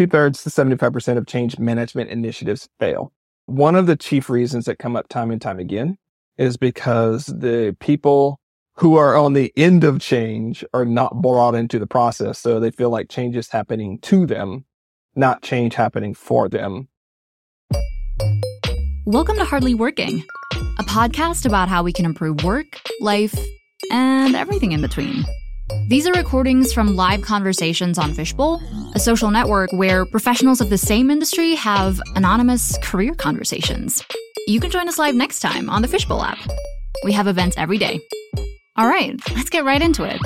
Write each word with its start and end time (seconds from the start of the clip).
two 0.00 0.06
thirds 0.06 0.42
to 0.42 0.48
75% 0.48 1.18
of 1.18 1.26
change 1.26 1.58
management 1.58 2.08
initiatives 2.08 2.70
fail. 2.78 3.12
One 3.44 3.76
of 3.76 3.86
the 3.86 3.96
chief 3.96 4.30
reasons 4.30 4.64
that 4.64 4.78
come 4.78 4.96
up 4.96 5.08
time 5.08 5.30
and 5.30 5.42
time 5.42 5.58
again 5.58 5.98
is 6.38 6.56
because 6.56 7.26
the 7.26 7.76
people 7.80 8.40
who 8.76 8.96
are 8.96 9.14
on 9.14 9.34
the 9.34 9.52
end 9.58 9.84
of 9.84 10.00
change 10.00 10.64
are 10.72 10.86
not 10.86 11.20
brought 11.20 11.54
into 11.54 11.78
the 11.78 11.86
process. 11.86 12.38
So 12.38 12.58
they 12.58 12.70
feel 12.70 12.88
like 12.88 13.10
change 13.10 13.36
is 13.36 13.50
happening 13.50 13.98
to 13.98 14.24
them, 14.24 14.64
not 15.16 15.42
change 15.42 15.74
happening 15.74 16.14
for 16.14 16.48
them. 16.48 16.88
Welcome 19.04 19.36
to 19.36 19.44
Hardly 19.44 19.74
Working, 19.74 20.24
a 20.78 20.84
podcast 20.84 21.44
about 21.44 21.68
how 21.68 21.82
we 21.82 21.92
can 21.92 22.06
improve 22.06 22.42
work, 22.42 22.80
life, 23.02 23.38
and 23.90 24.34
everything 24.34 24.72
in 24.72 24.80
between. 24.80 25.26
These 25.88 26.06
are 26.06 26.12
recordings 26.12 26.72
from 26.72 26.96
live 26.96 27.22
conversations 27.22 27.98
on 27.98 28.14
Fishbowl, 28.14 28.60
a 28.94 29.00
social 29.00 29.30
network 29.30 29.72
where 29.72 30.06
professionals 30.06 30.60
of 30.60 30.70
the 30.70 30.78
same 30.78 31.10
industry 31.10 31.54
have 31.54 32.00
anonymous 32.14 32.78
career 32.78 33.14
conversations. 33.14 34.04
You 34.46 34.60
can 34.60 34.70
join 34.70 34.88
us 34.88 34.98
live 34.98 35.14
next 35.14 35.40
time 35.40 35.68
on 35.68 35.82
the 35.82 35.88
Fishbowl 35.88 36.22
app. 36.22 36.38
We 37.04 37.12
have 37.12 37.26
events 37.26 37.56
every 37.58 37.78
day. 37.78 38.00
All 38.76 38.86
right, 38.86 39.14
let's 39.34 39.50
get 39.50 39.64
right 39.64 39.82
into 39.82 40.04
it. 40.04 40.20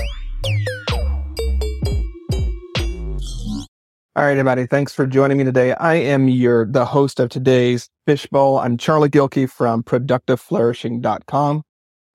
All 4.16 4.22
right, 4.24 4.30
everybody. 4.30 4.66
Thanks 4.66 4.92
for 4.92 5.06
joining 5.06 5.38
me 5.38 5.44
today. 5.44 5.72
I 5.72 5.94
am 5.94 6.28
your 6.28 6.66
the 6.66 6.84
host 6.84 7.18
of 7.18 7.30
today's 7.30 7.90
Fishbowl. 8.06 8.58
I'm 8.58 8.78
Charlie 8.78 9.08
Gilkey 9.08 9.50
from 9.50 9.82
ProductiveFlourishing.com. 9.82 11.64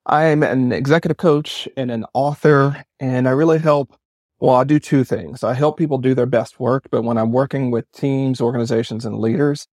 I'm 0.06 0.42
an 0.42 0.72
executive 0.72 1.18
coach 1.18 1.68
and 1.76 1.90
an 1.90 2.04
author, 2.14 2.84
and 2.98 3.28
I 3.28 3.32
really 3.32 3.58
help. 3.58 3.96
Well, 4.40 4.56
I 4.56 4.64
do 4.64 4.78
two 4.78 5.04
things. 5.04 5.44
I 5.44 5.52
help 5.52 5.76
people 5.76 5.98
do 5.98 6.14
their 6.14 6.26
best 6.26 6.58
work, 6.58 6.84
but 6.90 7.02
when 7.02 7.18
I'm 7.18 7.30
working 7.30 7.70
with 7.70 7.90
teams, 7.92 8.40
organizations, 8.40 9.04
and 9.04 9.18
leaders, 9.18 9.66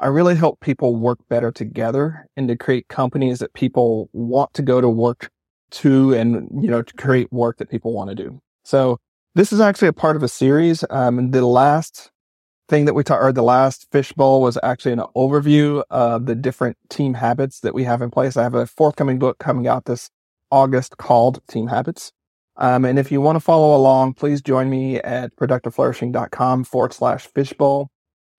I 0.00 0.08
really 0.08 0.34
help 0.34 0.60
people 0.60 0.96
work 0.96 1.18
better 1.28 1.52
together 1.52 2.26
and 2.36 2.48
to 2.48 2.56
create 2.56 2.88
companies 2.88 3.38
that 3.38 3.52
people 3.54 4.08
want 4.12 4.54
to 4.54 4.62
go 4.62 4.80
to 4.80 4.88
work 4.88 5.30
to 5.70 6.14
and, 6.14 6.48
you 6.62 6.70
know, 6.70 6.82
to 6.82 6.94
create 6.94 7.32
work 7.32 7.58
that 7.58 7.70
people 7.70 7.92
want 7.92 8.10
to 8.10 8.16
do. 8.16 8.40
So 8.64 8.98
this 9.34 9.52
is 9.52 9.60
actually 9.60 9.88
a 9.88 9.92
part 9.92 10.16
of 10.16 10.22
a 10.22 10.28
series. 10.28 10.84
Um, 10.90 11.30
the 11.30 11.46
last 11.46 12.10
thing 12.68 12.84
that 12.84 12.94
we 12.94 13.02
taught, 13.02 13.20
or 13.20 13.32
the 13.32 13.42
last 13.42 13.86
fishbowl 13.90 14.42
was 14.42 14.58
actually 14.62 14.92
an 14.92 15.02
overview 15.16 15.82
of 15.90 16.26
the 16.26 16.34
different 16.34 16.76
team 16.90 17.14
habits 17.14 17.60
that 17.60 17.74
we 17.74 17.84
have 17.84 18.02
in 18.02 18.10
place. 18.10 18.36
I 18.36 18.42
have 18.42 18.54
a 18.54 18.66
forthcoming 18.66 19.18
book 19.18 19.38
coming 19.38 19.66
out 19.66 19.86
this 19.86 20.10
August 20.50 20.96
called 20.98 21.40
Team 21.48 21.68
Habits. 21.68 22.12
Um, 22.56 22.84
and 22.84 22.98
if 22.98 23.12
you 23.12 23.20
want 23.20 23.36
to 23.36 23.40
follow 23.40 23.76
along, 23.76 24.14
please 24.14 24.42
join 24.42 24.68
me 24.68 24.96
at 25.00 25.34
productiveflourishing.com 25.36 26.64
forward 26.64 26.92
slash 26.92 27.26
fishbowl. 27.26 27.90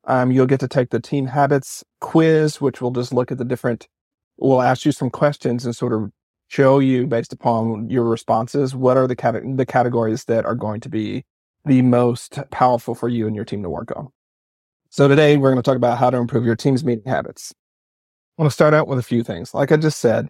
Um, 0.06 0.32
you'll 0.32 0.46
get 0.46 0.60
to 0.60 0.68
take 0.68 0.90
the 0.90 1.00
team 1.00 1.28
habits 1.28 1.84
quiz, 2.02 2.60
which 2.60 2.82
will 2.82 2.92
just 2.92 3.14
look 3.14 3.32
at 3.32 3.38
the 3.38 3.46
different, 3.46 3.88
we'll 4.38 4.62
ask 4.62 4.86
you 4.86 4.92
some 4.92 5.10
questions 5.10 5.66
and 5.66 5.76
sort 5.76 5.94
of 5.94 6.12
show 6.48 6.80
you 6.80 7.08
based 7.08 7.32
upon 7.32 7.90
your 7.90 8.04
responses, 8.04 8.76
what 8.76 8.98
are 8.98 9.08
the, 9.08 9.16
cat- 9.16 9.42
the 9.56 9.66
categories 9.66 10.26
that 10.26 10.46
are 10.46 10.56
going 10.56 10.82
to 10.82 10.90
be 10.90 11.24
the 11.66 11.82
most 11.82 12.40
powerful 12.50 12.96
for 12.96 13.08
you 13.08 13.28
and 13.28 13.36
your 13.36 13.46
team 13.46 13.64
to 13.64 13.70
work 13.70 13.92
on. 13.96 14.10
So 14.92 15.08
today 15.08 15.38
we're 15.38 15.52
going 15.52 15.62
to 15.62 15.68
talk 15.68 15.76
about 15.76 16.00
how 16.00 16.10
to 16.10 16.18
improve 16.18 16.46
your 16.46 16.56
team's 16.56 16.84
meeting 16.84 17.06
habits. 17.06 17.54
I 18.38 18.42
want 18.42 18.50
to 18.50 18.54
start 18.54 18.74
out 18.74 18.88
with 18.88 18.98
a 18.98 19.04
few 19.04 19.24
things. 19.24 19.54
Like 19.54 19.72
I 19.72 19.78
just 19.78 20.00
said, 20.00 20.30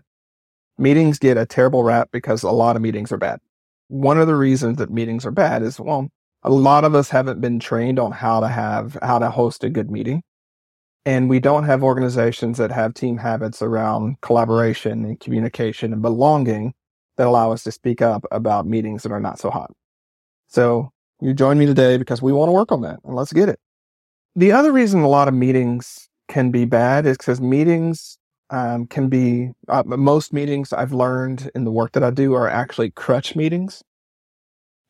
meetings 0.78 1.18
get 1.18 1.38
a 1.38 1.46
terrible 1.46 1.84
rap 1.84 2.10
because 2.12 2.44
a 2.44 2.52
lot 2.52 2.76
of 2.76 2.82
meetings 2.82 3.14
are 3.14 3.18
bad. 3.18 3.40
One 3.88 4.20
of 4.20 4.28
the 4.28 4.36
reasons 4.36 4.78
that 4.78 4.92
meetings 4.92 5.26
are 5.26 5.32
bad 5.32 5.64
is, 5.64 5.80
well, 5.80 6.10
a 6.44 6.50
lot 6.50 6.84
of 6.84 6.94
us 6.94 7.10
haven't 7.10 7.40
been 7.40 7.60
trained 7.60 8.00
on 8.00 8.12
how 8.12 8.42
to 8.42 8.50
have, 8.50 8.98
how 9.02 9.18
to 9.18 9.30
host 9.30 9.64
a 9.64 9.70
good 9.70 9.90
meeting. 9.90 10.24
And 11.06 11.30
we 11.30 11.40
don't 11.40 11.64
have 11.64 11.82
organizations 11.82 12.58
that 12.58 12.72
have 12.72 12.94
team 12.94 13.18
habits 13.18 13.62
around 13.62 14.20
collaboration 14.20 15.06
and 15.06 15.20
communication 15.22 15.94
and 15.94 16.02
belonging 16.02 16.74
that 17.16 17.28
allow 17.28 17.54
us 17.54 17.64
to 17.64 17.72
speak 17.72 18.02
up 18.02 18.26
about 18.30 18.68
meetings 18.68 19.04
that 19.04 19.14
are 19.14 19.22
not 19.22 19.40
so 19.40 19.50
hot. 19.50 19.72
So 20.48 20.92
you 21.22 21.34
join 21.34 21.58
me 21.58 21.66
today 21.66 21.96
because 21.96 22.22
we 22.22 22.34
want 22.34 22.50
to 22.50 22.54
work 22.54 22.74
on 22.74 22.82
that 22.82 23.00
and 23.06 23.16
let's 23.16 23.32
get 23.32 23.48
it. 23.48 23.60
The 24.36 24.52
other 24.52 24.72
reason 24.72 25.02
a 25.02 25.08
lot 25.08 25.28
of 25.28 25.34
meetings 25.34 26.08
can 26.28 26.52
be 26.52 26.66
bad 26.66 27.06
is 27.06 27.18
because 27.18 27.42
meetings 27.42 28.18
um, 28.52 28.88
can 28.88 29.10
be, 29.10 29.52
uh, 29.68 29.84
most 29.86 30.34
meetings 30.34 30.72
I've 30.72 30.94
learned 30.94 31.52
in 31.56 31.66
the 31.66 31.72
work 31.72 31.92
that 31.94 32.04
I 32.04 32.12
do 32.12 32.34
are 32.34 32.48
actually 32.48 32.92
crutch 32.92 33.36
meetings. 33.36 33.84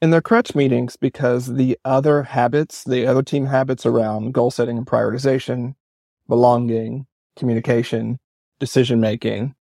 And 0.01 0.13
they're 0.13 0.22
crutch 0.22 0.55
meetings 0.55 0.95
because 0.95 1.55
the 1.55 1.77
other 1.83 2.23
habits, 2.23 2.83
the 2.83 3.05
other 3.05 3.23
team 3.23 3.45
habits 3.45 3.85
around 3.85 4.33
goal 4.33 4.51
setting 4.51 4.77
and 4.77 4.88
prioritization, 4.88 5.75
belonging, 6.27 7.06
communication, 7.35 8.19
decision 8.59 9.01
making, 9.01 9.56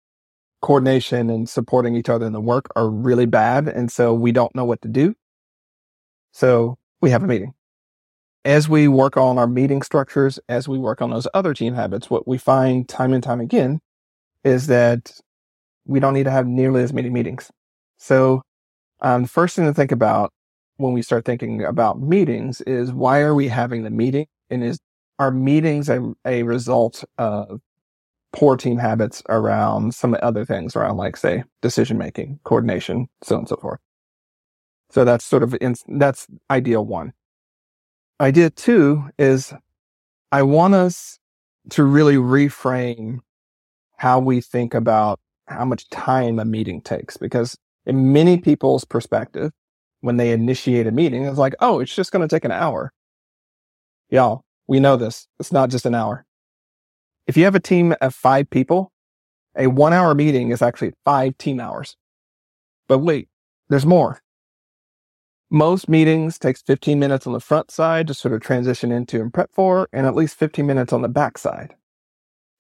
coordination, 0.62 1.30
and 1.30 1.48
supporting 1.48 1.96
each 1.96 2.10
other 2.10 2.26
in 2.26 2.34
the 2.34 2.42
work 2.42 2.68
are 2.76 2.90
really 2.90 3.26
bad. 3.26 3.68
And 3.68 3.92
so 3.92 4.14
we 4.14 4.32
don't 4.32 4.54
know 4.56 4.66
what 4.66 4.82
to 4.82 4.90
do. 4.90 5.16
So 6.32 6.78
we 7.02 7.12
have 7.12 7.24
a 7.24 7.28
meeting 7.28 7.54
as 8.46 8.70
we 8.70 8.88
work 8.88 9.18
on 9.18 9.40
our 9.40 9.48
meeting 9.48 9.82
structures, 9.82 10.40
as 10.48 10.68
we 10.68 10.78
work 10.78 11.02
on 11.02 11.10
those 11.10 11.28
other 11.34 11.54
team 11.54 11.74
habits, 11.74 12.12
what 12.12 12.28
we 12.28 12.38
find 12.38 12.88
time 12.88 13.12
and 13.12 13.24
time 13.24 13.42
again 13.42 13.80
is 14.44 14.68
that 14.68 15.12
we 15.86 16.00
don't 16.00 16.14
need 16.14 16.26
to 16.26 16.32
have 16.32 16.46
nearly 16.46 16.84
as 16.84 16.94
many 16.94 17.10
meetings. 17.10 17.52
So, 17.98 18.44
um, 19.02 19.26
first 19.26 19.56
thing 19.56 19.66
to 19.66 19.74
think 19.74 19.92
about 19.92 20.32
when 20.78 20.94
we 20.94 21.02
start 21.02 21.26
thinking 21.26 21.64
about 21.64 22.00
meetings 22.00 22.62
is 22.62 22.92
why 22.92 23.22
are 23.22 23.34
we 23.34 23.48
having 23.48 23.84
the 23.84 23.90
meeting? 23.90 24.28
And 24.50 24.64
is 24.64 24.80
our 25.18 25.32
meetings 25.32 25.90
a, 25.90 26.14
a 26.24 26.44
result 26.44 27.04
of 27.18 27.62
poor 28.32 28.58
team 28.58 28.78
habits 28.78 29.24
around 29.28 29.96
some 29.96 30.16
other 30.22 30.46
things 30.46 30.76
around 30.76 30.98
like 30.98 31.18
say 31.18 31.44
decision 31.62 31.98
making, 31.98 32.40
coordination, 32.44 33.08
so 33.24 33.36
on 33.36 33.40
and 33.40 33.50
so 33.50 33.56
forth. 33.56 33.80
So 34.92 35.04
that's 35.04 35.26
sort 35.26 35.42
of, 35.42 35.56
in, 35.62 35.76
that's 35.88 36.28
ideal 36.52 36.86
one 36.86 37.14
idea 38.20 38.50
two 38.50 39.10
is 39.18 39.54
I 40.32 40.44
want 40.44 40.74
us 40.74 41.20
to 41.72 41.84
really 41.84 42.16
reframe 42.16 43.20
how 43.98 44.20
we 44.20 44.42
think 44.42 44.74
about 44.74 45.20
how 45.48 45.66
much 45.66 45.90
time 45.90 46.40
a 46.40 46.46
meeting 46.46 46.82
takes 46.82 47.18
because 47.18 47.58
in 47.86 48.14
many 48.14 48.38
people's 48.38 48.84
perspective, 48.84 49.52
when 50.02 50.18
they 50.18 50.32
initiate 50.32 50.88
a 50.88 50.92
meeting, 50.92 51.26
it's 51.26 51.38
like, 51.38 51.56
oh, 51.60 51.80
it's 51.80 51.96
just 51.96 52.12
going 52.12 52.28
to 52.28 52.34
take 52.34 52.46
an 52.46 52.52
hour. 52.52 52.92
Y'all, 54.10 54.44
we 54.68 54.80
know 54.80 54.98
this. 54.98 55.28
It's 55.40 55.52
not 55.52 55.70
just 55.70 55.86
an 55.86 55.96
hour. 55.96 56.26
If 57.28 57.38
you 57.38 57.44
have 57.46 57.56
a 57.56 57.60
team 57.60 57.96
of 58.02 58.14
five 58.14 58.50
people, 58.50 58.92
a 59.58 59.68
one 59.68 59.94
hour 59.94 60.14
meeting 60.14 60.52
is 60.52 60.62
actually 60.62 60.94
five 61.06 61.38
team 61.38 61.60
hours. 61.60 61.96
But 62.88 63.00
wait, 63.00 63.30
there's 63.70 63.86
more. 63.86 64.22
Most 65.52 65.88
meetings 65.88 66.40
takes 66.40 66.62
15 66.64 67.00
minutes 67.00 67.28
on 67.28 67.34
the 67.34 67.40
front 67.40 67.70
side 67.70 68.08
to 68.08 68.14
sort 68.14 68.34
of 68.34 68.42
transition 68.42 68.92
into 68.92 69.22
and 69.22 69.34
prep 69.34 69.52
for, 69.54 69.88
and 69.94 70.08
at 70.08 70.16
least 70.16 70.36
15 70.36 70.66
minutes 70.66 70.92
on 70.92 71.02
the 71.02 71.08
back 71.08 71.38
side. 71.38 71.76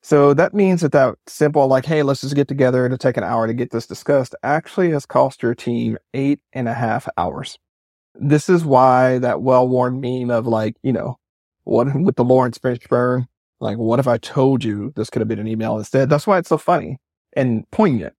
So 0.03 0.35
that 0.35 0.53
means 0.53 0.81
that 0.81 0.91
that 0.91 1.16
simple, 1.25 1.66
like, 1.68 1.85
hey, 1.85 2.03
let's 2.03 2.22
just 2.22 2.35
get 2.35 2.47
together 2.47 2.88
to 2.88 2.97
take 2.97 3.18
an 3.18 3.24
hour 3.24 3.47
to 3.47 3.56
get 3.56 3.72
this 3.72 3.88
discussed, 3.88 4.35
actually 4.44 4.91
has 4.91 5.03
cost 5.03 5.41
your 5.41 5.56
team 5.56 5.97
eight 6.13 6.40
and 6.53 6.68
a 6.68 6.75
half 6.75 7.07
hours. 7.18 7.57
This 8.13 8.47
is 8.47 8.63
why 8.63 9.18
that 9.18 9.41
well-worn 9.41 10.00
meme 10.00 10.29
of 10.29 10.45
like, 10.45 10.75
you 10.84 10.94
know, 10.94 11.18
what 11.63 11.88
with 12.00 12.18
the 12.18 12.24
Laurence 12.24 12.59
Fishburne, 12.59 13.25
like, 13.59 13.78
what 13.78 14.00
if 14.00 14.07
I 14.07 14.18
told 14.19 14.63
you 14.63 14.94
this 14.95 15.09
could 15.09 15.22
have 15.22 15.28
been 15.28 15.40
an 15.40 15.47
email 15.47 15.75
instead? 15.79 16.07
That's 16.07 16.28
why 16.28 16.38
it's 16.38 16.50
so 16.50 16.59
funny 16.59 17.00
and 17.34 17.69
poignant 17.72 18.13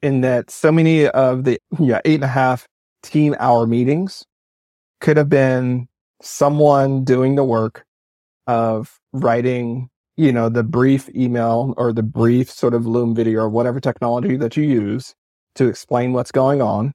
in 0.00 0.22
that 0.22 0.50
so 0.50 0.72
many 0.72 1.06
of 1.08 1.44
the 1.44 1.60
yeah 1.78 2.00
eight 2.06 2.16
and 2.16 2.24
a 2.24 2.28
half 2.28 2.66
team 3.02 3.34
hour 3.38 3.66
meetings 3.66 4.24
could 5.00 5.16
have 5.16 5.28
been 5.28 5.88
someone 6.22 7.04
doing 7.04 7.34
the 7.34 7.44
work 7.44 7.84
of 8.46 9.00
writing, 9.12 9.88
you 10.16 10.32
know, 10.32 10.48
the 10.48 10.62
brief 10.62 11.08
email 11.14 11.74
or 11.76 11.92
the 11.92 12.02
brief 12.02 12.50
sort 12.50 12.74
of 12.74 12.86
Loom 12.86 13.14
video 13.14 13.40
or 13.40 13.48
whatever 13.48 13.80
technology 13.80 14.36
that 14.36 14.56
you 14.56 14.64
use 14.64 15.14
to 15.56 15.68
explain 15.68 16.12
what's 16.12 16.32
going 16.32 16.62
on. 16.62 16.94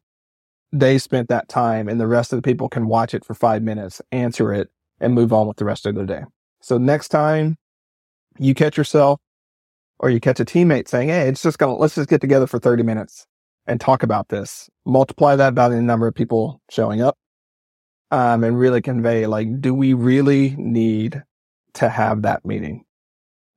They 0.72 0.98
spent 0.98 1.30
that 1.30 1.48
time 1.48 1.88
and 1.88 2.00
the 2.00 2.08
rest 2.08 2.34
of 2.34 2.38
the 2.38 2.42
people 2.42 2.70
can 2.70 2.88
watch 2.88 3.14
it 3.14 3.24
for 3.24 3.34
five 3.34 3.62
minutes, 3.62 4.02
answer 4.12 4.54
it 4.54 4.70
and 5.00 5.14
move 5.14 5.32
on 5.32 5.48
with 5.48 5.58
the 5.58 5.66
rest 5.66 5.86
of 5.86 5.96
the 5.96 6.06
day. 6.06 6.24
So 6.62 6.78
next 6.78 7.10
time 7.10 7.58
you 8.40 8.54
catch 8.54 8.78
yourself 8.78 9.20
or 10.00 10.10
you 10.10 10.20
catch 10.20 10.40
a 10.40 10.46
teammate 10.46 10.88
saying, 10.88 11.10
Hey, 11.10 11.28
it's 11.30 11.44
just 11.44 11.58
gonna, 11.58 11.76
let's 11.76 11.96
just 11.96 12.10
get 12.10 12.22
together 12.22 12.48
for 12.48 12.60
30 12.60 12.84
minutes 12.84 13.26
and 13.68 13.80
talk 13.80 14.04
about 14.04 14.30
this. 14.30 14.70
Multiply 14.86 15.36
that 15.36 15.54
by 15.54 15.70
the 15.70 15.82
number 15.82 16.08
of 16.08 16.16
people 16.16 16.62
showing 16.70 17.02
up, 17.02 17.18
um, 18.12 18.44
and 18.44 18.58
really 18.58 18.82
convey 18.82 19.28
like, 19.28 19.62
do 19.62 19.74
we 19.74 19.94
really 19.94 20.56
need 20.58 21.24
to 21.74 21.90
have 21.90 22.22
that 22.24 22.46
meeting? 22.46 22.86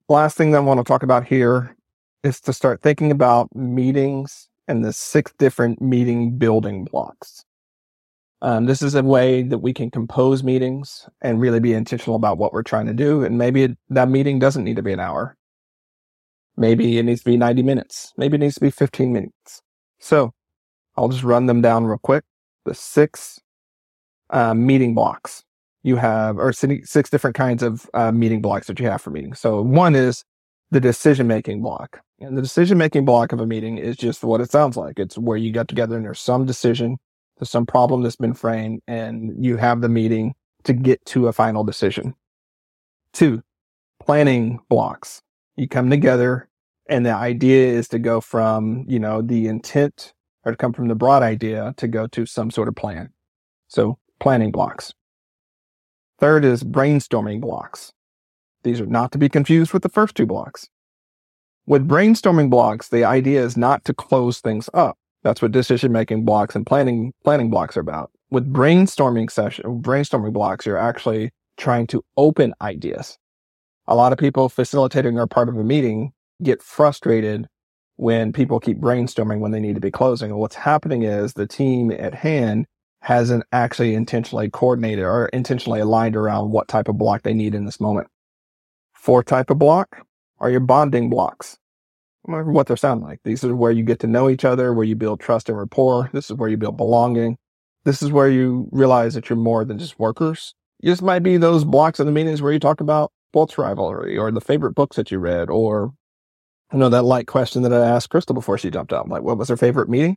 Last 0.09 0.37
thing 0.37 0.51
that 0.51 0.59
I 0.59 0.61
want 0.61 0.79
to 0.79 0.85
talk 0.85 1.03
about 1.03 1.25
here 1.25 1.77
is 2.23 2.41
to 2.43 2.53
start 2.53 2.83
thinking 2.83 3.11
about 3.11 3.55
meetings 3.55 4.49
and 4.69 4.85
the 4.85 4.93
six 4.93 5.33
different 5.39 5.81
meeting 5.81 6.37
building 6.37 6.85
blocks. 6.85 7.45
Um, 8.43 8.67
this 8.67 8.83
is 8.83 8.95
a 8.95 9.03
way 9.03 9.43
that 9.43 9.59
we 9.59 9.73
can 9.75 9.91
compose 9.91 10.43
meetings 10.43 11.09
and 11.21 11.41
really 11.41 11.61
be 11.61 11.75
intentional 11.75 12.17
about 12.17 12.39
what 12.39 12.53
we're 12.53 12.63
trying 12.63 12.87
to 12.87 12.95
do. 12.95 13.23
And 13.23 13.37
maybe 13.37 13.65
it, 13.65 13.79
that 13.91 14.09
meeting 14.09 14.39
doesn't 14.39 14.65
need 14.65 14.77
to 14.77 14.83
be 14.83 14.93
an 14.93 15.01
hour. 15.01 15.37
Maybe 16.57 16.99
it 16.99 17.05
needs 17.05 17.21
to 17.21 17.31
be 17.31 17.37
90 17.37 17.63
minutes. 17.63 18.13
Maybe 18.17 18.37
it 18.37 18.41
needs 18.41 18.55
to 18.55 18.61
be 18.61 18.71
15 18.71 19.13
minutes. 19.13 19.63
So 20.01 20.33
I'll 20.97 21.09
just 21.09 21.23
run 21.23 21.47
them 21.47 21.63
down 21.63 21.85
real 21.87 21.99
quick. 21.99 22.25
The 22.65 22.75
six 22.75 23.41
uh, 24.31 24.55
meeting 24.55 24.95
blocks 24.95 25.45
you 25.83 25.97
have, 25.97 26.39
or 26.39 26.53
six 26.53 27.11
different 27.11 27.37
kinds 27.37 27.63
of 27.63 27.89
uh, 27.95 28.13
meeting 28.13 28.43
blocks 28.43 28.67
that 28.67 28.79
you 28.79 28.87
have 28.87 29.01
for 29.01 29.11
meetings. 29.11 29.41
So 29.41 29.63
one 29.63 29.95
is 29.95 30.25
the 30.71 30.81
decision 30.81 31.27
making 31.27 31.63
block. 31.63 32.03
And 32.21 32.37
the 32.37 32.43
decision 32.43 32.77
making 32.77 33.07
block 33.07 33.33
of 33.33 33.41
a 33.41 33.47
meeting 33.47 33.79
is 33.79 33.97
just 33.97 34.23
what 34.23 34.43
it 34.43 34.51
sounds 34.51 34.77
like. 34.77 34.99
It's 34.99 35.17
where 35.17 35.39
you 35.39 35.53
get 35.53 35.69
together 35.69 35.97
and 35.97 36.05
there's 36.05 36.21
some 36.21 36.45
decision, 36.45 36.99
there's 37.39 37.51
some 37.51 37.65
problem 37.65 38.03
that's 38.03 38.17
been 38.17 38.35
framed, 38.35 38.83
and 38.87 39.43
you 39.43 39.57
have 39.57 39.81
the 39.81 39.89
meeting 39.89 40.35
to 40.65 40.75
get 40.75 41.03
to 41.07 41.29
a 41.29 41.33
final 41.33 41.65
decision. 41.65 42.15
Two, 43.15 43.43
planning 44.05 44.61
blocks. 44.69 45.23
You 45.57 45.67
come 45.67 45.89
together 45.89 46.50
and 46.91 47.07
the 47.07 47.15
idea 47.15 47.69
is 47.69 47.89
to 47.89 47.99
go 47.99 48.21
from, 48.21 48.85
you 48.89 48.99
know, 48.99 49.23
the 49.23 49.47
intent 49.47 50.13
or 50.45 50.53
to 50.53 50.57
come 50.57 50.73
from 50.73 50.89
the 50.89 50.97
broad 50.97 51.23
idea 51.23 51.73
to 51.77 51.87
go 51.87 52.09
to 52.09 52.27
some 52.27 52.51
sort 52.51 52.69
of 52.69 52.75
plan. 52.75 53.11
So 53.69 53.99
planning 54.19 54.51
blocks. 54.51 54.93
Third 56.19 56.45
is 56.45 56.65
brainstorming 56.65 57.41
blocks. 57.41 57.93
These 58.65 58.81
are 58.81 58.87
not 58.87 59.13
to 59.13 59.19
be 59.19 59.29
confused 59.29 59.73
with 59.73 59.83
the 59.83 59.89
first 59.89 60.17
two 60.17 60.27
blocks. 60.27 60.69
With 61.67 61.89
brainstorming 61.89 62.51
blocks, 62.51 62.89
the 62.89 63.05
idea 63.05 63.43
is 63.43 63.57
not 63.57 63.85
to 63.85 63.95
close 63.95 64.41
things 64.41 64.69
up. 64.75 64.99
That's 65.23 65.41
what 65.41 65.53
decision 65.53 65.93
making 65.93 66.25
blocks 66.25 66.57
and 66.57 66.67
planning 66.67 67.13
planning 67.23 67.51
blocks 67.51 67.77
are 67.77 67.81
about. 67.81 68.11
With 68.31 68.53
brainstorming 68.53 69.31
session, 69.31 69.81
brainstorming 69.81 70.33
blocks, 70.33 70.67
you're 70.67 70.77
actually 70.77 71.31
trying 71.57 71.87
to 71.89 72.03
open 72.17 72.53
ideas. 72.61 73.17
A 73.87 73.95
lot 73.95 74.13
of 74.13 74.19
people 74.19 74.49
facilitating 74.49 75.19
or 75.19 75.27
part 75.27 75.49
of 75.49 75.57
a 75.57 75.65
meeting 75.65 76.13
get 76.43 76.63
frustrated 76.63 77.47
when 77.97 78.33
people 78.33 78.61
keep 78.61 78.79
brainstorming 78.79 79.41
when 79.41 79.53
they 79.53 79.61
need 79.61 79.75
to 79.75 79.81
be 79.81 79.91
closing. 79.91 80.35
What's 80.35 80.55
happening 80.55 81.03
is 81.03 81.35
the 81.35 81.47
team 81.47 81.91
at 81.91 82.15
hand 82.15 82.67
hasn't 83.03 83.45
actually 83.53 83.95
intentionally 83.95 84.51
coordinated 84.51 85.05
or 85.05 85.27
intentionally 85.29 85.81
aligned 85.81 86.17
around 86.17 86.51
what 86.51 86.69
type 86.69 86.89
of 86.89 86.99
block 86.99 87.23
they 87.23 87.35
need 87.35 87.55
in 87.55 87.65
this 87.65 87.81
moment. 87.81 88.09
Fourth 88.93 89.27
type 89.27 89.51
of 89.51 89.59
block 89.59 90.07
are 90.39 90.51
your 90.51 90.61
bonding 90.61 91.11
blocks. 91.11 91.57
What 92.23 92.67
they 92.67 92.77
sound 92.77 93.03
like. 93.03 93.21
These 93.25 93.45
are 93.45 93.57
where 93.57 93.73
you 93.73 93.83
get 93.83 93.99
to 94.01 94.07
know 94.07 94.29
each 94.29 94.45
other, 94.45 94.75
where 94.75 94.85
you 94.85 94.95
build 94.95 95.21
trust 95.21 95.49
and 95.49 95.57
rapport. 95.57 96.11
This 96.13 96.31
is 96.31 96.37
where 96.37 96.51
you 96.51 96.59
build 96.59 96.77
belonging. 96.77 97.39
This 97.85 98.03
is 98.03 98.13
where 98.13 98.29
you 98.29 98.69
realize 98.73 99.15
that 99.15 99.31
you're 99.31 99.39
more 99.39 99.65
than 99.65 99.79
just 99.79 99.99
workers. 99.99 100.55
This 100.81 101.01
might 101.01 101.23
be 101.23 101.39
those 101.39 101.65
blocks 101.65 101.99
in 101.99 102.07
the 102.07 102.13
meetings 102.13 102.43
where 102.43 102.53
you 102.53 102.59
talk 102.59 102.81
about 102.81 103.11
sports 103.31 103.57
rivalry 103.57 104.19
or 104.19 104.31
the 104.31 104.41
favorite 104.41 104.75
books 104.75 104.97
that 104.97 105.11
you 105.11 105.19
read 105.19 105.49
or 105.49 105.95
you 106.73 106.79
know 106.79 106.89
that 106.89 107.03
light 107.03 107.27
question 107.27 107.63
that 107.63 107.73
I 107.73 107.87
asked 107.87 108.11
Crystal 108.11 108.35
before 108.35 108.59
she 108.59 108.71
jumped 108.71 108.93
out. 108.93 109.09
Like, 109.09 109.23
what 109.23 109.39
was 109.39 109.49
her 109.49 109.57
favorite 109.57 109.89
meeting? 109.89 110.17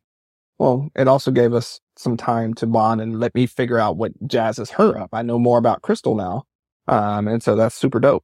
Well, 0.60 0.90
it 0.96 1.08
also 1.08 1.32
gave 1.32 1.54
us 1.54 1.80
some 1.98 2.16
time 2.16 2.54
to 2.56 2.68
bond 2.68 3.02
and 3.02 3.20
let 3.20 3.34
me 3.34 3.48
figure 3.48 3.80
out 3.80 3.98
what 3.98 4.28
jazzes 4.28 4.72
her 4.72 4.98
up. 4.98 5.10
I 5.14 5.22
know 5.24 5.40
more 5.40 5.58
about 5.58 5.82
Crystal 5.82 6.16
now. 6.16 6.44
Um, 6.88 7.28
and 7.28 7.42
so 7.42 7.56
that's 7.56 7.76
super 7.76 8.00
dope. 8.00 8.24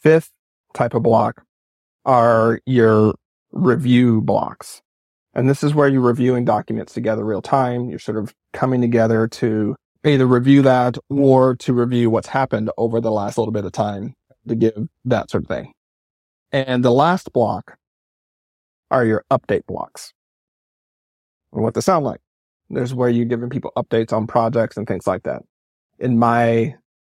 Fifth 0.00 0.30
type 0.74 0.94
of 0.94 1.02
block 1.02 1.42
are 2.04 2.60
your 2.64 3.14
review 3.52 4.20
blocks. 4.20 4.80
And 5.34 5.48
this 5.48 5.62
is 5.62 5.74
where 5.74 5.88
you're 5.88 6.00
reviewing 6.00 6.44
documents 6.44 6.94
together 6.94 7.24
real 7.24 7.42
time. 7.42 7.90
You're 7.90 7.98
sort 7.98 8.16
of 8.16 8.34
coming 8.52 8.80
together 8.80 9.28
to 9.28 9.76
either 10.04 10.26
review 10.26 10.62
that 10.62 10.96
or 11.10 11.54
to 11.56 11.72
review 11.72 12.08
what's 12.08 12.28
happened 12.28 12.70
over 12.78 13.00
the 13.00 13.10
last 13.10 13.36
little 13.36 13.52
bit 13.52 13.64
of 13.64 13.72
time 13.72 14.14
to 14.48 14.54
give 14.54 14.88
that 15.04 15.30
sort 15.30 15.44
of 15.44 15.48
thing. 15.48 15.72
And 16.52 16.84
the 16.84 16.90
last 16.90 17.32
block 17.32 17.76
are 18.90 19.04
your 19.04 19.24
update 19.30 19.66
blocks. 19.66 20.12
And 21.52 21.62
what 21.62 21.74
they 21.74 21.80
sound 21.80 22.04
like. 22.04 22.20
There's 22.70 22.94
where 22.94 23.08
you're 23.08 23.24
giving 23.24 23.48
people 23.50 23.72
updates 23.76 24.12
on 24.12 24.26
projects 24.26 24.76
and 24.76 24.86
things 24.86 25.06
like 25.06 25.22
that. 25.22 25.42
In 25.98 26.18
my 26.18 26.74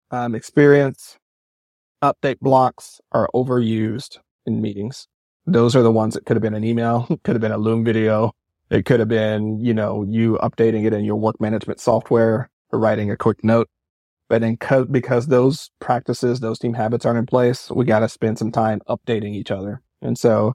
um, 0.10 0.34
experience, 0.34 1.18
update 2.02 2.40
blocks 2.40 3.02
are 3.12 3.30
overused 3.34 4.18
in 4.46 4.62
meetings. 4.62 5.08
Those 5.46 5.76
are 5.76 5.82
the 5.82 5.92
ones 5.92 6.14
that 6.14 6.26
could 6.26 6.36
have 6.36 6.42
been 6.42 6.54
an 6.54 6.64
email, 6.64 7.08
could 7.24 7.36
have 7.36 7.42
been 7.42 7.52
a 7.52 7.58
Loom 7.58 7.84
video. 7.84 8.34
It 8.70 8.86
could 8.86 9.00
have 9.02 9.10
been, 9.10 9.60
you 9.60 9.74
know, 9.74 10.04
you 10.08 10.40
updating 10.42 10.86
it 10.86 10.94
in 10.94 11.04
your 11.04 11.18
work 11.18 11.42
management 11.42 11.82
software 11.82 12.50
or 12.72 12.80
writing 12.80 13.12
a 13.12 13.18
quick 13.18 13.44
note. 13.44 13.70
But 14.32 14.62
co- 14.62 14.86
because 14.86 15.28
those 15.28 15.72
practices, 15.82 16.40
those 16.40 16.58
team 16.58 16.74
habits 16.74 17.06
aren't 17.06 17.20
in 17.20 17.26
place, 17.26 17.70
we 17.70 17.84
got 17.84 18.00
to 18.00 18.08
spend 18.08 18.40
some 18.40 18.50
time 18.50 18.80
updating 18.88 19.36
each 19.36 19.52
other. 19.52 19.82
And 20.02 20.18
so, 20.18 20.54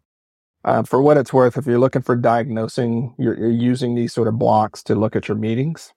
uh, 0.64 0.82
for 0.84 1.02
what 1.02 1.18
it's 1.18 1.30
worth, 1.30 1.58
if 1.58 1.66
you're 1.66 1.78
looking 1.78 2.00
for 2.00 2.16
diagnosing, 2.16 3.14
you're, 3.18 3.38
you're 3.38 3.50
using 3.50 3.94
these 3.94 4.14
sort 4.14 4.28
of 4.28 4.38
blocks 4.38 4.82
to 4.84 4.94
look 4.94 5.14
at 5.14 5.28
your 5.28 5.36
meetings. 5.36 5.92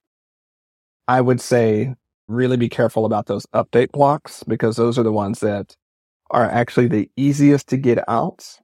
I 1.07 1.21
would 1.21 1.39
say 1.39 1.95
really 2.27 2.57
be 2.57 2.67
careful 2.67 3.05
about 3.05 3.27
those 3.27 3.45
update 3.55 3.93
blocks 3.93 4.43
because 4.43 4.75
those 4.75 4.99
are 4.99 5.03
the 5.03 5.13
ones 5.13 5.39
that 5.39 5.73
are 6.31 6.51
actually 6.51 6.87
the 6.87 7.09
easiest 7.15 7.69
to 7.69 7.77
get 7.77 8.03
out 8.09 8.59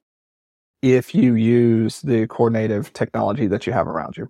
if 0.82 1.16
you 1.16 1.36
use 1.36 2.02
the 2.02 2.28
coordinative 2.28 2.92
technology 2.92 3.48
that 3.48 3.66
you 3.66 3.72
have 3.72 3.88
around 3.88 4.18
you. 4.18 4.28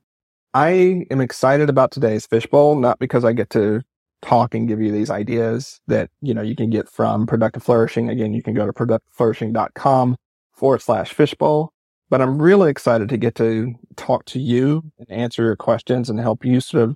I 0.53 1.07
am 1.09 1.21
excited 1.21 1.71
about 1.71 1.89
today's 1.89 2.27
fishbowl, 2.27 2.75
not 2.75 2.99
because 2.99 3.25
I 3.25 3.33
get 3.33 3.49
to 3.49 3.81
talk 4.25 4.55
and 4.55 4.67
give 4.67 4.81
you 4.81 4.91
these 4.91 5.09
ideas 5.09 5.79
that, 5.87 6.09
you 6.21 6.33
know, 6.33 6.41
you 6.41 6.55
can 6.55 6.69
get 6.69 6.89
from 6.89 7.27
Productive 7.27 7.63
Flourishing. 7.63 8.09
Again, 8.09 8.33
you 8.33 8.41
can 8.41 8.53
go 8.53 8.65
to 8.65 8.73
productiveflourishing.com 8.73 10.17
forward 10.53 10.81
slash 10.81 11.13
fishbowl. 11.13 11.71
But 12.09 12.21
I'm 12.21 12.41
really 12.41 12.69
excited 12.69 13.09
to 13.09 13.17
get 13.17 13.35
to 13.35 13.73
talk 13.95 14.25
to 14.25 14.39
you 14.39 14.83
and 14.99 15.09
answer 15.11 15.43
your 15.43 15.55
questions 15.55 16.09
and 16.09 16.19
help 16.19 16.45
you 16.45 16.59
sort 16.59 16.83
of 16.83 16.95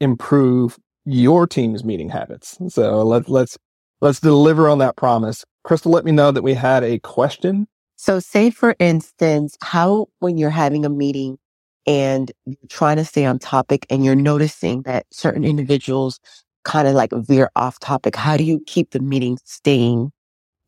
improve 0.00 0.78
your 1.04 1.46
team's 1.46 1.82
meeting 1.82 2.10
habits. 2.10 2.58
So 2.68 3.02
let's, 3.02 3.28
let's, 3.28 3.58
let's 4.00 4.20
deliver 4.20 4.68
on 4.68 4.78
that 4.78 4.96
promise. 4.96 5.44
Crystal, 5.64 5.90
let 5.90 6.04
me 6.04 6.12
know 6.12 6.30
that 6.30 6.42
we 6.42 6.54
had 6.54 6.84
a 6.84 6.98
question. 7.00 7.66
So 7.96 8.20
say 8.20 8.50
for 8.50 8.76
instance, 8.78 9.56
how 9.62 10.08
when 10.20 10.38
you're 10.38 10.50
having 10.50 10.84
a 10.84 10.90
meeting 10.90 11.38
and 11.86 12.30
you're 12.44 12.56
trying 12.68 12.96
to 12.96 13.04
stay 13.04 13.24
on 13.24 13.38
topic 13.38 13.86
and 13.90 14.04
you're 14.04 14.14
noticing 14.14 14.82
that 14.82 15.06
certain 15.10 15.44
individuals 15.44 16.20
kind 16.64 16.88
of 16.88 16.94
like 16.94 17.10
veer 17.12 17.50
off 17.56 17.78
topic, 17.80 18.16
how 18.16 18.36
do 18.36 18.44
you 18.44 18.62
keep 18.66 18.90
the 18.90 19.00
meeting 19.00 19.38
staying 19.44 20.12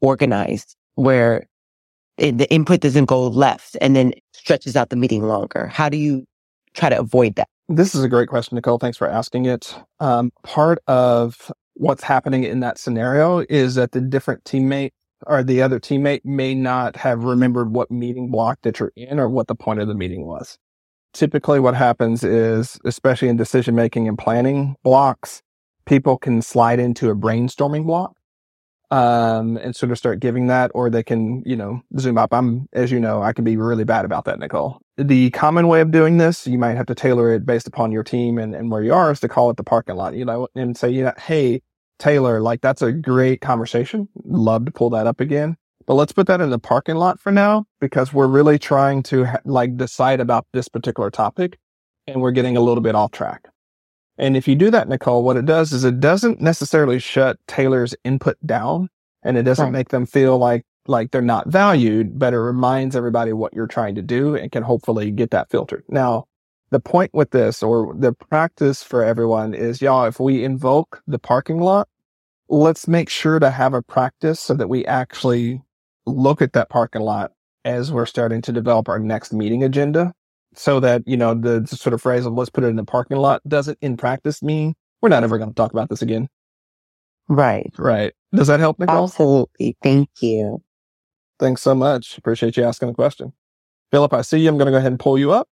organized 0.00 0.76
where 0.94 1.46
it, 2.19 2.38
the 2.38 2.50
input 2.52 2.81
doesn't 2.81 3.06
go 3.06 3.26
left 3.28 3.76
and 3.81 3.96
then 3.96 4.12
stretches 4.32 4.76
out 4.76 4.90
the 4.90 4.96
meeting 4.96 5.22
longer? 5.22 5.67
How 5.67 5.88
do 5.88 5.96
you 5.96 6.24
try 6.74 6.88
to 6.88 6.98
avoid 6.98 7.36
that? 7.36 7.48
This 7.69 7.94
is 7.94 8.05
a 8.05 8.08
great 8.08 8.28
question, 8.28 8.56
Nicole. 8.56 8.78
Thanks 8.78 8.98
for 8.98 9.08
asking 9.08 9.46
it. 9.46 9.74
Um, 10.00 10.32
part 10.43 10.78
of 10.86 11.50
what's 11.74 12.02
happening 12.02 12.44
in 12.44 12.60
that 12.60 12.78
scenario 12.78 13.44
is 13.48 13.76
that 13.76 13.93
the 13.93 14.00
different 14.00 14.44
teammate 14.44 14.90
or 15.26 15.43
the 15.43 15.62
other 15.62 15.78
teammate 15.78 16.24
may 16.24 16.55
not 16.55 16.96
have 16.96 17.24
remembered 17.24 17.72
what 17.72 17.90
meeting 17.90 18.31
block 18.31 18.58
that 18.62 18.78
you're 18.81 18.93
in 18.96 19.19
or 19.19 19.28
what 19.28 19.46
the 19.46 19.55
point 19.55 19.81
of 19.81 19.88
the 19.88 19.94
meeting 19.94 20.26
was. 20.26 20.58
Typically 21.12 21.60
what 21.60 21.74
happens 21.74 22.24
is, 22.24 22.78
especially 22.84 23.28
in 23.28 23.36
decision 23.36 23.74
making 23.74 24.08
and 24.08 24.19
planning 24.19 24.76
blocks, 24.82 25.43
people 25.84 26.19
can 26.19 26.43
slide 26.43 26.79
into 26.79 27.10
a 27.10 27.15
brainstorming 27.15 27.86
block 27.86 28.15
um, 28.91 29.56
and 29.56 29.74
sort 29.74 29.91
of 29.91 29.98
start 29.98 30.20
giving 30.20 30.48
that, 30.48 30.70
or 30.74 30.91
they 30.91 31.03
can, 31.03 31.43
you 31.46 31.56
know, 31.56 31.81
zoom 31.98 32.19
up. 32.19 32.32
I'm, 32.34 32.69
as 32.74 32.93
you 32.93 33.01
know, 33.01 33.22
I 33.22 33.32
can 33.32 33.43
be 33.44 33.56
really 33.56 33.84
bad 33.84 34.05
about 34.05 34.27
that, 34.27 34.39
Nicole. 34.39 34.81
The 34.98 35.31
common 35.31 35.69
way 35.69 35.81
of 35.81 35.91
doing 35.91 36.19
this, 36.19 36.46
you 36.46 36.58
might 36.58 36.77
have 36.77 36.86
to 36.86 36.94
tailor 36.94 37.32
it 37.32 37.46
based 37.46 37.67
upon 37.67 37.91
your 37.91 38.05
team 38.05 38.39
and, 38.39 38.55
and 38.55 38.70
where 38.70 38.82
you 38.82 38.93
are, 38.93 39.10
is 39.10 39.20
to 39.20 39.29
call 39.29 39.48
it 39.48 39.56
the 39.56 39.65
parking 39.65 39.96
lot, 39.96 40.15
you 40.15 40.27
know, 40.27 40.46
and 40.55 40.77
say, 40.77 40.91
you 40.91 41.05
know, 41.05 41.15
hey, 41.19 41.62
Taylor, 41.98 42.41
like 42.41 42.60
that's 42.60 42.82
a 42.82 42.93
great 42.93 43.41
conversation. 43.41 44.08
Love 44.24 44.67
to 44.67 44.70
pull 44.72 44.91
that 44.91 45.06
up 45.06 45.20
again. 45.20 45.56
But 45.86 45.94
let's 45.94 46.12
put 46.12 46.27
that 46.27 46.41
in 46.41 46.51
the 46.51 46.58
parking 46.58 46.96
lot 46.96 47.19
for 47.19 47.32
now 47.32 47.65
because 47.81 48.12
we're 48.12 48.29
really 48.29 48.58
trying 48.58 49.03
to 49.05 49.24
ha- 49.24 49.41
like 49.44 49.77
decide 49.77 50.20
about 50.20 50.46
this 50.53 50.69
particular 50.69 51.10
topic 51.10 51.58
and 52.06 52.20
we're 52.20 52.32
getting 52.32 52.56
a 52.56 52.60
little 52.60 52.82
bit 52.82 52.94
off 52.94 53.12
track. 53.12 53.48
And 54.22 54.36
if 54.36 54.46
you 54.46 54.55
do 54.55 54.70
that, 54.70 54.88
Nicole, 54.88 55.24
what 55.24 55.36
it 55.36 55.46
does 55.46 55.72
is 55.72 55.82
it 55.82 55.98
doesn't 55.98 56.41
necessarily 56.41 57.00
shut 57.00 57.41
Taylor's 57.48 57.93
input 58.05 58.36
down 58.46 58.88
and 59.24 59.36
it 59.36 59.43
doesn't 59.43 59.64
right. 59.64 59.72
make 59.72 59.88
them 59.88 60.06
feel 60.06 60.38
like, 60.38 60.64
like 60.86 61.10
they're 61.10 61.20
not 61.20 61.48
valued, 61.48 62.20
but 62.20 62.32
it 62.32 62.38
reminds 62.38 62.94
everybody 62.94 63.32
what 63.32 63.52
you're 63.52 63.67
trying 63.67 63.96
to 63.96 64.02
do 64.02 64.36
and 64.36 64.52
can 64.52 64.62
hopefully 64.62 65.10
get 65.10 65.32
that 65.32 65.50
filtered. 65.50 65.82
Now, 65.88 66.26
the 66.70 66.79
point 66.79 67.12
with 67.12 67.32
this 67.32 67.64
or 67.64 67.96
the 67.98 68.12
practice 68.12 68.84
for 68.84 69.02
everyone 69.02 69.55
is, 69.55 69.82
y'all, 69.82 70.05
if 70.05 70.20
we 70.20 70.44
invoke 70.44 71.02
the 71.08 71.19
parking 71.19 71.58
lot, 71.58 71.88
let's 72.48 72.86
make 72.86 73.08
sure 73.08 73.41
to 73.41 73.50
have 73.50 73.74
a 73.74 73.82
practice 73.82 74.38
so 74.38 74.55
that 74.55 74.69
we 74.69 74.86
actually 74.86 75.62
look 76.06 76.41
at 76.41 76.52
that 76.52 76.70
parking 76.70 77.02
lot 77.02 77.32
as 77.64 77.91
we're 77.91 78.06
starting 78.06 78.41
to 78.43 78.52
develop 78.52 78.88
our 78.88 79.00
next 79.00 79.32
meeting 79.32 79.64
agenda 79.64 80.14
so 80.54 80.80
that, 80.80 81.02
you 81.06 81.16
know, 81.16 81.34
the 81.34 81.66
sort 81.66 81.94
of 81.94 82.02
phrase 82.02 82.26
of 82.26 82.34
let's 82.34 82.50
put 82.50 82.64
it 82.64 82.68
in 82.68 82.76
the 82.76 82.84
parking 82.84 83.16
lot 83.16 83.40
doesn't 83.48 83.78
in 83.80 83.96
practice 83.96 84.42
mean 84.42 84.74
we're 85.00 85.08
not 85.08 85.24
ever 85.24 85.38
going 85.38 85.50
to 85.50 85.54
talk 85.54 85.72
about 85.72 85.88
this 85.88 86.02
again. 86.02 86.28
Right. 87.28 87.72
Right. 87.78 88.12
Does 88.34 88.48
that 88.48 88.60
help, 88.60 88.78
Nicole? 88.78 89.04
Absolutely. 89.04 89.76
Thank 89.82 90.08
you. 90.20 90.62
Thanks 91.38 91.62
so 91.62 91.74
much. 91.74 92.18
Appreciate 92.18 92.56
you 92.56 92.64
asking 92.64 92.88
the 92.88 92.94
question. 92.94 93.32
Philip, 93.90 94.12
I 94.12 94.22
see 94.22 94.38
you. 94.38 94.48
I'm 94.48 94.58
going 94.58 94.66
to 94.66 94.72
go 94.72 94.78
ahead 94.78 94.92
and 94.92 95.00
pull 95.00 95.18
you 95.18 95.32
up. 95.32 95.48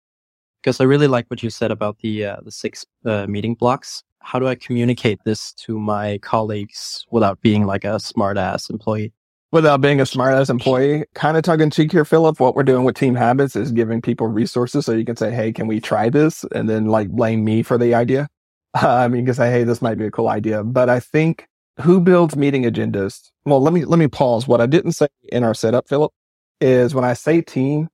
Because 0.62 0.78
I 0.78 0.85
really 0.85 1.07
like 1.07 1.26
what 1.28 1.42
you 1.42 1.49
said 1.49 1.71
about 1.71 1.99
the 2.00 2.26
uh, 2.26 2.37
the 2.45 2.50
six 2.50 2.85
uh, 3.07 3.26
meeting 3.26 3.54
blocks. 3.54 4.04
How 4.19 4.38
do 4.38 4.47
I 4.47 4.54
communicate 4.54 5.19
this 5.25 5.54
to 5.54 5.78
my 5.78 6.19
colleagues 6.19 7.07
without 7.11 7.40
being 7.40 7.64
like 7.64 7.85
a 7.85 7.99
smart 7.99 8.37
ass 8.37 8.69
employee? 8.69 9.14
Without 9.52 9.80
being 9.80 10.00
a 10.00 10.07
smart 10.07 10.35
ass 10.35 10.49
employee, 10.49 11.04
kind 11.14 11.37
of 11.37 11.42
tongue 11.42 11.61
in 11.61 11.71
cheek 11.71 11.90
here, 11.90 12.04
Philip. 12.04 12.38
What 12.38 12.54
we're 12.54 12.62
doing 12.62 12.85
with 12.85 12.95
Team 12.95 13.16
Habits 13.16 13.57
is 13.57 13.73
giving 13.73 14.00
people 14.00 14.28
resources 14.28 14.87
so 14.87 14.92
you 14.92 15.04
can 15.04 15.16
say, 15.16 15.33
"Hey, 15.33 15.52
can 15.52 15.66
we 15.66 15.80
try 15.80 16.09
this?" 16.09 16.45
and 16.52 16.69
then 16.69 16.87
like 16.87 17.09
blame 17.11 17.45
me 17.45 17.64
for 17.64 17.76
the 17.76 17.95
idea. 17.95 18.28
I 18.75 19.09
mean, 19.09 19.23
you 19.23 19.26
can 19.26 19.35
say, 19.35 19.50
"Hey, 19.50 19.64
this 19.64 19.83
might 19.83 19.99
be 19.99 20.07
a 20.07 20.11
cool 20.11 20.28
idea," 20.28 20.62
but 20.62 20.88
I 20.88 21.00
think 21.00 21.49
who 21.80 22.00
builds 22.00 22.37
meeting 22.37 22.62
agendas? 22.62 23.30
Well, 23.45 23.61
let 23.61 23.73
me 23.73 23.85
let 23.85 23.99
me 23.99 24.07
pause. 24.09 24.47
What 24.47 24.61
I 24.61 24.66
didn't 24.66 24.92
say 24.92 25.09
in 25.33 25.42
our 25.42 25.54
setup, 25.54 25.88
Philip, 25.88 26.12
is 26.61 26.95
when 26.95 27.04
I 27.04 27.14
say 27.14 27.40
team, 27.40 27.88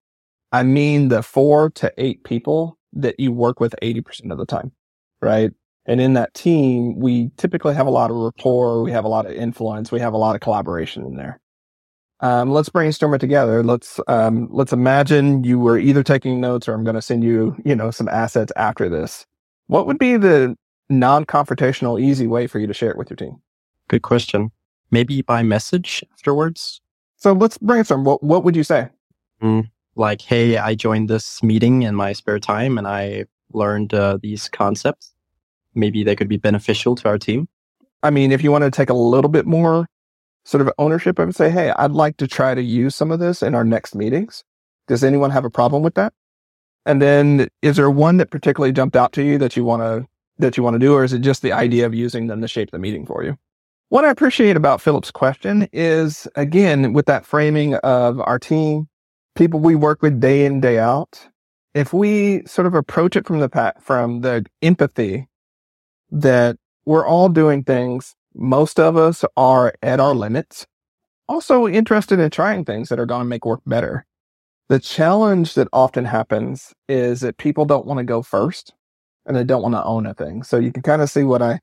I 0.52 0.62
mean 0.62 1.08
the 1.08 1.22
four 1.22 1.70
to 1.70 1.92
eight 1.98 2.24
people 2.24 2.78
that 2.92 3.18
you 3.20 3.32
work 3.32 3.60
with 3.60 3.74
80% 3.82 4.30
of 4.32 4.38
the 4.38 4.46
time, 4.46 4.72
right? 5.20 5.52
And 5.86 6.00
in 6.00 6.14
that 6.14 6.34
team, 6.34 6.98
we 6.98 7.30
typically 7.36 7.74
have 7.74 7.86
a 7.86 7.90
lot 7.90 8.10
of 8.10 8.16
rapport. 8.16 8.82
We 8.82 8.90
have 8.92 9.04
a 9.04 9.08
lot 9.08 9.26
of 9.26 9.32
influence. 9.32 9.92
We 9.92 10.00
have 10.00 10.14
a 10.14 10.18
lot 10.18 10.34
of 10.34 10.40
collaboration 10.40 11.04
in 11.04 11.16
there. 11.16 11.40
Um, 12.20 12.50
let's 12.50 12.68
brainstorm 12.68 13.12
it 13.14 13.18
together. 13.18 13.62
Let's, 13.62 14.00
um, 14.08 14.48
let's 14.50 14.72
imagine 14.72 15.44
you 15.44 15.58
were 15.58 15.78
either 15.78 16.02
taking 16.02 16.40
notes 16.40 16.66
or 16.66 16.74
I'm 16.74 16.84
going 16.84 16.94
to 16.94 17.02
send 17.02 17.22
you, 17.22 17.56
you 17.64 17.76
know, 17.76 17.90
some 17.90 18.08
assets 18.08 18.52
after 18.56 18.88
this. 18.88 19.26
What 19.66 19.86
would 19.86 19.98
be 19.98 20.16
the 20.16 20.56
non-confrontational, 20.88 22.00
easy 22.00 22.26
way 22.26 22.46
for 22.46 22.58
you 22.58 22.66
to 22.66 22.74
share 22.74 22.90
it 22.90 22.96
with 22.96 23.10
your 23.10 23.16
team? 23.16 23.36
Good 23.88 24.02
question. 24.02 24.50
Maybe 24.90 25.20
by 25.20 25.42
message 25.42 26.02
afterwards. 26.12 26.80
So 27.16 27.32
let's 27.32 27.58
brainstorm. 27.58 28.04
What, 28.04 28.22
what 28.22 28.44
would 28.44 28.56
you 28.56 28.64
say? 28.64 28.88
Mm, 29.42 29.68
like, 29.94 30.22
hey, 30.22 30.56
I 30.56 30.74
joined 30.74 31.10
this 31.10 31.42
meeting 31.42 31.82
in 31.82 31.94
my 31.94 32.12
spare 32.12 32.38
time 32.38 32.78
and 32.78 32.86
I 32.86 33.26
learned 33.52 33.92
uh, 33.92 34.18
these 34.22 34.48
concepts. 34.48 35.12
Maybe 35.74 36.02
they 36.02 36.16
could 36.16 36.28
be 36.28 36.38
beneficial 36.38 36.94
to 36.96 37.08
our 37.08 37.18
team. 37.18 37.48
I 38.02 38.10
mean, 38.10 38.32
if 38.32 38.42
you 38.42 38.50
want 38.50 38.64
to 38.64 38.70
take 38.70 38.90
a 38.90 38.94
little 38.94 39.30
bit 39.30 39.46
more 39.46 39.86
sort 40.46 40.62
of 40.62 40.72
ownership, 40.78 41.18
would 41.18 41.34
say, 41.34 41.50
hey, 41.50 41.70
I'd 41.70 41.90
like 41.90 42.16
to 42.18 42.28
try 42.28 42.54
to 42.54 42.62
use 42.62 42.94
some 42.94 43.10
of 43.10 43.18
this 43.18 43.42
in 43.42 43.54
our 43.54 43.64
next 43.64 43.96
meetings. 43.96 44.44
Does 44.86 45.02
anyone 45.02 45.32
have 45.32 45.44
a 45.44 45.50
problem 45.50 45.82
with 45.82 45.94
that? 45.94 46.12
And 46.86 47.02
then 47.02 47.48
is 47.62 47.76
there 47.76 47.90
one 47.90 48.18
that 48.18 48.30
particularly 48.30 48.72
jumped 48.72 48.94
out 48.94 49.12
to 49.14 49.24
you 49.24 49.38
that 49.38 49.56
you 49.56 49.64
want 49.64 49.82
to 49.82 50.06
that 50.38 50.56
you 50.56 50.62
want 50.62 50.74
to 50.74 50.78
do, 50.78 50.94
or 50.94 51.02
is 51.02 51.12
it 51.12 51.20
just 51.20 51.42
the 51.42 51.52
idea 51.52 51.86
of 51.86 51.94
using 51.94 52.26
them 52.28 52.40
to 52.42 52.48
shape 52.48 52.70
the 52.70 52.78
meeting 52.78 53.06
for 53.06 53.24
you? 53.24 53.36
What 53.88 54.04
I 54.04 54.10
appreciate 54.10 54.56
about 54.56 54.80
Philip's 54.80 55.10
question 55.10 55.68
is 55.72 56.28
again, 56.36 56.92
with 56.92 57.06
that 57.06 57.26
framing 57.26 57.74
of 57.76 58.20
our 58.20 58.38
team, 58.38 58.88
people 59.34 59.58
we 59.58 59.74
work 59.74 60.00
with 60.00 60.20
day 60.20 60.44
in, 60.44 60.60
day 60.60 60.78
out, 60.78 61.26
if 61.74 61.92
we 61.92 62.44
sort 62.46 62.66
of 62.66 62.74
approach 62.74 63.16
it 63.16 63.26
from 63.26 63.40
the 63.40 63.74
from 63.80 64.20
the 64.20 64.44
empathy 64.62 65.26
that 66.12 66.56
we're 66.84 67.06
all 67.06 67.28
doing 67.28 67.64
things, 67.64 68.14
most 68.36 68.78
of 68.78 68.96
us 68.96 69.24
are 69.36 69.74
at 69.82 70.00
our 70.00 70.14
limits, 70.14 70.66
also 71.28 71.66
interested 71.66 72.20
in 72.20 72.30
trying 72.30 72.64
things 72.64 72.88
that 72.88 73.00
are 73.00 73.06
going 73.06 73.22
to 73.22 73.28
make 73.28 73.44
work 73.44 73.62
better. 73.66 74.04
The 74.68 74.78
challenge 74.78 75.54
that 75.54 75.68
often 75.72 76.04
happens 76.04 76.72
is 76.88 77.20
that 77.20 77.38
people 77.38 77.64
don't 77.64 77.86
want 77.86 77.98
to 77.98 78.04
go 78.04 78.22
first 78.22 78.74
and 79.24 79.36
they 79.36 79.44
don't 79.44 79.62
want 79.62 79.74
to 79.74 79.84
own 79.84 80.06
a 80.06 80.14
thing. 80.14 80.42
So 80.42 80.58
you 80.58 80.72
can 80.72 80.82
kind 80.82 81.02
of 81.02 81.10
see 81.10 81.22
what 81.22 81.42
I 81.42 81.60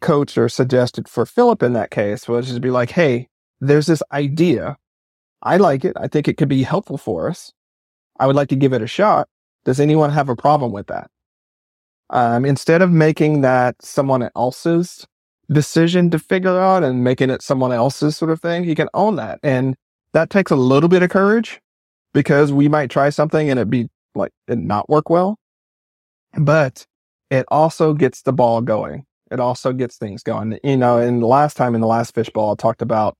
coached 0.00 0.38
or 0.38 0.48
suggested 0.48 1.08
for 1.08 1.26
Philip 1.26 1.62
in 1.62 1.72
that 1.72 1.90
case 1.90 2.28
was 2.28 2.52
to 2.52 2.60
be 2.60 2.70
like, 2.70 2.90
Hey, 2.90 3.28
there's 3.60 3.86
this 3.86 4.02
idea. 4.12 4.76
I 5.42 5.56
like 5.56 5.84
it. 5.84 5.96
I 5.96 6.08
think 6.08 6.28
it 6.28 6.36
could 6.36 6.48
be 6.48 6.62
helpful 6.62 6.98
for 6.98 7.28
us. 7.28 7.52
I 8.18 8.26
would 8.26 8.36
like 8.36 8.48
to 8.48 8.56
give 8.56 8.72
it 8.72 8.82
a 8.82 8.86
shot. 8.86 9.28
Does 9.64 9.80
anyone 9.80 10.10
have 10.10 10.28
a 10.28 10.36
problem 10.36 10.72
with 10.72 10.86
that? 10.88 11.10
Um, 12.10 12.44
instead 12.44 12.82
of 12.82 12.90
making 12.90 13.40
that 13.40 13.76
someone 13.82 14.28
else's 14.36 15.06
decision 15.50 16.10
to 16.10 16.18
figure 16.18 16.58
out 16.58 16.82
and 16.82 17.04
making 17.04 17.30
it 17.30 17.42
someone 17.42 17.72
else's 17.72 18.16
sort 18.16 18.30
of 18.30 18.40
thing, 18.40 18.64
he 18.64 18.74
can 18.74 18.88
own 18.94 19.16
that. 19.16 19.40
And 19.42 19.76
that 20.12 20.30
takes 20.30 20.50
a 20.50 20.56
little 20.56 20.88
bit 20.88 21.02
of 21.02 21.10
courage 21.10 21.60
because 22.12 22.52
we 22.52 22.68
might 22.68 22.90
try 22.90 23.10
something 23.10 23.50
and 23.50 23.58
it 23.58 23.68
be 23.68 23.88
like 24.14 24.32
it 24.48 24.58
not 24.58 24.88
work 24.88 25.10
well. 25.10 25.38
But 26.38 26.86
it 27.30 27.46
also 27.48 27.94
gets 27.94 28.22
the 28.22 28.32
ball 28.32 28.60
going 28.60 29.04
it 29.34 29.40
also 29.40 29.72
gets 29.72 29.96
things 29.96 30.22
going. 30.22 30.58
You 30.62 30.76
know, 30.76 30.98
and 30.98 31.20
the 31.20 31.26
last 31.26 31.56
time 31.56 31.74
in 31.74 31.80
the 31.80 31.86
last 31.86 32.14
fishbowl, 32.14 32.52
I 32.52 32.54
talked 32.54 32.82
about 32.82 33.16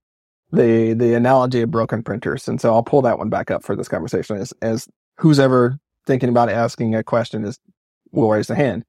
the 0.53 0.95
the 0.95 1.15
analogy 1.15 1.63
of 1.63 1.71
broken 1.71 2.03
printers, 2.03 2.47
and 2.49 2.61
so 2.61 2.73
I'll 2.73 2.83
pull 2.83 3.03
that 3.03 3.19
one 3.19 3.29
back 3.29 3.51
up 3.51 3.65
for 3.65 3.75
this 3.75 3.89
conversation. 3.89 4.37
As 4.37 4.53
as 4.63 4.89
who's 5.19 5.39
ever 5.39 5.79
thinking 6.07 6.29
about 6.29 6.49
asking 6.49 6.95
a 6.95 7.03
question 7.03 7.45
is 7.45 7.59
will 8.13 8.31
raise 8.31 8.49
a 8.49 8.55
hand. 8.55 8.85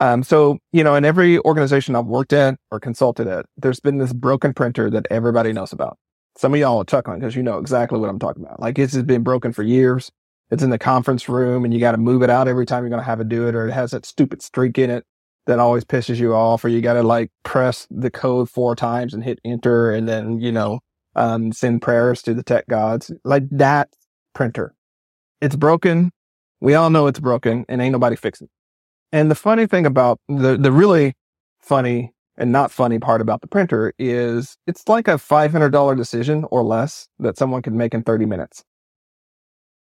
Um, 0.00 0.22
so 0.22 0.58
you 0.72 0.84
know, 0.84 0.94
in 0.94 1.04
every 1.04 1.38
organization 1.40 1.96
I've 1.96 2.06
worked 2.06 2.32
at 2.32 2.56
or 2.70 2.80
consulted 2.80 3.26
at, 3.26 3.46
there's 3.56 3.80
been 3.80 3.98
this 3.98 4.12
broken 4.12 4.52
printer 4.52 4.90
that 4.90 5.06
everybody 5.10 5.52
knows 5.52 5.72
about. 5.72 5.98
Some 6.36 6.52
of 6.52 6.60
y'all 6.60 6.80
are 6.80 6.84
chuckling 6.84 7.20
because 7.20 7.34
you 7.34 7.42
know 7.42 7.58
exactly 7.58 7.98
what 7.98 8.10
I'm 8.10 8.18
talking 8.18 8.44
about. 8.44 8.60
Like 8.60 8.78
it's 8.78 8.96
been 8.96 9.22
broken 9.22 9.52
for 9.52 9.62
years. 9.62 10.10
It's 10.50 10.62
in 10.62 10.70
the 10.70 10.78
conference 10.78 11.28
room 11.28 11.64
and 11.64 11.72
you 11.72 11.80
got 11.80 11.92
to 11.92 11.98
move 11.98 12.22
it 12.22 12.30
out 12.30 12.46
every 12.46 12.66
time 12.66 12.82
you're 12.82 12.90
going 12.90 13.00
to 13.00 13.06
have 13.06 13.20
it 13.20 13.28
do 13.28 13.48
it, 13.48 13.54
or 13.54 13.66
it 13.66 13.72
has 13.72 13.92
that 13.92 14.04
stupid 14.04 14.42
streak 14.42 14.78
in 14.78 14.90
it 14.90 15.04
that 15.46 15.58
always 15.58 15.84
pisses 15.84 16.16
you 16.18 16.34
off, 16.34 16.64
or 16.64 16.68
you 16.68 16.80
got 16.80 16.94
to 16.94 17.02
like 17.02 17.30
press 17.42 17.86
the 17.90 18.10
code 18.10 18.50
four 18.50 18.76
times 18.76 19.14
and 19.14 19.24
hit 19.24 19.40
enter 19.44 19.92
and 19.92 20.08
then, 20.08 20.40
you 20.40 20.52
know, 20.52 20.80
um, 21.14 21.52
send 21.52 21.80
prayers 21.80 22.20
to 22.22 22.34
the 22.34 22.42
tech 22.42 22.66
gods. 22.68 23.10
Like 23.24 23.44
that 23.50 23.88
printer. 24.34 24.74
It's 25.40 25.56
broken. 25.56 26.12
We 26.60 26.74
all 26.74 26.90
know 26.90 27.06
it's 27.06 27.20
broken 27.20 27.64
and 27.68 27.80
ain't 27.80 27.92
nobody 27.92 28.16
fixing 28.16 28.46
it. 28.46 28.55
And 29.16 29.30
the 29.30 29.34
funny 29.34 29.66
thing 29.66 29.86
about 29.86 30.20
the, 30.28 30.58
the 30.58 30.70
really 30.70 31.14
funny 31.58 32.12
and 32.36 32.52
not 32.52 32.70
funny 32.70 32.98
part 32.98 33.22
about 33.22 33.40
the 33.40 33.46
printer 33.46 33.94
is 33.98 34.58
it's 34.66 34.86
like 34.88 35.08
a 35.08 35.12
$500 35.12 35.96
decision 35.96 36.44
or 36.50 36.62
less 36.62 37.08
that 37.18 37.38
someone 37.38 37.62
can 37.62 37.78
make 37.78 37.94
in 37.94 38.02
30 38.02 38.26
minutes. 38.26 38.62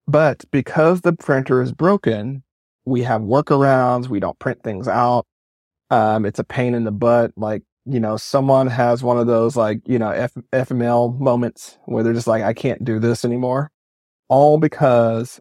But 0.09 0.45
because 0.51 1.03
the 1.03 1.13
printer 1.13 1.63
is 1.63 1.71
broken, 1.71 2.43
we 2.85 3.03
have 3.03 3.21
workarounds. 3.21 4.09
We 4.09 4.19
don't 4.19 4.37
print 4.41 4.65
things 4.65 4.89
out. 4.89 5.27
Um, 5.91 6.27
it's 6.27 6.41
a 6.41 6.45
pain 6.45 6.75
in 6.75 6.83
the 6.83 6.91
butt. 6.91 7.31
Like, 7.37 7.63
you 7.85 8.01
know, 8.01 8.17
someone 8.17 8.67
has 8.67 9.05
one 9.05 9.17
of 9.17 9.29
those 9.29 9.55
like, 9.55 9.79
you 9.87 10.01
know, 10.01 10.11
F- 10.11 10.35
FML 10.53 11.21
moments 11.21 11.79
where 11.85 12.03
they're 12.03 12.15
just 12.15 12.27
like, 12.27 12.43
I 12.43 12.53
can't 12.53 12.85
do 12.85 12.99
this 12.99 13.25
anymore. 13.25 13.71
All 14.29 14.59
because 14.59 15.39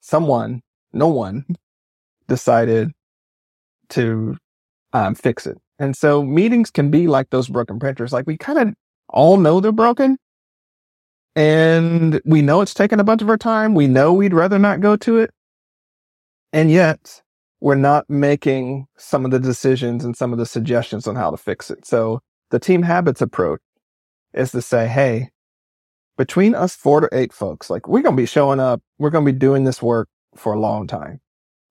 someone, 0.00 0.62
no 0.92 1.08
one 1.08 1.44
decided 2.28 2.92
to 3.90 4.36
um, 4.92 5.14
fix 5.14 5.46
it. 5.46 5.58
And 5.78 5.96
so 5.96 6.22
meetings 6.22 6.70
can 6.70 6.90
be 6.90 7.06
like 7.06 7.30
those 7.30 7.48
broken 7.48 7.78
printers. 7.78 8.12
Like 8.12 8.26
we 8.26 8.36
kind 8.36 8.58
of 8.58 8.74
all 9.08 9.36
know 9.36 9.60
they're 9.60 9.72
broken 9.72 10.16
and 11.34 12.20
we 12.24 12.40
know 12.40 12.62
it's 12.62 12.74
taken 12.74 12.98
a 12.98 13.04
bunch 13.04 13.20
of 13.20 13.28
our 13.28 13.36
time. 13.36 13.74
We 13.74 13.86
know 13.86 14.12
we'd 14.12 14.32
rather 14.32 14.58
not 14.58 14.80
go 14.80 14.96
to 14.96 15.18
it. 15.18 15.30
And 16.52 16.70
yet 16.70 17.22
we're 17.60 17.74
not 17.74 18.08
making 18.08 18.86
some 18.96 19.24
of 19.24 19.30
the 19.30 19.38
decisions 19.38 20.04
and 20.04 20.16
some 20.16 20.32
of 20.32 20.38
the 20.38 20.46
suggestions 20.46 21.06
on 21.06 21.14
how 21.14 21.30
to 21.30 21.36
fix 21.36 21.70
it. 21.70 21.84
So 21.84 22.20
the 22.50 22.58
team 22.58 22.82
habits 22.82 23.20
approach 23.20 23.60
is 24.32 24.52
to 24.52 24.62
say, 24.62 24.88
Hey, 24.88 25.28
between 26.16 26.54
us 26.54 26.74
four 26.74 27.00
to 27.00 27.08
eight 27.12 27.32
folks, 27.32 27.68
like 27.68 27.86
we're 27.86 28.02
going 28.02 28.16
to 28.16 28.22
be 28.22 28.26
showing 28.26 28.60
up. 28.60 28.80
We're 28.98 29.10
going 29.10 29.26
to 29.26 29.32
be 29.32 29.38
doing 29.38 29.64
this 29.64 29.82
work 29.82 30.08
for 30.34 30.54
a 30.54 30.58
long 30.58 30.86
time. 30.86 31.20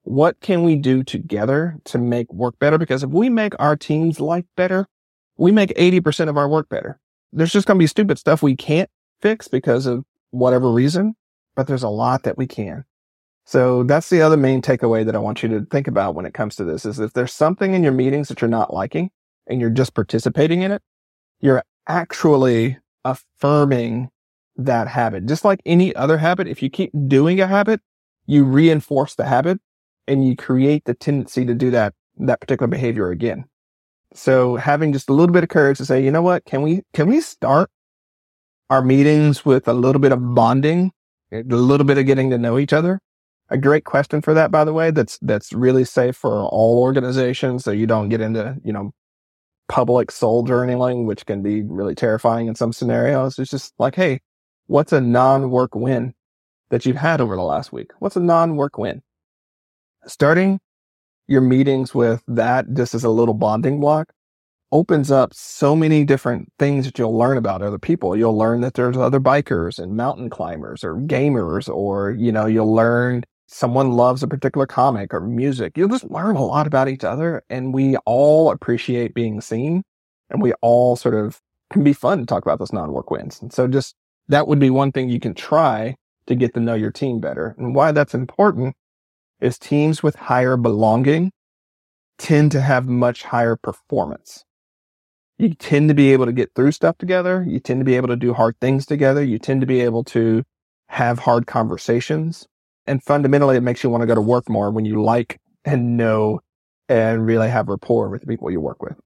What 0.06 0.38
can 0.38 0.62
we 0.62 0.76
do 0.76 1.02
together 1.02 1.80
to 1.86 1.98
make 1.98 2.32
work 2.32 2.56
better? 2.60 2.78
Because 2.78 3.02
if 3.02 3.10
we 3.10 3.28
make 3.28 3.54
our 3.58 3.74
team's 3.74 4.20
life 4.20 4.44
better, 4.56 4.86
we 5.36 5.50
make 5.50 5.70
80% 5.70 6.28
of 6.28 6.36
our 6.36 6.48
work 6.48 6.68
better. 6.68 7.00
There's 7.32 7.50
just 7.50 7.66
going 7.66 7.76
to 7.76 7.82
be 7.82 7.88
stupid 7.88 8.16
stuff 8.16 8.40
we 8.40 8.54
can't 8.54 8.88
fix 9.20 9.48
because 9.48 9.84
of 9.84 10.04
whatever 10.30 10.70
reason, 10.70 11.16
but 11.56 11.66
there's 11.66 11.82
a 11.82 11.88
lot 11.88 12.22
that 12.22 12.38
we 12.38 12.46
can. 12.46 12.84
So 13.46 13.82
that's 13.82 14.08
the 14.08 14.22
other 14.22 14.36
main 14.36 14.62
takeaway 14.62 15.04
that 15.04 15.16
I 15.16 15.18
want 15.18 15.42
you 15.42 15.48
to 15.48 15.66
think 15.72 15.88
about 15.88 16.14
when 16.14 16.24
it 16.24 16.34
comes 16.34 16.54
to 16.56 16.64
this 16.64 16.86
is 16.86 17.00
if 17.00 17.12
there's 17.12 17.32
something 17.34 17.74
in 17.74 17.82
your 17.82 17.90
meetings 17.90 18.28
that 18.28 18.40
you're 18.40 18.48
not 18.48 18.72
liking 18.72 19.10
and 19.48 19.60
you're 19.60 19.70
just 19.70 19.92
participating 19.92 20.62
in 20.62 20.70
it, 20.70 20.82
you're 21.40 21.64
actually 21.88 22.78
affirming 23.04 24.10
that 24.54 24.86
habit. 24.86 25.26
Just 25.26 25.44
like 25.44 25.60
any 25.66 25.92
other 25.96 26.18
habit, 26.18 26.46
if 26.46 26.62
you 26.62 26.70
keep 26.70 26.92
doing 27.08 27.40
a 27.40 27.48
habit, 27.48 27.80
you 28.24 28.44
reinforce 28.44 29.16
the 29.16 29.24
habit 29.24 29.60
and 30.08 30.26
you 30.26 30.36
create 30.36 30.84
the 30.84 30.94
tendency 30.94 31.44
to 31.44 31.54
do 31.54 31.70
that, 31.70 31.94
that 32.18 32.40
particular 32.40 32.68
behavior 32.68 33.10
again. 33.10 33.44
So 34.14 34.56
having 34.56 34.92
just 34.92 35.08
a 35.08 35.12
little 35.12 35.32
bit 35.32 35.42
of 35.42 35.48
courage 35.48 35.78
to 35.78 35.84
say, 35.84 36.02
you 36.02 36.10
know 36.10 36.22
what, 36.22 36.44
can 36.44 36.62
we, 36.62 36.82
can 36.94 37.08
we 37.08 37.20
start 37.20 37.70
our 38.70 38.82
meetings 38.82 39.44
with 39.44 39.68
a 39.68 39.74
little 39.74 40.00
bit 40.00 40.12
of 40.12 40.34
bonding, 40.34 40.92
a 41.32 41.42
little 41.42 41.86
bit 41.86 41.98
of 41.98 42.06
getting 42.06 42.30
to 42.30 42.38
know 42.38 42.58
each 42.58 42.72
other? 42.72 43.00
a 43.48 43.58
great 43.58 43.84
question 43.84 44.20
for 44.22 44.34
that, 44.34 44.50
by 44.50 44.64
the 44.64 44.72
way. 44.72 44.90
That's 44.90 45.18
that's 45.22 45.52
really 45.52 45.84
safe 45.84 46.16
for 46.16 46.44
all 46.46 46.80
organizations, 46.80 47.64
so 47.64 47.70
you 47.70 47.86
don't 47.86 48.08
get 48.08 48.20
into 48.20 48.56
you 48.64 48.72
know 48.72 48.92
public 49.68 50.10
soul 50.10 50.44
journaling, 50.44 51.06
which 51.06 51.26
can 51.26 51.42
be 51.42 51.62
really 51.62 51.94
terrifying 51.94 52.48
in 52.48 52.54
some 52.54 52.72
scenarios. 52.72 53.38
It's 53.38 53.50
just 53.50 53.74
like, 53.78 53.94
hey, 53.94 54.20
what's 54.66 54.92
a 54.92 55.00
non-work 55.00 55.74
win 55.74 56.14
that 56.70 56.86
you've 56.86 56.96
had 56.96 57.20
over 57.20 57.36
the 57.36 57.42
last 57.42 57.72
week? 57.72 57.90
What's 57.98 58.16
a 58.16 58.20
non-work 58.20 58.78
win? 58.78 59.02
Starting 60.06 60.60
your 61.28 61.40
meetings 61.40 61.94
with 61.94 62.22
that 62.28 62.72
just 62.74 62.94
as 62.94 63.04
a 63.04 63.10
little 63.10 63.34
bonding 63.34 63.80
block 63.80 64.12
opens 64.72 65.10
up 65.10 65.32
so 65.32 65.76
many 65.76 66.04
different 66.04 66.52
things 66.58 66.84
that 66.86 66.98
you'll 66.98 67.16
learn 67.16 67.36
about 67.36 67.62
other 67.62 67.78
people. 67.78 68.16
You'll 68.16 68.36
learn 68.36 68.60
that 68.60 68.74
there's 68.74 68.96
other 68.96 69.20
bikers 69.20 69.78
and 69.78 69.96
mountain 69.96 70.28
climbers 70.28 70.82
or 70.84 70.96
gamers, 70.96 71.68
or, 71.68 72.10
you 72.12 72.32
know, 72.32 72.46
you'll 72.46 72.74
learn 72.74 73.24
someone 73.48 73.92
loves 73.92 74.22
a 74.22 74.28
particular 74.28 74.66
comic 74.66 75.14
or 75.14 75.20
music. 75.20 75.76
You'll 75.76 75.88
just 75.88 76.10
learn 76.10 76.36
a 76.36 76.44
lot 76.44 76.66
about 76.66 76.88
each 76.88 77.04
other. 77.04 77.42
And 77.48 77.72
we 77.72 77.96
all 77.98 78.50
appreciate 78.50 79.14
being 79.14 79.40
seen 79.40 79.82
and 80.30 80.42
we 80.42 80.52
all 80.62 80.96
sort 80.96 81.14
of 81.14 81.40
can 81.72 81.84
be 81.84 81.92
fun 81.92 82.18
to 82.18 82.26
talk 82.26 82.44
about 82.44 82.58
those 82.58 82.72
non-work 82.72 83.10
wins. 83.10 83.40
And 83.40 83.52
so 83.52 83.68
just 83.68 83.94
that 84.28 84.48
would 84.48 84.58
be 84.58 84.70
one 84.70 84.90
thing 84.92 85.08
you 85.08 85.20
can 85.20 85.34
try 85.34 85.94
to 86.26 86.34
get 86.34 86.54
to 86.54 86.60
know 86.60 86.74
your 86.74 86.90
team 86.90 87.20
better. 87.20 87.54
And 87.56 87.74
why 87.74 87.92
that's 87.92 88.14
important 88.14 88.74
is 89.40 89.58
teams 89.58 90.02
with 90.02 90.16
higher 90.16 90.56
belonging 90.56 91.32
tend 92.18 92.52
to 92.52 92.60
have 92.60 92.86
much 92.86 93.24
higher 93.24 93.56
performance. 93.56 94.44
You 95.38 95.54
tend 95.54 95.88
to 95.90 95.94
be 95.94 96.12
able 96.12 96.26
to 96.26 96.32
get 96.32 96.52
through 96.54 96.72
stuff 96.72 96.98
together. 96.98 97.44
You 97.46 97.60
tend 97.60 97.80
to 97.80 97.84
be 97.84 97.96
able 97.96 98.08
to 98.08 98.16
do 98.16 98.34
hard 98.34 98.56
things 98.60 98.86
together. 98.86 99.22
You 99.22 99.38
tend 99.38 99.60
to 99.60 99.66
be 99.66 99.80
able 99.82 100.04
to 100.04 100.44
have 100.88 101.20
hard 101.20 101.46
conversations 101.46 102.46
and 102.86 103.02
fundamentally 103.02 103.56
it 103.56 103.62
makes 103.62 103.82
you 103.82 103.90
want 103.90 104.02
to 104.02 104.06
go 104.06 104.14
to 104.14 104.20
work 104.20 104.48
more 104.48 104.70
when 104.70 104.84
you 104.84 105.02
like 105.02 105.40
and 105.64 105.96
know 105.96 106.40
and 106.88 107.26
really 107.26 107.50
have 107.50 107.68
rapport 107.68 108.08
with 108.08 108.20
the 108.22 108.26
people 108.26 108.50
you 108.50 108.60
work 108.60 108.82
with. 108.82 108.98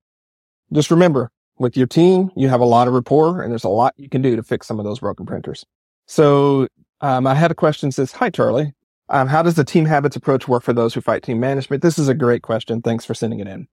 Just 0.73 0.91
remember 0.91 1.31
with 1.59 1.77
your 1.77 1.87
team, 1.87 2.31
you 2.37 2.49
have 2.49 2.61
a 2.61 2.67
lot 2.67 2.89
of 2.89 2.95
rapport 2.95 3.43
and 3.43 3.51
there's 3.51 3.65
a 3.65 3.69
lot 3.69 3.95
you 3.97 4.09
can 4.09 4.23
do 4.23 4.37
to 4.37 4.43
fix 4.43 4.67
some 4.67 4.79
of 4.79 4.85
those 4.85 5.01
broken 5.01 5.27
printers. 5.27 5.65
So, 6.07 6.69
um, 7.01 7.27
I 7.27 7.35
had 7.35 7.51
a 7.51 7.55
question 7.55 7.93
says, 7.93 8.13
hi, 8.13 8.31
Charlie. 8.31 8.75
Um, 9.11 9.27
how 9.27 9.43
does 9.43 9.55
the 9.57 9.65
team 9.65 9.87
habits 9.87 10.15
approach 10.15 10.47
work 10.47 10.63
for 10.63 10.73
those 10.73 10.95
who 10.95 11.01
fight 11.01 11.25
team 11.25 11.41
management? 11.41 11.83
This 11.83 11.99
is 11.99 12.09
a 12.09 12.15
great 12.15 12.43
question. 12.43 12.81
Thanks 12.81 13.05
for 13.05 13.13
sending 13.13 13.41
it 13.41 13.49
in. 13.49 13.67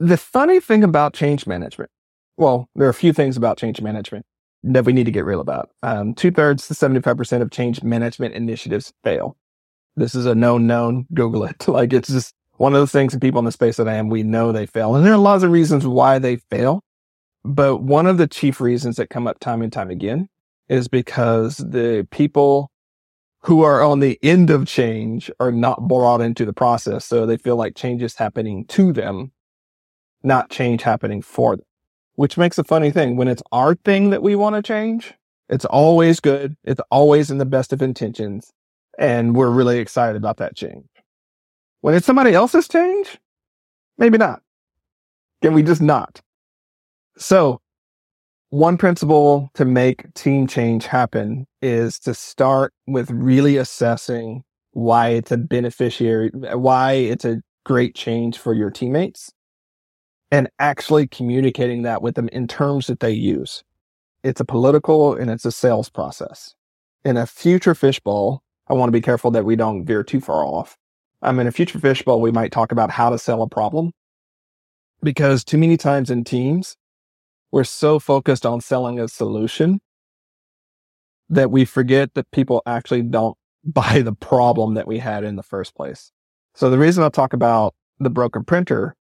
The 0.00 0.16
funny 0.16 0.60
thing 0.60 0.82
about 0.82 1.12
change 1.12 1.46
management, 1.46 1.90
well, 2.38 2.68
there 2.74 2.86
are 2.86 2.90
a 2.90 2.94
few 2.94 3.12
things 3.12 3.36
about 3.36 3.58
change 3.58 3.80
management 3.82 4.24
that 4.62 4.84
we 4.84 4.92
need 4.92 5.04
to 5.04 5.10
get 5.10 5.24
real 5.24 5.40
about. 5.40 5.70
Um, 5.82 6.14
two 6.14 6.30
thirds 6.30 6.66
to 6.68 6.74
75% 6.74 7.42
of 7.42 7.50
change 7.50 7.82
management 7.82 8.34
initiatives 8.34 8.92
fail. 9.04 9.36
This 9.94 10.14
is 10.14 10.26
a 10.26 10.34
known 10.34 10.66
known. 10.66 11.06
Google 11.14 11.44
it. 11.44 11.68
Like 11.68 11.92
it's 11.92 12.08
just 12.08 12.34
one 12.56 12.72
of 12.72 12.80
those 12.80 12.92
things 12.92 13.12
and 13.12 13.20
people 13.20 13.38
in 13.38 13.44
the 13.44 13.52
space 13.52 13.76
that 13.76 13.88
I 13.88 13.94
am, 13.94 14.08
we 14.08 14.22
know 14.22 14.52
they 14.52 14.66
fail. 14.66 14.94
And 14.94 15.04
there 15.04 15.12
are 15.12 15.18
lots 15.18 15.44
of 15.44 15.50
reasons 15.50 15.86
why 15.86 16.18
they 16.18 16.36
fail. 16.36 16.82
But 17.44 17.78
one 17.82 18.06
of 18.06 18.16
the 18.16 18.26
chief 18.26 18.60
reasons 18.60 18.96
that 18.96 19.10
come 19.10 19.26
up 19.26 19.38
time 19.38 19.62
and 19.62 19.72
time 19.72 19.90
again 19.90 20.28
is 20.68 20.88
because 20.88 21.58
the 21.58 22.08
people 22.10 22.70
who 23.46 23.62
are 23.62 23.82
on 23.82 24.00
the 24.00 24.18
end 24.22 24.50
of 24.50 24.66
change 24.66 25.30
are 25.40 25.52
not 25.52 25.88
brought 25.88 26.20
into 26.20 26.44
the 26.44 26.52
process. 26.52 27.04
So 27.04 27.26
they 27.26 27.36
feel 27.36 27.56
like 27.56 27.76
change 27.76 28.02
is 28.02 28.16
happening 28.16 28.66
to 28.66 28.92
them, 28.92 29.32
not 30.22 30.50
change 30.50 30.82
happening 30.82 31.22
for 31.22 31.56
them 31.56 31.66
which 32.16 32.36
makes 32.36 32.58
a 32.58 32.64
funny 32.64 32.90
thing. 32.90 33.16
When 33.16 33.28
it's 33.28 33.42
our 33.52 33.74
thing 33.74 34.10
that 34.10 34.22
we 34.22 34.34
want 34.34 34.56
to 34.56 34.62
change, 34.62 35.14
it's 35.48 35.64
always 35.66 36.18
good. 36.18 36.56
It's 36.64 36.80
always 36.90 37.30
in 37.30 37.38
the 37.38 37.44
best 37.44 37.72
of 37.72 37.82
intentions. 37.82 38.52
And 38.98 39.36
we're 39.36 39.50
really 39.50 39.78
excited 39.78 40.16
about 40.16 40.38
that 40.38 40.56
change. 40.56 40.88
When 41.82 41.94
it's 41.94 42.06
somebody 42.06 42.32
else's 42.32 42.66
change, 42.66 43.18
maybe 43.98 44.18
not. 44.18 44.42
Can 45.42 45.52
we 45.52 45.62
just 45.62 45.82
not? 45.82 46.22
So 47.18 47.60
one 48.50 48.76
principle 48.76 49.50
to 49.54 49.64
make 49.64 50.12
team 50.14 50.46
change 50.46 50.86
happen 50.86 51.46
is 51.62 51.98
to 52.00 52.14
start 52.14 52.72
with 52.86 53.10
really 53.10 53.56
assessing 53.56 54.44
why 54.72 55.08
it's 55.08 55.32
a 55.32 55.36
beneficiary, 55.36 56.30
why 56.32 56.92
it's 56.92 57.24
a 57.24 57.40
great 57.64 57.94
change 57.94 58.38
for 58.38 58.54
your 58.54 58.70
teammates 58.70 59.32
and 60.30 60.48
actually 60.58 61.06
communicating 61.06 61.82
that 61.82 62.02
with 62.02 62.14
them 62.14 62.28
in 62.28 62.46
terms 62.46 62.86
that 62.86 63.00
they 63.00 63.10
use. 63.10 63.64
It's 64.22 64.40
a 64.40 64.44
political 64.44 65.14
and 65.14 65.30
it's 65.30 65.44
a 65.44 65.52
sales 65.52 65.88
process. 65.88 66.54
In 67.04 67.16
a 67.16 67.26
future 67.26 67.74
fishbowl, 67.74 68.42
I 68.68 68.74
want 68.74 68.88
to 68.88 68.92
be 68.92 69.00
careful 69.00 69.30
that 69.32 69.44
we 69.44 69.56
don't 69.56 69.84
veer 69.84 70.02
too 70.02 70.20
far 70.20 70.44
off. 70.44 70.76
Um, 71.22 71.38
in 71.38 71.46
a 71.46 71.52
future 71.52 71.78
fishbowl, 71.78 72.20
we 72.20 72.32
might 72.32 72.52
talk 72.52 72.72
about 72.72 72.90
how 72.90 73.10
to 73.10 73.18
sell 73.18 73.42
a 73.42 73.48
problem 73.48 73.92
because 75.02 75.44
too 75.44 75.58
many 75.58 75.76
times 75.76 76.10
in 76.10 76.24
teams, 76.24 76.76
we're 77.52 77.64
so 77.64 77.98
focused 77.98 78.44
on 78.44 78.60
selling 78.60 78.98
a 78.98 79.08
solution 79.08 79.80
that 81.28 81.50
we 81.50 81.64
forget 81.64 82.14
that 82.14 82.30
people 82.30 82.62
actually 82.66 83.02
don't 83.02 83.36
buy 83.64 84.00
the 84.00 84.12
problem 84.12 84.74
that 84.74 84.86
we 84.86 84.98
had 84.98 85.24
in 85.24 85.36
the 85.36 85.42
first 85.42 85.74
place. 85.74 86.12
So 86.54 86.70
the 86.70 86.78
reason 86.78 87.02
I'll 87.02 87.10
talk 87.10 87.32
about 87.32 87.74
the 87.98 88.10
broken 88.10 88.44
printer 88.44 88.94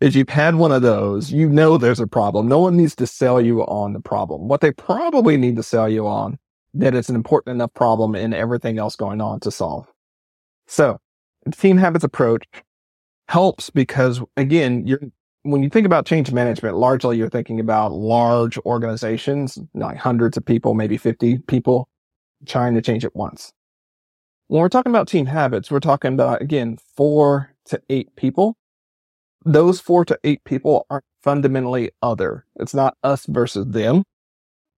is 0.00 0.14
you've 0.14 0.28
had 0.28 0.56
one 0.56 0.72
of 0.72 0.82
those, 0.82 1.32
you 1.32 1.48
know 1.48 1.78
there's 1.78 2.00
a 2.00 2.06
problem. 2.06 2.48
No 2.48 2.58
one 2.58 2.76
needs 2.76 2.94
to 2.96 3.06
sell 3.06 3.40
you 3.40 3.62
on 3.62 3.94
the 3.94 4.00
problem. 4.00 4.46
What 4.46 4.60
they 4.60 4.70
probably 4.70 5.36
need 5.36 5.56
to 5.56 5.62
sell 5.62 5.88
you 5.88 6.06
on 6.06 6.38
that 6.74 6.94
it's 6.94 7.08
an 7.08 7.16
important 7.16 7.54
enough 7.54 7.72
problem 7.74 8.14
in 8.14 8.34
everything 8.34 8.78
else 8.78 8.96
going 8.96 9.20
on 9.20 9.40
to 9.40 9.50
solve. 9.50 9.86
So 10.66 10.98
the 11.44 11.52
team 11.52 11.78
habits 11.78 12.04
approach 12.04 12.44
helps 13.28 13.70
because 13.70 14.20
again, 14.36 14.86
you're 14.86 15.00
when 15.50 15.62
you 15.62 15.70
think 15.70 15.86
about 15.86 16.06
change 16.06 16.32
management, 16.32 16.76
largely 16.76 17.16
you're 17.16 17.30
thinking 17.30 17.60
about 17.60 17.92
large 17.92 18.58
organizations, 18.58 19.58
like 19.74 19.96
hundreds 19.96 20.36
of 20.36 20.44
people, 20.44 20.74
maybe 20.74 20.96
50 20.96 21.38
people 21.46 21.88
trying 22.46 22.74
to 22.74 22.82
change 22.82 23.04
at 23.04 23.14
once. 23.16 23.52
When 24.48 24.60
we're 24.60 24.68
talking 24.68 24.92
about 24.92 25.08
team 25.08 25.26
habits, 25.26 25.70
we're 25.70 25.80
talking 25.80 26.14
about, 26.14 26.42
again, 26.42 26.78
four 26.96 27.52
to 27.66 27.80
eight 27.88 28.14
people 28.16 28.56
those 29.46 29.80
four 29.80 30.04
to 30.04 30.18
eight 30.24 30.42
people 30.44 30.86
are 30.90 31.02
fundamentally 31.22 31.92
other. 32.02 32.44
It's 32.56 32.74
not 32.74 32.96
us 33.04 33.26
versus 33.26 33.66
them. 33.68 34.02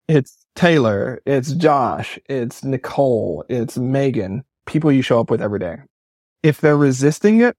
It's 0.10 0.46
Taylor, 0.56 1.22
it's 1.26 1.54
Josh, 1.54 2.20
it's 2.30 2.64
Nicole, 2.64 3.46
it's 3.50 3.78
Megan, 3.78 4.44
people 4.66 4.92
you 4.92 5.02
show 5.02 5.20
up 5.20 5.30
with 5.30 5.42
every 5.42 5.60
day. 5.60 5.78
If 6.44 6.62
they're 6.62 6.78
resisting 6.78 7.42
it, 7.42 7.56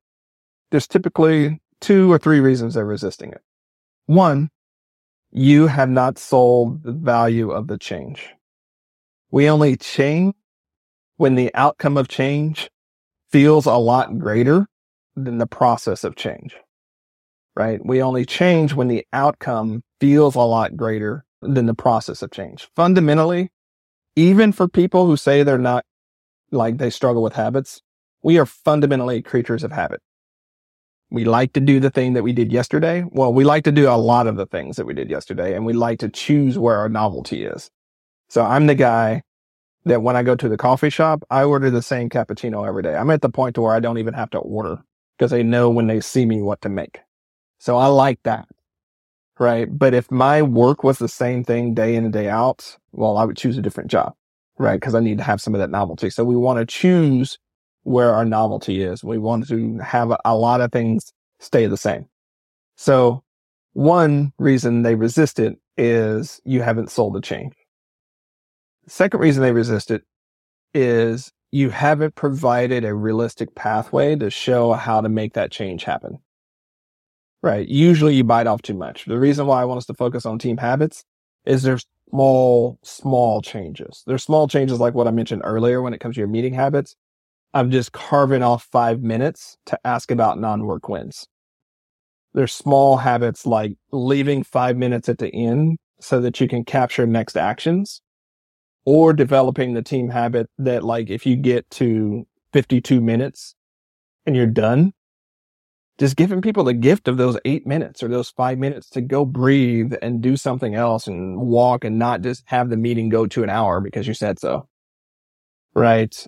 there's 0.70 0.86
typically 0.86 1.60
two 1.80 2.10
or 2.10 2.18
three 2.18 2.40
reasons 2.40 2.74
they're 2.74 2.84
resisting 2.84 3.32
it. 3.32 3.40
One, 4.06 4.50
you 5.30 5.66
have 5.66 5.90
not 5.90 6.18
sold 6.18 6.82
the 6.82 6.92
value 6.92 7.50
of 7.50 7.66
the 7.68 7.78
change. 7.78 8.30
We 9.30 9.50
only 9.50 9.76
change 9.76 10.34
when 11.16 11.34
the 11.34 11.54
outcome 11.54 11.96
of 11.96 12.08
change 12.08 12.70
feels 13.30 13.66
a 13.66 13.74
lot 13.74 14.18
greater 14.18 14.66
than 15.16 15.38
the 15.38 15.46
process 15.46 16.04
of 16.04 16.16
change 16.16 16.56
right? 17.58 17.84
We 17.84 18.00
only 18.00 18.24
change 18.24 18.72
when 18.72 18.86
the 18.86 19.04
outcome 19.12 19.82
feels 20.00 20.36
a 20.36 20.40
lot 20.40 20.76
greater 20.76 21.24
than 21.42 21.66
the 21.66 21.74
process 21.74 22.22
of 22.22 22.30
change. 22.30 22.68
Fundamentally, 22.76 23.50
even 24.14 24.52
for 24.52 24.68
people 24.68 25.06
who 25.06 25.16
say 25.16 25.42
they're 25.42 25.58
not 25.58 25.84
like 26.52 26.78
they 26.78 26.88
struggle 26.88 27.22
with 27.22 27.32
habits, 27.32 27.82
we 28.22 28.38
are 28.38 28.46
fundamentally 28.46 29.20
creatures 29.22 29.64
of 29.64 29.72
habit. 29.72 30.00
We 31.10 31.24
like 31.24 31.54
to 31.54 31.60
do 31.60 31.80
the 31.80 31.90
thing 31.90 32.12
that 32.14 32.22
we 32.22 32.32
did 32.32 32.52
yesterday. 32.52 33.04
Well, 33.10 33.32
we 33.32 33.44
like 33.44 33.64
to 33.64 33.72
do 33.72 33.88
a 33.88 33.96
lot 33.96 34.26
of 34.26 34.36
the 34.36 34.46
things 34.46 34.76
that 34.76 34.86
we 34.86 34.94
did 34.94 35.10
yesterday 35.10 35.54
and 35.54 35.64
we 35.64 35.72
like 35.72 35.98
to 36.00 36.08
choose 36.08 36.58
where 36.58 36.76
our 36.76 36.88
novelty 36.88 37.44
is. 37.44 37.70
So 38.28 38.44
I'm 38.44 38.66
the 38.66 38.74
guy 38.74 39.22
that 39.86 40.02
when 40.02 40.16
I 40.16 40.22
go 40.22 40.36
to 40.36 40.48
the 40.48 40.58
coffee 40.58 40.90
shop, 40.90 41.24
I 41.30 41.44
order 41.44 41.70
the 41.70 41.80
same 41.82 42.10
cappuccino 42.10 42.66
every 42.66 42.82
day. 42.82 42.94
I'm 42.94 43.10
at 43.10 43.22
the 43.22 43.30
point 43.30 43.54
to 43.54 43.62
where 43.62 43.74
I 43.74 43.80
don't 43.80 43.98
even 43.98 44.14
have 44.14 44.30
to 44.30 44.38
order 44.38 44.82
because 45.16 45.30
they 45.30 45.42
know 45.42 45.70
when 45.70 45.86
they 45.86 46.00
see 46.00 46.26
me 46.26 46.42
what 46.42 46.60
to 46.62 46.68
make. 46.68 47.00
So 47.58 47.76
I 47.76 47.86
like 47.86 48.20
that. 48.24 48.46
Right. 49.38 49.66
But 49.70 49.94
if 49.94 50.10
my 50.10 50.42
work 50.42 50.84
was 50.84 50.98
the 50.98 51.08
same 51.08 51.44
thing 51.44 51.72
day 51.72 51.94
in 51.94 52.04
and 52.04 52.12
day 52.12 52.28
out, 52.28 52.76
well, 52.92 53.16
I 53.16 53.24
would 53.24 53.36
choose 53.36 53.56
a 53.56 53.62
different 53.62 53.90
job. 53.90 54.14
Right. 54.58 54.80
Cause 54.80 54.94
I 54.94 55.00
need 55.00 55.18
to 55.18 55.24
have 55.24 55.40
some 55.40 55.54
of 55.54 55.60
that 55.60 55.70
novelty. 55.70 56.10
So 56.10 56.24
we 56.24 56.36
want 56.36 56.58
to 56.58 56.66
choose 56.66 57.38
where 57.88 58.14
our 58.14 58.24
novelty 58.24 58.82
is. 58.82 59.02
We 59.02 59.16
want 59.16 59.48
to 59.48 59.78
have 59.78 60.12
a, 60.24 60.36
lot 60.36 60.60
of 60.60 60.70
things 60.70 61.10
stay 61.40 61.66
the 61.66 61.76
same. 61.76 62.06
So 62.76 63.24
one 63.72 64.32
reason 64.38 64.82
they 64.82 64.94
resist 64.94 65.38
it 65.38 65.58
is 65.78 66.40
you 66.44 66.60
haven't 66.60 66.90
sold 66.90 67.14
the 67.14 67.20
change. 67.20 67.54
second 68.86 69.20
reason 69.20 69.42
they 69.42 69.52
resist 69.52 69.90
it 69.90 70.02
is 70.74 71.32
you 71.50 71.70
haven't 71.70 72.14
provided 72.14 72.84
a 72.84 72.94
realistic 72.94 73.54
pathway 73.54 74.14
to 74.16 74.28
show 74.28 74.74
how 74.74 75.00
to 75.00 75.08
make 75.08 75.32
that 75.32 75.50
change 75.50 75.84
happen. 75.84 76.18
Right. 77.42 77.66
Usually 77.66 78.14
you 78.16 78.24
bite 78.24 78.46
off 78.46 78.60
too 78.62 78.74
much. 78.74 79.06
The 79.06 79.18
reason 79.18 79.46
why 79.46 79.62
I 79.62 79.64
want 79.64 79.78
us 79.78 79.86
to 79.86 79.94
focus 79.94 80.26
on 80.26 80.38
team 80.38 80.58
habits 80.58 81.04
is 81.46 81.62
there's 81.62 81.86
small, 82.10 82.78
small 82.82 83.40
changes. 83.40 84.02
There's 84.06 84.24
small 84.24 84.46
changes 84.46 84.78
like 84.78 84.94
what 84.94 85.06
I 85.06 85.10
mentioned 85.10 85.42
earlier 85.44 85.80
when 85.80 85.94
it 85.94 86.00
comes 86.00 86.16
to 86.16 86.20
your 86.20 86.28
meeting 86.28 86.52
habits. 86.52 86.96
Of 87.54 87.70
just 87.70 87.92
carving 87.92 88.42
off 88.42 88.68
five 88.70 89.00
minutes 89.02 89.56
to 89.66 89.78
ask 89.84 90.10
about 90.10 90.38
non 90.38 90.64
work 90.64 90.88
wins. 90.88 91.26
There's 92.34 92.52
small 92.52 92.98
habits 92.98 93.46
like 93.46 93.76
leaving 93.90 94.42
five 94.42 94.76
minutes 94.76 95.08
at 95.08 95.18
the 95.18 95.32
end 95.34 95.78
so 96.00 96.20
that 96.20 96.40
you 96.40 96.48
can 96.48 96.64
capture 96.64 97.06
next 97.06 97.36
actions 97.36 98.00
or 98.84 99.12
developing 99.12 99.74
the 99.74 99.82
team 99.82 100.08
habit 100.08 100.48
that 100.58 100.84
like 100.84 101.10
if 101.10 101.26
you 101.26 101.36
get 101.36 101.68
to 101.70 102.26
52 102.52 103.00
minutes 103.00 103.54
and 104.26 104.36
you're 104.36 104.46
done, 104.46 104.92
just 105.98 106.16
giving 106.16 106.40
people 106.40 106.64
the 106.64 106.74
gift 106.74 107.08
of 107.08 107.16
those 107.16 107.38
eight 107.44 107.66
minutes 107.66 108.02
or 108.02 108.08
those 108.08 108.30
five 108.30 108.58
minutes 108.58 108.88
to 108.90 109.00
go 109.00 109.24
breathe 109.24 109.94
and 110.00 110.22
do 110.22 110.36
something 110.36 110.74
else 110.74 111.06
and 111.06 111.40
walk 111.40 111.84
and 111.84 111.98
not 111.98 112.20
just 112.20 112.44
have 112.46 112.70
the 112.70 112.76
meeting 112.76 113.08
go 113.08 113.26
to 113.26 113.42
an 113.42 113.50
hour 113.50 113.80
because 113.80 114.06
you 114.06 114.14
said 114.14 114.38
so. 114.38 114.68
Right. 115.74 116.26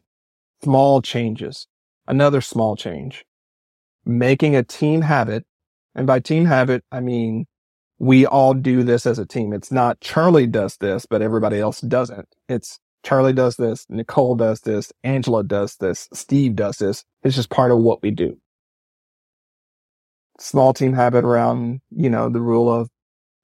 Small 0.63 1.03
changes. 1.03 1.67
Another 2.07 2.41
small 2.41 2.77
change. 2.77 3.25
Making 4.05 4.57
a 4.57 4.63
team 4.63 5.03
habit. 5.03 5.45
And 5.95 6.07
by 6.07 6.21
team 6.21 6.45
habit, 6.45 6.85
I 6.93 7.01
mean, 7.01 7.47
we 7.99 8.27
all 8.27 8.55
do 8.55 8.83
this 8.83 9.07
as 9.07 9.19
a 9.19 9.27
team. 9.27 9.53
It's 9.53 9.73
not 9.73 10.01
Charlie 10.01 10.47
does 10.47 10.77
this, 10.79 11.07
but 11.07 11.23
everybody 11.23 11.59
else 11.59 11.81
doesn't. 11.81 12.29
It's 12.49 12.79
Charlie 13.03 13.33
does 13.33 13.57
this. 13.57 13.87
Nicole 13.89 14.37
does 14.37 14.61
this. 14.61 14.93
Angela 15.05 15.43
does 15.43 15.77
this. 15.77 16.09
Steve 16.13 16.57
does 16.57 16.79
this. 16.79 17.05
It's 17.23 17.37
just 17.37 17.51
part 17.51 17.73
of 17.73 17.79
what 17.79 18.03
we 18.03 18.11
do 18.11 18.39
small 20.41 20.73
team 20.73 20.95
habit 20.95 21.25
around, 21.25 21.81
you 21.91 22.11
know, 22.11 22.29
the 22.29 22.41
rule 22.41 22.73
of 22.73 22.89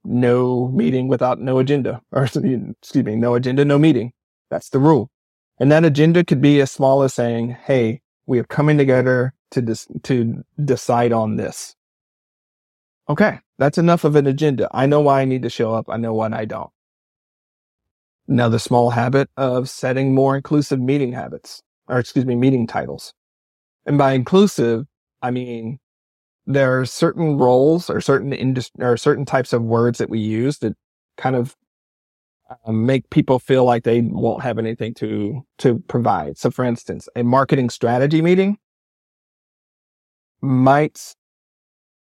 no 0.05 0.69
meeting 0.69 1.09
without 1.09 1.41
no 1.41 1.59
agenda 1.59 2.01
or 2.13 2.25
excuse 2.25 3.05
me, 3.05 3.17
no 3.17 3.35
agenda, 3.35 3.65
no 3.65 3.79
meeting. 3.79 4.13
That's 4.51 4.71
the 4.71 4.79
rule. 4.79 5.11
And 5.59 5.73
that 5.73 5.85
agenda 5.85 6.25
could 6.25 6.41
be 6.41 6.61
as 6.61 6.71
small 6.71 7.03
as 7.03 7.15
saying, 7.15 7.57
Hey, 7.65 8.03
we 8.27 8.39
are 8.39 8.45
coming 8.45 8.77
together 8.77 9.35
to 9.53 9.63
dis- 9.63 9.89
to 10.03 10.45
decide 10.63 11.13
on 11.13 11.37
this. 11.37 11.75
Okay. 13.09 13.41
That's 13.59 13.79
enough 13.79 14.05
of 14.05 14.17
an 14.17 14.27
agenda. 14.27 14.69
I 14.73 14.87
know 14.87 15.01
why 15.01 15.23
I 15.23 15.25
need 15.25 15.43
to 15.43 15.51
show 15.51 15.73
up. 15.73 15.87
I 15.89 15.97
know 15.97 16.13
what 16.13 16.35
I 16.35 16.45
don't. 16.45 16.71
Another 18.29 18.59
small 18.59 18.91
habit 18.91 19.31
of 19.37 19.71
setting 19.71 20.15
more 20.15 20.37
inclusive 20.37 20.81
meeting 20.81 21.13
habits 21.13 21.63
or 21.89 21.99
excuse 21.99 22.27
me, 22.27 22.35
meeting 22.35 22.67
titles. 22.67 23.15
And 23.87 23.97
by 23.97 24.13
inclusive, 24.13 24.87
I 25.23 25.31
mean 25.31 25.79
there 26.47 26.79
are 26.79 26.87
certain 26.87 27.39
roles 27.39 27.91
or 27.91 28.01
certain 28.01 28.33
industry 28.33 28.85
or 28.85 28.97
certain 28.97 29.25
types 29.25 29.53
of 29.53 29.63
words 29.63 29.99
that 29.99 30.11
we 30.11 30.19
use 30.19 30.59
that 30.59 30.77
kind 31.17 31.35
of 31.35 31.57
uh, 32.49 32.73
make 32.73 33.09
people 33.11 33.39
feel 33.39 33.65
like 33.65 33.85
they 33.85 34.03
won't 34.03 34.43
have 34.43 34.59
anything 34.59 34.95
to 34.95 35.43
to 35.59 35.79
provide. 35.89 36.39
So, 36.39 36.51
for 36.51 36.65
instance, 36.65 37.09
a 37.17 37.23
marketing 37.23 37.71
strategy 37.71 38.23
meeting 38.23 38.59
might 40.41 41.15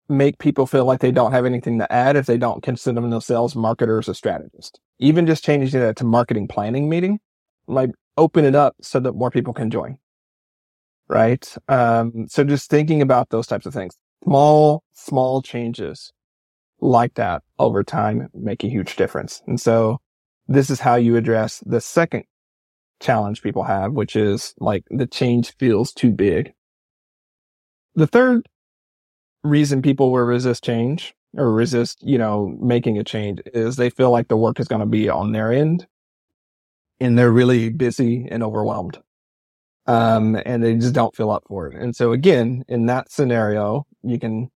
make 0.07 0.39
people 0.39 0.65
feel 0.65 0.85
like 0.85 0.99
they 0.99 1.11
don't 1.11 1.31
have 1.31 1.45
anything 1.45 1.77
to 1.79 1.91
add 1.91 2.15
if 2.15 2.25
they 2.25 2.37
don't 2.37 2.63
consider 2.63 2.99
themselves 3.01 3.55
marketers 3.55 4.09
or 4.09 4.13
strategists. 4.13 4.79
Even 4.97 5.27
just 5.27 5.43
changing 5.43 5.79
that 5.79 5.95
to 5.97 6.03
marketing 6.03 6.47
planning 6.47 6.89
meeting 6.89 7.19
might 7.67 7.91
open 8.17 8.43
it 8.43 8.55
up 8.55 8.75
so 8.81 8.99
that 8.99 9.13
more 9.13 9.29
people 9.29 9.53
can 9.53 9.69
join. 9.69 9.97
Right. 11.07 11.55
Um, 11.67 12.27
so 12.27 12.43
just 12.43 12.69
thinking 12.69 13.01
about 13.01 13.29
those 13.29 13.47
types 13.47 13.65
of 13.65 13.73
things 13.73 13.97
small, 14.23 14.83
small 14.93 15.41
changes 15.41 16.11
like 16.81 17.15
that 17.15 17.43
over 17.57 17.83
time 17.83 18.29
make 18.33 18.63
a 18.63 18.67
huge 18.67 18.95
difference. 18.95 19.41
And 19.47 19.59
so 19.59 19.99
this 20.49 20.69
is 20.71 20.79
how 20.79 20.95
you 20.95 21.15
address 21.15 21.63
the 21.65 21.79
second 21.79 22.23
challenge 22.99 23.43
people 23.43 23.63
have, 23.63 23.93
which 23.93 24.15
is 24.15 24.55
like 24.59 24.83
the 24.89 25.07
change 25.07 25.55
feels 25.57 25.93
too 25.93 26.11
big. 26.11 26.53
The 27.95 28.07
third 28.07 28.49
reason 29.43 29.81
people 29.81 30.11
will 30.11 30.21
resist 30.21 30.63
change 30.63 31.13
or 31.37 31.53
resist, 31.53 31.99
you 32.01 32.17
know, 32.17 32.57
making 32.59 32.97
a 32.97 33.03
change 33.03 33.41
is 33.53 33.75
they 33.75 33.91
feel 33.91 34.11
like 34.11 34.27
the 34.27 34.37
work 34.37 34.59
is 34.59 34.67
going 34.67 34.81
to 34.81 34.87
be 34.87 35.07
on 35.07 35.31
their 35.31 35.53
end 35.53 35.87
and 36.99 37.17
they're 37.17 37.31
really 37.31 37.69
busy 37.69 38.27
and 38.29 38.43
overwhelmed 38.43 38.99
um, 39.85 40.39
and 40.45 40.63
they 40.63 40.75
just 40.75 40.93
don't 40.93 41.15
feel 41.15 41.31
up 41.31 41.43
for 41.47 41.67
it. 41.67 41.75
And 41.81 41.95
so 41.95 42.11
again, 42.11 42.65
in 42.67 42.87
that 42.87 43.11
scenario, 43.11 43.85
you 44.03 44.19
can 44.19 44.49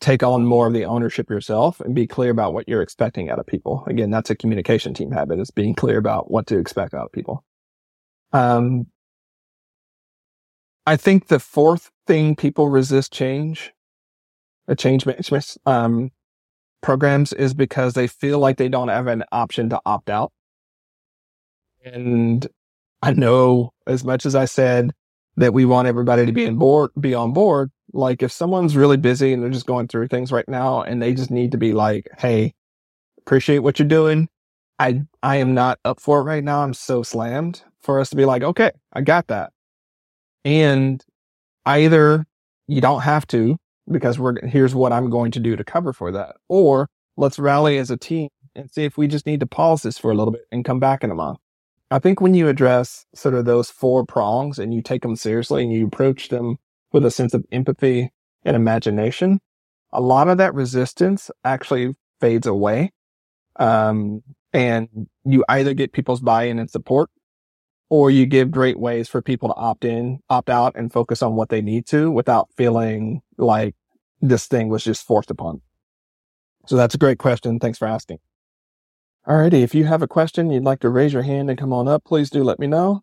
take 0.00 0.22
on 0.22 0.46
more 0.46 0.66
of 0.66 0.72
the 0.72 0.84
ownership 0.84 1.28
yourself 1.30 1.80
and 1.80 1.94
be 1.94 2.06
clear 2.06 2.30
about 2.30 2.52
what 2.52 2.68
you're 2.68 2.82
expecting 2.82 3.30
out 3.30 3.38
of 3.38 3.46
people. 3.46 3.84
Again, 3.86 4.10
that's 4.10 4.30
a 4.30 4.36
communication 4.36 4.94
team 4.94 5.10
habit 5.10 5.40
is 5.40 5.50
being 5.50 5.74
clear 5.74 5.98
about 5.98 6.30
what 6.30 6.46
to 6.48 6.58
expect 6.58 6.94
out 6.94 7.06
of 7.06 7.12
people. 7.12 7.44
Um, 8.32 8.86
I 10.86 10.96
think 10.96 11.26
the 11.26 11.40
fourth 11.40 11.90
thing 12.06 12.36
people 12.36 12.68
resist 12.68 13.12
change, 13.12 13.72
a 14.68 14.76
change 14.76 15.04
management, 15.04 15.56
um, 15.66 16.10
programs 16.80 17.32
is 17.32 17.54
because 17.54 17.94
they 17.94 18.06
feel 18.06 18.38
like 18.38 18.56
they 18.56 18.68
don't 18.68 18.88
have 18.88 19.06
an 19.06 19.24
option 19.32 19.68
to 19.70 19.80
opt 19.84 20.10
out. 20.10 20.32
And 21.84 22.46
I 23.02 23.12
know 23.12 23.72
as 23.86 24.04
much 24.04 24.26
as 24.26 24.34
I 24.34 24.44
said 24.44 24.92
that 25.38 25.54
we 25.54 25.64
want 25.64 25.88
everybody 25.88 26.26
to 26.26 26.32
be 26.32 26.46
on 26.46 26.56
board, 26.56 26.90
be 27.00 27.14
on 27.14 27.32
board. 27.32 27.70
Like 27.92 28.22
if 28.22 28.32
someone's 28.32 28.76
really 28.76 28.96
busy 28.96 29.32
and 29.32 29.42
they're 29.42 29.50
just 29.50 29.66
going 29.66 29.88
through 29.88 30.08
things 30.08 30.32
right 30.32 30.48
now 30.48 30.82
and 30.82 31.00
they 31.00 31.14
just 31.14 31.30
need 31.30 31.52
to 31.52 31.58
be 31.58 31.72
like, 31.72 32.08
Hey, 32.18 32.54
appreciate 33.18 33.60
what 33.60 33.78
you're 33.78 33.88
doing. 33.88 34.28
I, 34.78 35.02
I 35.22 35.36
am 35.36 35.54
not 35.54 35.78
up 35.84 36.00
for 36.00 36.20
it 36.20 36.24
right 36.24 36.44
now. 36.44 36.62
I'm 36.62 36.74
so 36.74 37.02
slammed 37.02 37.62
for 37.80 38.00
us 38.00 38.10
to 38.10 38.16
be 38.16 38.24
like, 38.24 38.42
okay, 38.42 38.70
I 38.92 39.00
got 39.00 39.28
that. 39.28 39.52
And 40.44 41.04
either 41.66 42.26
you 42.66 42.80
don't 42.80 43.00
have 43.02 43.26
to 43.28 43.56
because 43.90 44.18
we're, 44.18 44.44
here's 44.46 44.74
what 44.74 44.92
I'm 44.92 45.10
going 45.10 45.30
to 45.32 45.40
do 45.40 45.56
to 45.56 45.64
cover 45.64 45.92
for 45.92 46.12
that. 46.12 46.36
Or 46.48 46.88
let's 47.16 47.38
rally 47.38 47.78
as 47.78 47.90
a 47.90 47.96
team 47.96 48.28
and 48.54 48.70
see 48.70 48.84
if 48.84 48.98
we 48.98 49.08
just 49.08 49.26
need 49.26 49.40
to 49.40 49.46
pause 49.46 49.82
this 49.82 49.98
for 49.98 50.10
a 50.10 50.14
little 50.14 50.32
bit 50.32 50.46
and 50.52 50.64
come 50.64 50.80
back 50.80 51.02
in 51.02 51.10
a 51.10 51.14
month. 51.14 51.38
I 51.90 51.98
think 51.98 52.20
when 52.20 52.34
you 52.34 52.48
address 52.48 53.06
sort 53.14 53.34
of 53.34 53.46
those 53.46 53.70
four 53.70 54.04
prongs 54.04 54.58
and 54.58 54.74
you 54.74 54.82
take 54.82 55.02
them 55.02 55.16
seriously 55.16 55.62
and 55.62 55.72
you 55.72 55.86
approach 55.86 56.28
them 56.28 56.58
with 56.92 57.04
a 57.04 57.10
sense 57.10 57.32
of 57.32 57.44
empathy 57.50 58.10
and 58.44 58.56
imagination, 58.56 59.40
a 59.92 60.00
lot 60.00 60.28
of 60.28 60.38
that 60.38 60.54
resistance 60.54 61.30
actually 61.44 61.94
fades 62.20 62.46
away. 62.46 62.92
Um, 63.56 64.22
and 64.52 65.08
you 65.24 65.44
either 65.48 65.74
get 65.74 65.92
people's 65.92 66.20
buy-in 66.20 66.58
and 66.58 66.70
support 66.70 67.10
or 67.90 68.10
you 68.10 68.26
give 68.26 68.50
great 68.50 68.78
ways 68.78 69.08
for 69.08 69.22
people 69.22 69.48
to 69.48 69.54
opt 69.54 69.84
in, 69.84 70.20
opt 70.28 70.50
out 70.50 70.74
and 70.76 70.92
focus 70.92 71.22
on 71.22 71.36
what 71.36 71.48
they 71.48 71.62
need 71.62 71.86
to 71.86 72.10
without 72.10 72.48
feeling 72.56 73.22
like 73.38 73.74
this 74.20 74.46
thing 74.46 74.68
was 74.68 74.84
just 74.84 75.06
forced 75.06 75.30
upon. 75.30 75.62
So 76.66 76.76
that's 76.76 76.94
a 76.94 76.98
great 76.98 77.18
question. 77.18 77.58
Thanks 77.58 77.78
for 77.78 77.88
asking. 77.88 78.18
Alrighty, 79.28 79.62
if 79.62 79.74
you 79.74 79.84
have 79.84 80.00
a 80.00 80.08
question, 80.08 80.50
you'd 80.50 80.64
like 80.64 80.80
to 80.80 80.88
raise 80.88 81.12
your 81.12 81.20
hand 81.20 81.50
and 81.50 81.58
come 81.58 81.70
on 81.70 81.86
up, 81.86 82.02
please 82.04 82.30
do 82.30 82.42
let 82.42 82.58
me 82.58 82.66
know. 82.66 83.02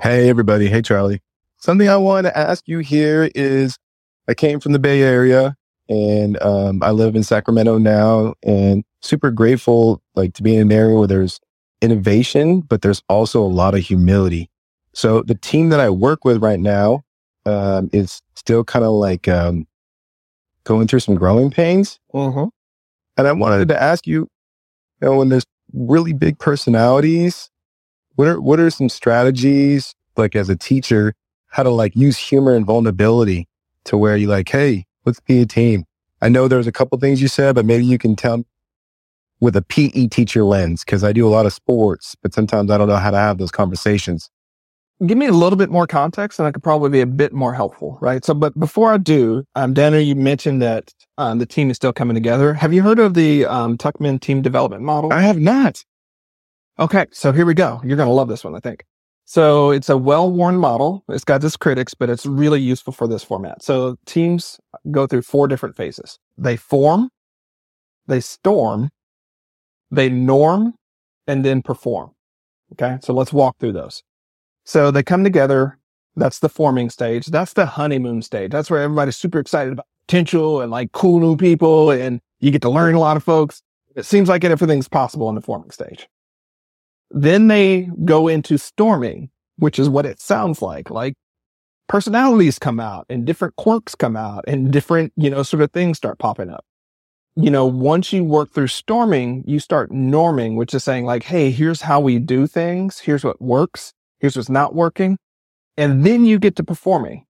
Hey, 0.00 0.30
everybody. 0.30 0.68
Hey, 0.68 0.80
Charlie. 0.80 1.20
Something 1.58 1.90
I 1.90 1.98
want 1.98 2.26
to 2.26 2.34
ask 2.34 2.66
you 2.66 2.78
here 2.78 3.30
is 3.34 3.78
I 4.28 4.32
came 4.32 4.60
from 4.60 4.72
the 4.72 4.78
Bay 4.78 5.02
Area 5.02 5.54
and 5.90 6.42
um, 6.42 6.82
I 6.82 6.90
live 6.90 7.14
in 7.14 7.22
Sacramento 7.22 7.76
now 7.76 8.32
and 8.42 8.82
super 9.02 9.30
grateful 9.30 10.00
like 10.14 10.32
to 10.34 10.42
be 10.42 10.56
in 10.56 10.62
an 10.62 10.72
area 10.72 10.96
where 10.96 11.06
there's 11.06 11.38
innovation, 11.82 12.62
but 12.62 12.80
there's 12.80 13.02
also 13.10 13.42
a 13.42 13.44
lot 13.44 13.74
of 13.74 13.80
humility. 13.80 14.50
So 14.94 15.20
the 15.20 15.34
team 15.34 15.68
that 15.68 15.80
I 15.80 15.90
work 15.90 16.24
with 16.24 16.42
right 16.42 16.60
now 16.60 17.04
um, 17.44 17.90
is 17.92 18.22
still 18.36 18.64
kind 18.64 18.86
of 18.86 18.92
like 18.92 19.28
um, 19.28 19.66
going 20.64 20.88
through 20.88 21.00
some 21.00 21.14
growing 21.14 21.50
pains. 21.50 22.00
Mm-hmm. 22.14 22.46
And 23.18 23.28
I 23.28 23.32
wanted 23.32 23.68
to 23.68 23.82
ask 23.82 24.06
you, 24.06 24.30
you 25.00 25.08
know, 25.08 25.16
when 25.16 25.28
there's 25.28 25.46
really 25.72 26.12
big 26.12 26.38
personalities, 26.38 27.50
what 28.14 28.28
are, 28.28 28.40
what 28.40 28.60
are 28.60 28.70
some 28.70 28.88
strategies, 28.88 29.94
like 30.16 30.34
as 30.34 30.48
a 30.48 30.56
teacher, 30.56 31.14
how 31.48 31.62
to 31.62 31.70
like 31.70 31.94
use 31.94 32.16
humor 32.16 32.54
and 32.54 32.66
vulnerability 32.66 33.48
to 33.84 33.96
where 33.96 34.16
you 34.16 34.28
like, 34.28 34.48
Hey, 34.48 34.86
let's 35.04 35.20
be 35.20 35.40
a 35.40 35.46
team. 35.46 35.84
I 36.22 36.28
know 36.28 36.48
there's 36.48 36.66
a 36.66 36.72
couple 36.72 36.98
things 36.98 37.20
you 37.20 37.28
said, 37.28 37.54
but 37.54 37.66
maybe 37.66 37.84
you 37.84 37.98
can 37.98 38.16
tell 38.16 38.44
with 39.38 39.54
a 39.54 39.62
PE 39.62 40.06
teacher 40.08 40.44
lens, 40.44 40.82
because 40.82 41.04
I 41.04 41.12
do 41.12 41.26
a 41.26 41.28
lot 41.28 41.44
of 41.44 41.52
sports, 41.52 42.16
but 42.22 42.32
sometimes 42.32 42.70
I 42.70 42.78
don't 42.78 42.88
know 42.88 42.96
how 42.96 43.10
to 43.10 43.18
have 43.18 43.36
those 43.36 43.50
conversations 43.50 44.30
give 45.04 45.18
me 45.18 45.26
a 45.26 45.32
little 45.32 45.56
bit 45.56 45.70
more 45.70 45.86
context 45.86 46.38
and 46.38 46.48
I 46.48 46.52
could 46.52 46.62
probably 46.62 46.90
be 46.90 47.00
a 47.00 47.06
bit 47.06 47.32
more 47.32 47.52
helpful, 47.52 47.98
right? 48.00 48.24
So, 48.24 48.32
but 48.32 48.58
before 48.58 48.92
I 48.92 48.98
do, 48.98 49.44
um, 49.54 49.74
Daniel, 49.74 50.00
you 50.00 50.14
mentioned 50.14 50.62
that 50.62 50.92
um, 51.18 51.38
the 51.38 51.46
team 51.46 51.70
is 51.70 51.76
still 51.76 51.92
coming 51.92 52.14
together. 52.14 52.54
Have 52.54 52.72
you 52.72 52.82
heard 52.82 52.98
of 52.98 53.14
the 53.14 53.44
um, 53.44 53.76
Tuckman 53.76 54.20
team 54.20 54.40
development 54.40 54.82
model? 54.82 55.12
I 55.12 55.20
have 55.20 55.38
not. 55.38 55.84
Okay, 56.78 57.06
so 57.10 57.32
here 57.32 57.46
we 57.46 57.54
go. 57.54 57.80
You're 57.84 57.96
going 57.96 58.08
to 58.08 58.12
love 58.12 58.28
this 58.28 58.44
one, 58.44 58.54
I 58.54 58.60
think. 58.60 58.84
So 59.24 59.70
it's 59.70 59.88
a 59.88 59.96
well-worn 59.96 60.56
model. 60.56 61.04
It's 61.08 61.24
got 61.24 61.42
its 61.42 61.56
critics, 61.56 61.94
but 61.94 62.08
it's 62.08 62.24
really 62.24 62.60
useful 62.60 62.92
for 62.92 63.08
this 63.08 63.24
format. 63.24 63.62
So 63.62 63.96
teams 64.06 64.60
go 64.90 65.06
through 65.06 65.22
four 65.22 65.48
different 65.48 65.76
phases. 65.76 66.18
They 66.38 66.56
form, 66.56 67.10
they 68.06 68.20
storm, 68.20 68.90
they 69.90 70.08
norm, 70.08 70.74
and 71.26 71.44
then 71.44 71.60
perform. 71.60 72.12
Okay. 72.72 72.98
So 73.02 73.12
let's 73.12 73.32
walk 73.32 73.56
through 73.58 73.72
those. 73.72 74.02
So 74.66 74.90
they 74.90 75.02
come 75.02 75.24
together. 75.24 75.78
That's 76.16 76.40
the 76.40 76.48
forming 76.48 76.90
stage. 76.90 77.26
That's 77.26 77.54
the 77.54 77.66
honeymoon 77.66 78.20
stage. 78.22 78.50
That's 78.50 78.70
where 78.70 78.82
everybody's 78.82 79.16
super 79.16 79.38
excited 79.38 79.72
about 79.72 79.86
potential 80.06 80.60
and 80.60 80.70
like 80.70 80.92
cool 80.92 81.20
new 81.20 81.36
people 81.36 81.90
and 81.90 82.20
you 82.40 82.50
get 82.50 82.62
to 82.62 82.70
learn 82.70 82.94
a 82.94 83.00
lot 83.00 83.16
of 83.16 83.24
folks. 83.24 83.62
It 83.94 84.04
seems 84.04 84.28
like 84.28 84.44
everything's 84.44 84.88
possible 84.88 85.28
in 85.28 85.34
the 85.34 85.40
forming 85.40 85.70
stage. 85.70 86.08
Then 87.10 87.48
they 87.48 87.88
go 88.04 88.28
into 88.28 88.58
storming, 88.58 89.30
which 89.56 89.78
is 89.78 89.88
what 89.88 90.04
it 90.04 90.20
sounds 90.20 90.60
like. 90.60 90.90
Like 90.90 91.14
personalities 91.88 92.58
come 92.58 92.80
out 92.80 93.06
and 93.08 93.24
different 93.24 93.56
quirks 93.56 93.94
come 93.94 94.16
out 94.16 94.44
and 94.46 94.72
different, 94.72 95.12
you 95.16 95.30
know, 95.30 95.42
sort 95.42 95.62
of 95.62 95.72
things 95.72 95.96
start 95.96 96.18
popping 96.18 96.50
up. 96.50 96.64
You 97.36 97.50
know, 97.50 97.66
once 97.66 98.12
you 98.12 98.24
work 98.24 98.50
through 98.50 98.68
storming, 98.68 99.44
you 99.46 99.60
start 99.60 99.90
norming, 99.90 100.56
which 100.56 100.74
is 100.74 100.82
saying 100.82 101.04
like, 101.04 101.22
Hey, 101.22 101.50
here's 101.50 101.82
how 101.82 102.00
we 102.00 102.18
do 102.18 102.46
things. 102.46 102.98
Here's 102.98 103.24
what 103.24 103.40
works. 103.40 103.92
Here's 104.20 104.36
what's 104.36 104.48
not 104.48 104.74
working. 104.74 105.18
And 105.76 106.04
then 106.04 106.24
you 106.24 106.38
get 106.38 106.56
to 106.56 106.64
performing. 106.64 107.26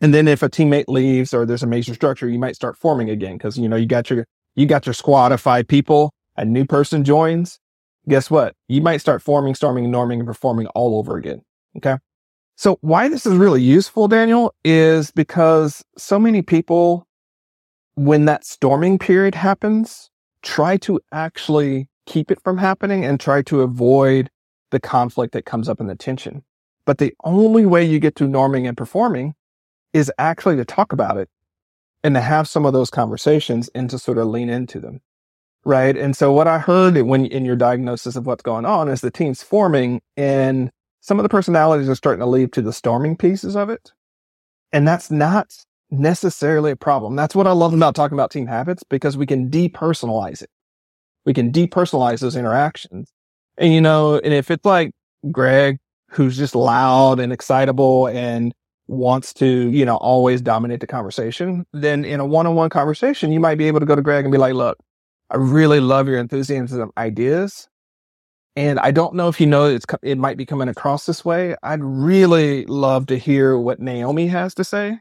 And 0.00 0.12
then 0.12 0.28
if 0.28 0.42
a 0.42 0.48
teammate 0.48 0.88
leaves 0.88 1.32
or 1.32 1.46
there's 1.46 1.62
a 1.62 1.66
major 1.66 1.94
structure, 1.94 2.28
you 2.28 2.38
might 2.38 2.56
start 2.56 2.76
forming 2.76 3.08
again. 3.08 3.38
Cause 3.38 3.56
you 3.56 3.68
know, 3.68 3.76
you 3.76 3.86
got 3.86 4.10
your, 4.10 4.26
you 4.54 4.66
got 4.66 4.86
your 4.86 4.92
squad 4.92 5.32
of 5.32 5.40
five 5.40 5.66
people. 5.66 6.12
A 6.36 6.44
new 6.44 6.64
person 6.64 7.04
joins. 7.04 7.58
Guess 8.08 8.30
what? 8.30 8.54
You 8.68 8.82
might 8.82 9.00
start 9.00 9.22
forming, 9.22 9.54
storming, 9.54 9.86
norming 9.86 10.18
and 10.18 10.26
performing 10.26 10.66
all 10.68 10.98
over 10.98 11.16
again. 11.16 11.40
Okay. 11.76 11.96
So 12.56 12.78
why 12.82 13.08
this 13.08 13.26
is 13.26 13.34
really 13.34 13.62
useful, 13.62 14.08
Daniel, 14.08 14.54
is 14.64 15.10
because 15.10 15.82
so 15.96 16.18
many 16.18 16.42
people, 16.42 17.06
when 17.94 18.26
that 18.26 18.44
storming 18.44 18.98
period 18.98 19.34
happens, 19.34 20.10
try 20.42 20.76
to 20.78 21.00
actually 21.12 21.88
keep 22.06 22.30
it 22.30 22.40
from 22.44 22.58
happening 22.58 23.04
and 23.04 23.18
try 23.18 23.42
to 23.42 23.62
avoid 23.62 24.30
the 24.70 24.80
conflict 24.80 25.32
that 25.32 25.44
comes 25.44 25.68
up 25.68 25.80
in 25.80 25.86
the 25.86 25.94
tension. 25.94 26.42
But 26.86 26.98
the 26.98 27.14
only 27.24 27.64
way 27.66 27.84
you 27.84 27.98
get 27.98 28.16
to 28.16 28.24
norming 28.24 28.68
and 28.68 28.76
performing 28.76 29.34
is 29.92 30.12
actually 30.18 30.56
to 30.56 30.64
talk 30.64 30.92
about 30.92 31.16
it 31.16 31.28
and 32.02 32.14
to 32.14 32.20
have 32.20 32.48
some 32.48 32.66
of 32.66 32.72
those 32.72 32.90
conversations 32.90 33.70
and 33.74 33.88
to 33.90 33.98
sort 33.98 34.18
of 34.18 34.28
lean 34.28 34.50
into 34.50 34.80
them. 34.80 35.00
Right. 35.64 35.96
And 35.96 36.14
so 36.14 36.30
what 36.30 36.46
I 36.46 36.58
heard 36.58 37.00
when 37.00 37.24
in 37.24 37.46
your 37.46 37.56
diagnosis 37.56 38.16
of 38.16 38.26
what's 38.26 38.42
going 38.42 38.66
on 38.66 38.88
is 38.88 39.00
the 39.00 39.10
team's 39.10 39.42
forming 39.42 40.02
and 40.16 40.70
some 41.00 41.18
of 41.18 41.22
the 41.22 41.30
personalities 41.30 41.88
are 41.88 41.94
starting 41.94 42.20
to 42.20 42.26
leave 42.26 42.50
to 42.52 42.62
the 42.62 42.72
storming 42.72 43.16
pieces 43.16 43.56
of 43.56 43.70
it. 43.70 43.92
And 44.72 44.86
that's 44.86 45.10
not 45.10 45.54
necessarily 45.90 46.72
a 46.72 46.76
problem. 46.76 47.16
That's 47.16 47.34
what 47.34 47.46
I 47.46 47.52
love 47.52 47.72
about 47.72 47.94
talking 47.94 48.16
about 48.16 48.30
team 48.30 48.46
habits 48.46 48.82
because 48.82 49.16
we 49.16 49.26
can 49.26 49.50
depersonalize 49.50 50.42
it. 50.42 50.50
We 51.24 51.32
can 51.32 51.50
depersonalize 51.50 52.20
those 52.20 52.36
interactions. 52.36 53.10
And 53.58 53.72
you 53.72 53.80
know, 53.80 54.18
and 54.18 54.32
if 54.34 54.50
it's 54.50 54.64
like 54.64 54.92
Greg, 55.30 55.78
who's 56.10 56.36
just 56.36 56.54
loud 56.54 57.20
and 57.20 57.32
excitable 57.32 58.08
and 58.08 58.54
wants 58.86 59.32
to, 59.34 59.46
you 59.70 59.84
know, 59.84 59.96
always 59.96 60.40
dominate 60.40 60.80
the 60.80 60.86
conversation, 60.86 61.64
then 61.72 62.04
in 62.04 62.20
a 62.20 62.26
one-on-one 62.26 62.70
conversation, 62.70 63.32
you 63.32 63.40
might 63.40 63.56
be 63.56 63.66
able 63.66 63.80
to 63.80 63.86
go 63.86 63.96
to 63.96 64.02
Greg 64.02 64.24
and 64.24 64.32
be 64.32 64.38
like, 64.38 64.54
look, 64.54 64.78
I 65.30 65.36
really 65.36 65.80
love 65.80 66.06
your 66.08 66.18
enthusiasm 66.18 66.90
ideas, 66.98 67.68
and 68.56 68.78
I 68.78 68.90
don't 68.90 69.14
know 69.14 69.28
if 69.28 69.40
you 69.40 69.46
know 69.46 69.66
it's 69.66 69.86
it 70.02 70.18
might 70.18 70.36
be 70.36 70.46
coming 70.46 70.68
across 70.68 71.06
this 71.06 71.24
way. 71.24 71.56
I'd 71.62 71.82
really 71.82 72.66
love 72.66 73.06
to 73.06 73.18
hear 73.18 73.58
what 73.58 73.80
Naomi 73.80 74.26
has 74.28 74.54
to 74.54 74.64
say 74.64 74.98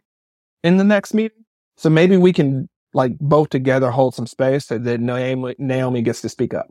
in 0.63 0.77
the 0.77 0.83
next 0.83 1.13
meeting. 1.13 1.45
So 1.77 1.89
maybe 1.89 2.17
we 2.17 2.33
can 2.33 2.69
like 2.93 3.17
both 3.19 3.49
together 3.49 3.91
hold 3.91 4.15
some 4.15 4.27
space 4.27 4.65
so 4.65 4.77
that 4.77 4.99
Naomi, 4.99 5.55
Naomi 5.59 6.01
gets 6.01 6.21
to 6.21 6.29
speak 6.29 6.53
up. 6.53 6.67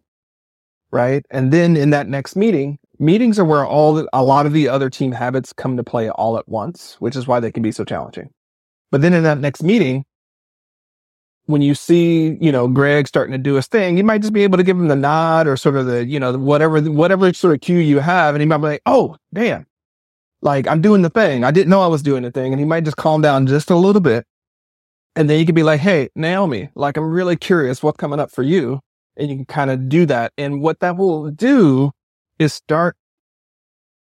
Right. 0.93 1.25
And 1.31 1.51
then 1.51 1.77
in 1.77 1.91
that 1.91 2.07
next 2.07 2.37
meeting, 2.37 2.79
meetings 2.99 3.39
are 3.39 3.45
where 3.47 3.65
all 3.65 3.95
the, 3.95 4.09
a 4.13 4.23
lot 4.23 4.45
of 4.45 4.53
the 4.53 4.69
other 4.69 4.91
team 4.91 5.13
habits 5.13 5.53
come 5.53 5.79
to 5.79 5.83
play 5.83 6.11
all 6.11 6.39
at 6.39 6.47
once, 6.49 6.97
which 7.01 7.17
is 7.17 7.27
why 7.27 7.41
they 7.41 7.51
can 7.51 7.63
be 7.63 7.73
so 7.73 7.83
challenging. 7.85 8.29
But 8.91 9.01
then 9.01 9.15
in 9.15 9.23
that 9.23 9.39
next 9.39 9.63
meeting, 9.63 10.05
when 11.47 11.63
you 11.63 11.75
see, 11.75 12.37
you 12.41 12.53
know, 12.53 12.69
Greg 12.69 13.09
starting 13.09 13.33
to 13.33 13.39
do 13.39 13.55
his 13.55 13.67
thing, 13.67 13.97
you 13.97 14.05
might 14.05 14.21
just 14.21 14.35
be 14.35 14.43
able 14.43 14.59
to 14.59 14.63
give 14.63 14.77
him 14.77 14.89
the 14.89 14.97
nod 14.97 15.47
or 15.47 15.57
sort 15.57 15.77
of 15.77 15.87
the, 15.87 16.05
you 16.05 16.21
know, 16.21 16.37
whatever, 16.37 16.79
whatever 16.83 17.33
sort 17.33 17.55
of 17.55 17.63
cue 17.63 17.79
you 17.79 17.99
have. 17.99 18.35
And 18.35 18.43
he 18.43 18.47
might 18.47 18.59
be 18.59 18.65
like, 18.65 18.83
Oh, 18.85 19.17
damn. 19.33 19.67
Like 20.43 20.67
I'm 20.69 20.83
doing 20.83 21.01
the 21.01 21.11
thing. 21.11 21.43
I 21.43 21.51
didn't 21.51 21.71
know 21.71 21.81
I 21.81 21.87
was 21.87 22.03
doing 22.03 22.23
the 22.23 22.31
thing. 22.31 22.53
And 22.53 22.61
he 22.61 22.67
might 22.67 22.85
just 22.85 22.97
calm 22.99 23.23
down 23.23 23.47
just 23.47 23.71
a 23.71 23.77
little 23.77 24.03
bit. 24.03 24.27
And 25.17 25.29
then 25.29 25.41
you 25.41 25.47
can 25.47 25.55
be 25.55 25.63
like, 25.63 25.81
Hey, 25.81 26.11
Naomi, 26.15 26.69
like 26.75 26.99
I'm 26.99 27.11
really 27.11 27.37
curious 27.37 27.83
what's 27.83 27.97
coming 27.97 28.21
up 28.21 28.31
for 28.31 28.43
you. 28.43 28.81
And 29.17 29.31
you 29.31 29.37
can 29.37 29.45
kind 29.45 29.71
of 29.71 29.89
do 29.89 30.07
that. 30.07 30.33
And 30.39 30.63
what 30.63 30.81
that 30.81 30.97
will 30.97 31.31
do 31.31 31.93
is 32.39 32.53
start 32.53 32.97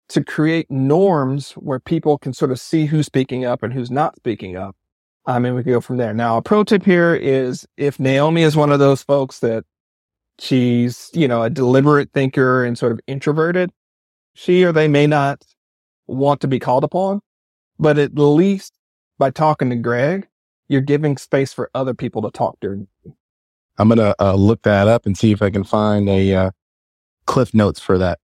to 0.09 0.23
create 0.23 0.69
norms 0.69 1.51
where 1.53 1.79
people 1.79 2.17
can 2.17 2.33
sort 2.33 2.51
of 2.51 2.59
see 2.59 2.85
who's 2.85 3.05
speaking 3.05 3.45
up 3.45 3.63
and 3.63 3.73
who's 3.73 3.91
not 3.91 4.15
speaking 4.15 4.55
up 4.55 4.75
um, 5.25 5.43
mean, 5.43 5.55
we 5.55 5.63
can 5.63 5.73
go 5.73 5.81
from 5.81 5.97
there. 5.97 6.13
Now, 6.13 6.37
a 6.37 6.41
pro 6.41 6.63
tip 6.63 6.83
here 6.83 7.13
is 7.13 7.67
if 7.77 7.99
Naomi 7.99 8.41
is 8.41 8.55
one 8.55 8.71
of 8.71 8.79
those 8.79 9.03
folks 9.03 9.39
that 9.39 9.63
she's, 10.39 11.11
you 11.13 11.27
know, 11.27 11.43
a 11.43 11.49
deliberate 11.49 12.11
thinker 12.13 12.65
and 12.65 12.77
sort 12.77 12.91
of 12.91 12.99
introverted, 13.07 13.71
she 14.33 14.63
or 14.63 14.71
they 14.71 14.87
may 14.87 15.05
not 15.05 15.43
want 16.07 16.41
to 16.41 16.47
be 16.47 16.59
called 16.59 16.83
upon, 16.83 17.21
but 17.77 17.99
at 17.99 18.17
least 18.17 18.73
by 19.19 19.29
talking 19.29 19.69
to 19.69 19.75
Greg, 19.75 20.27
you're 20.67 20.81
giving 20.81 21.17
space 21.17 21.53
for 21.53 21.69
other 21.75 21.93
people 21.93 22.23
to 22.23 22.31
talk 22.31 22.57
during. 22.59 22.87
I'm 23.77 23.89
to 23.89 24.15
uh, 24.19 24.35
look 24.35 24.61
that 24.63 24.87
up 24.87 25.05
and 25.05 25.17
see 25.17 25.31
if 25.31 25.41
I 25.41 25.49
can 25.49 25.63
find 25.63 26.07
a 26.09 26.33
uh, 26.33 26.51
cliff 27.25 27.53
notes 27.53 27.79
for 27.79 27.97
that. 27.97 28.19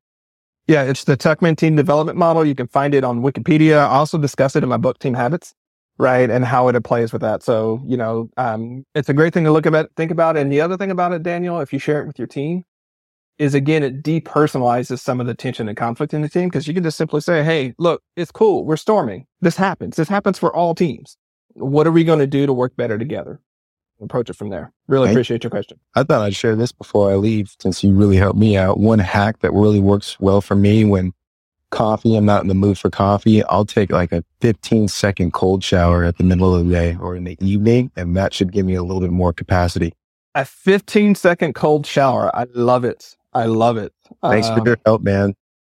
Yeah, 0.67 0.83
it's 0.83 1.05
the 1.05 1.15
Tuckman 1.15 1.55
team 1.57 1.75
development 1.75 2.17
model. 2.17 2.45
You 2.45 2.55
can 2.55 2.67
find 2.67 2.93
it 2.93 3.03
on 3.03 3.21
Wikipedia. 3.21 3.77
I 3.77 3.85
also 3.85 4.17
discuss 4.17 4.55
it 4.55 4.63
in 4.63 4.69
my 4.69 4.77
book, 4.77 4.99
Team 4.99 5.13
Habits 5.13 5.53
right? 5.97 6.29
And 6.29 6.45
how 6.45 6.67
it 6.67 6.83
plays 6.83 7.11
with 7.11 7.21
that. 7.21 7.43
So, 7.43 7.81
you 7.85 7.97
know, 7.97 8.29
um, 8.37 8.85
it's 8.93 9.09
a 9.09 9.13
great 9.13 9.33
thing 9.33 9.43
to 9.45 9.51
look 9.51 9.65
at, 9.65 9.89
think 9.95 10.11
about. 10.11 10.37
And 10.37 10.51
the 10.51 10.61
other 10.61 10.77
thing 10.77 10.91
about 10.91 11.13
it, 11.13 11.23
Daniel, 11.23 11.59
if 11.59 11.73
you 11.73 11.79
share 11.79 12.01
it 12.01 12.07
with 12.07 12.19
your 12.19 12.27
team, 12.27 12.63
is 13.37 13.53
again, 13.53 13.83
it 13.83 14.03
depersonalizes 14.03 14.99
some 14.99 15.19
of 15.21 15.27
the 15.27 15.35
tension 15.35 15.67
and 15.67 15.77
conflict 15.77 16.13
in 16.13 16.21
the 16.21 16.29
team 16.29 16.49
because 16.49 16.67
you 16.67 16.73
can 16.73 16.83
just 16.83 16.97
simply 16.97 17.21
say, 17.21 17.43
Hey, 17.43 17.73
look, 17.77 18.01
it's 18.15 18.31
cool. 18.31 18.65
We're 18.65 18.77
storming. 18.77 19.27
This 19.41 19.57
happens. 19.57 19.95
This 19.95 20.09
happens 20.09 20.39
for 20.39 20.55
all 20.55 20.73
teams. 20.73 21.17
What 21.53 21.85
are 21.85 21.91
we 21.91 22.03
going 22.03 22.19
to 22.19 22.27
do 22.27 22.45
to 22.45 22.53
work 22.53 22.75
better 22.75 22.97
together? 22.97 23.39
Approach 23.99 24.29
it 24.29 24.35
from 24.35 24.49
there. 24.49 24.71
Really 24.87 25.09
appreciate 25.09 25.43
your 25.43 25.49
question. 25.49 25.79
I 25.95 26.03
thought 26.03 26.21
I'd 26.21 26.35
share 26.35 26.55
this 26.55 26.71
before 26.71 27.11
I 27.11 27.15
leave 27.15 27.55
since 27.59 27.83
you 27.83 27.93
really 27.93 28.17
helped 28.17 28.37
me 28.37 28.55
out. 28.55 28.79
One 28.79 28.99
hack 28.99 29.39
that 29.39 29.51
really 29.53 29.79
works 29.79 30.19
well 30.19 30.39
for 30.41 30.55
me 30.55 30.85
when 30.85 31.13
coffee, 31.71 32.15
I'm 32.15 32.25
not 32.25 32.41
in 32.41 32.47
the 32.47 32.55
mood 32.55 32.77
for 32.77 32.89
coffee, 32.89 33.43
I'll 33.45 33.65
take 33.65 33.91
like 33.91 34.11
a 34.11 34.23
15 34.41 34.87
second 34.87 35.33
cold 35.33 35.63
shower 35.63 36.03
at 36.03 36.17
the 36.17 36.23
middle 36.23 36.55
of 36.55 36.65
the 36.65 36.71
day 36.71 36.97
or 36.99 37.15
in 37.15 37.23
the 37.23 37.37
evening, 37.41 37.91
and 37.95 38.15
that 38.15 38.33
should 38.33 38.51
give 38.51 38.65
me 38.65 38.75
a 38.75 38.83
little 38.83 39.01
bit 39.01 39.11
more 39.11 39.33
capacity. 39.33 39.93
A 40.35 40.45
15 40.45 41.15
second 41.15 41.55
cold 41.55 41.85
shower. 41.85 42.33
I 42.35 42.45
love 42.53 42.85
it. 42.85 43.15
I 43.33 43.45
love 43.45 43.77
it. 43.77 43.93
Thanks 44.21 44.47
um, 44.47 44.59
for 44.59 44.67
your 44.67 44.77
help, 44.85 45.01
man. 45.01 45.35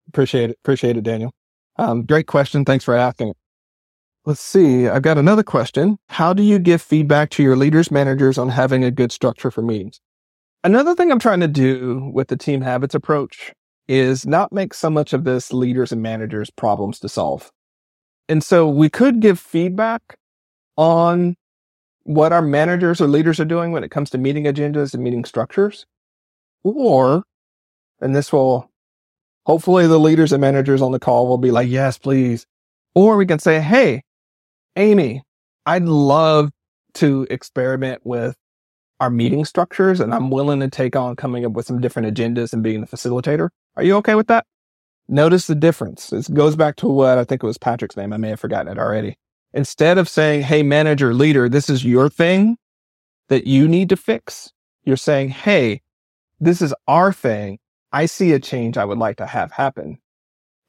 Appreciate 0.10 0.50
it. 0.50 0.58
Appreciate 0.64 0.98
it, 0.98 1.04
Daniel. 1.04 1.32
Um, 1.78 2.04
great 2.04 2.28
question. 2.28 2.66
Thanks 2.66 2.84
for 2.84 2.96
asking. 2.96 3.34
Let's 4.30 4.42
see. 4.42 4.88
I've 4.88 5.02
got 5.02 5.18
another 5.18 5.42
question. 5.42 5.98
How 6.10 6.34
do 6.34 6.44
you 6.44 6.60
give 6.60 6.84
feedback 6.84 7.32
to 7.32 7.42
your 7.42 7.56
leaders, 7.56 7.90
managers 7.90 8.38
on 8.38 8.50
having 8.50 8.84
a 8.84 8.92
good 8.92 9.12
structure 9.12 9.50
for 9.50 9.64
meetings? 9.64 10.02
Another 10.64 10.94
thing 10.94 11.12
I'm 11.12 11.18
trying 11.18 11.40
to 11.40 11.48
do 11.48 12.12
with 12.14 12.28
the 12.28 12.38
team 12.38 12.62
habits 12.62 12.94
approach 12.94 13.52
is 13.88 14.28
not 14.28 14.54
make 14.54 14.76
so 14.76 14.88
much 14.92 15.14
of 15.14 15.24
this 15.24 15.52
leaders 15.52 15.92
and 15.92 16.04
managers 16.04 16.52
problems 16.52 17.00
to 17.00 17.10
solve. 17.10 17.52
And 18.28 18.44
so 18.44 18.70
we 18.70 18.88
could 18.88 19.20
give 19.20 19.40
feedback 19.40 20.16
on 20.78 21.36
what 22.04 22.32
our 22.32 22.44
managers 22.44 23.02
or 23.02 23.08
leaders 23.08 23.40
are 23.40 23.46
doing 23.46 23.72
when 23.72 23.84
it 23.84 23.90
comes 23.90 24.12
to 24.12 24.20
meeting 24.20 24.44
agendas 24.44 24.94
and 24.94 25.04
meeting 25.04 25.26
structures. 25.26 25.88
Or, 26.64 27.24
and 28.00 28.16
this 28.16 28.32
will, 28.32 28.70
hopefully 29.48 29.88
the 29.88 30.00
leaders 30.00 30.32
and 30.32 30.42
managers 30.42 30.84
on 30.84 30.92
the 30.92 31.00
call 31.00 31.28
will 31.28 31.40
be 31.40 31.50
like, 31.50 31.68
yes, 31.68 31.98
please. 31.98 32.46
Or 32.94 33.18
we 33.18 33.26
can 33.26 33.40
say, 33.40 33.60
Hey, 33.60 34.04
Amy, 34.80 35.22
I'd 35.66 35.84
love 35.84 36.52
to 36.96 37.28
experiment 37.30 38.02
with 38.06 38.36
our 39.02 39.10
meeting 39.10 39.44
structures 39.44 40.00
and 40.00 40.14
I'm 40.14 40.32
willing 40.32 40.62
to 40.62 40.70
take 40.70 40.96
on 40.96 41.18
coming 41.18 41.46
up 41.46 41.52
with 41.52 41.66
some 41.66 41.82
different 41.82 42.14
agendas 42.14 42.54
and 42.54 42.64
being 42.64 42.80
the 42.80 42.88
facilitator. 42.88 43.50
Are 43.76 43.84
you 43.84 43.96
okay 43.98 44.16
with 44.16 44.28
that? 44.28 44.46
Notice 45.10 45.48
the 45.48 45.56
difference. 45.56 46.14
It 46.14 46.34
goes 46.34 46.56
back 46.56 46.78
to 46.78 46.88
what 46.88 47.18
I 47.18 47.26
think 47.26 47.44
it 47.44 47.46
was 47.46 47.58
Patrick's 47.58 47.98
name. 47.98 48.14
I 48.14 48.18
may 48.18 48.30
have 48.30 48.40
forgotten 48.40 48.72
it 48.72 48.80
already. 48.80 49.18
Instead 49.54 49.98
of 49.98 50.08
saying, 50.08 50.44
Hey, 50.44 50.64
manager, 50.64 51.14
leader, 51.14 51.50
this 51.50 51.70
is 51.70 51.84
your 51.84 52.10
thing 52.10 52.58
that 53.28 53.48
you 53.48 53.68
need 53.68 53.90
to 53.90 53.98
fix. 53.98 54.54
You're 54.86 54.98
saying, 54.98 55.30
Hey, 55.30 55.82
this 56.40 56.62
is 56.62 56.74
our 56.88 57.12
thing. 57.12 57.60
I 57.92 58.06
see 58.06 58.32
a 58.32 58.40
change 58.40 58.78
I 58.78 58.86
would 58.86 58.98
like 58.98 59.18
to 59.18 59.26
have 59.26 59.52
happen. 59.52 60.00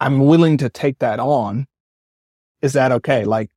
I'm 0.01 0.19
willing 0.27 0.57
to 0.59 0.69
take 0.69 0.99
that 0.99 1.21
on. 1.21 1.67
Is 2.61 2.73
that 2.73 2.91
okay? 2.93 3.25
Like 3.25 3.51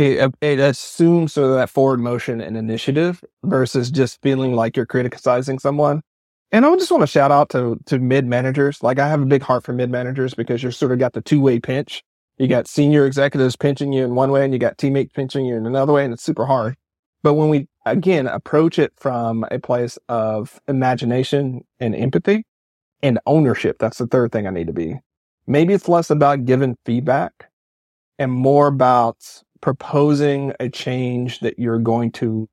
it, 0.00 0.20
uh, 0.20 0.30
it 0.40 0.58
assumes 0.58 1.34
sort 1.34 1.50
of 1.50 1.56
that 1.56 1.70
forward 1.70 2.00
motion 2.00 2.40
and 2.40 2.56
initiative 2.56 3.22
versus 3.44 3.90
just 3.90 4.20
feeling 4.22 4.54
like 4.54 4.76
you're 4.76 4.86
criticizing 4.86 5.58
someone. 5.58 6.02
And 6.52 6.66
I 6.66 6.74
just 6.76 6.90
want 6.90 7.02
to 7.02 7.06
shout 7.06 7.30
out 7.30 7.50
to, 7.50 7.78
to 7.86 7.98
mid 7.98 8.26
managers. 8.26 8.82
Like 8.82 8.98
I 8.98 9.08
have 9.08 9.22
a 9.22 9.26
big 9.26 9.42
heart 9.42 9.64
for 9.64 9.72
mid 9.72 9.90
managers 9.90 10.34
because 10.34 10.62
you're 10.62 10.72
sort 10.72 10.92
of 10.92 10.98
got 10.98 11.12
the 11.12 11.20
two 11.20 11.40
way 11.40 11.60
pinch. 11.60 12.02
You 12.38 12.48
got 12.48 12.66
senior 12.66 13.06
executives 13.06 13.54
pinching 13.54 13.92
you 13.92 14.04
in 14.04 14.14
one 14.14 14.30
way 14.30 14.44
and 14.44 14.52
you 14.52 14.58
got 14.58 14.78
teammates 14.78 15.12
pinching 15.12 15.44
you 15.44 15.56
in 15.56 15.66
another 15.66 15.92
way, 15.92 16.04
and 16.04 16.12
it's 16.12 16.22
super 16.22 16.46
hard. 16.46 16.74
But 17.22 17.34
when 17.34 17.50
we 17.50 17.68
again 17.84 18.26
approach 18.26 18.78
it 18.78 18.92
from 18.96 19.44
a 19.50 19.58
place 19.58 19.98
of 20.08 20.58
imagination 20.66 21.64
and 21.78 21.94
empathy 21.94 22.46
and 23.02 23.18
ownership, 23.26 23.76
that's 23.78 23.98
the 23.98 24.06
third 24.06 24.32
thing 24.32 24.46
I 24.46 24.50
need 24.50 24.68
to 24.68 24.72
be. 24.72 24.96
Maybe 25.46 25.74
it's 25.74 25.88
less 25.88 26.08
about 26.08 26.46
giving 26.46 26.78
feedback 26.86 27.50
and 28.18 28.32
more 28.32 28.68
about 28.68 29.42
proposing 29.60 30.52
a 30.60 30.68
change 30.68 31.40
that 31.40 31.58
you're 31.58 31.78
going 31.78 32.12
to 32.12 32.48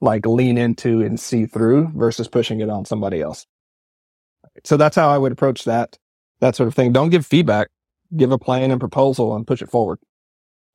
like 0.00 0.26
lean 0.26 0.56
into 0.56 1.00
and 1.00 1.18
see 1.18 1.46
through 1.46 1.90
versus 1.94 2.28
pushing 2.28 2.60
it 2.60 2.70
on 2.70 2.84
somebody 2.84 3.20
else. 3.20 3.46
So 4.64 4.76
that's 4.76 4.96
how 4.96 5.08
I 5.08 5.18
would 5.18 5.32
approach 5.32 5.64
that, 5.64 5.98
that 6.40 6.56
sort 6.56 6.68
of 6.68 6.74
thing. 6.74 6.92
Don't 6.92 7.10
give 7.10 7.26
feedback, 7.26 7.68
give 8.16 8.32
a 8.32 8.38
plan 8.38 8.70
and 8.70 8.80
proposal 8.80 9.34
and 9.34 9.46
push 9.46 9.62
it 9.62 9.70
forward. 9.70 9.98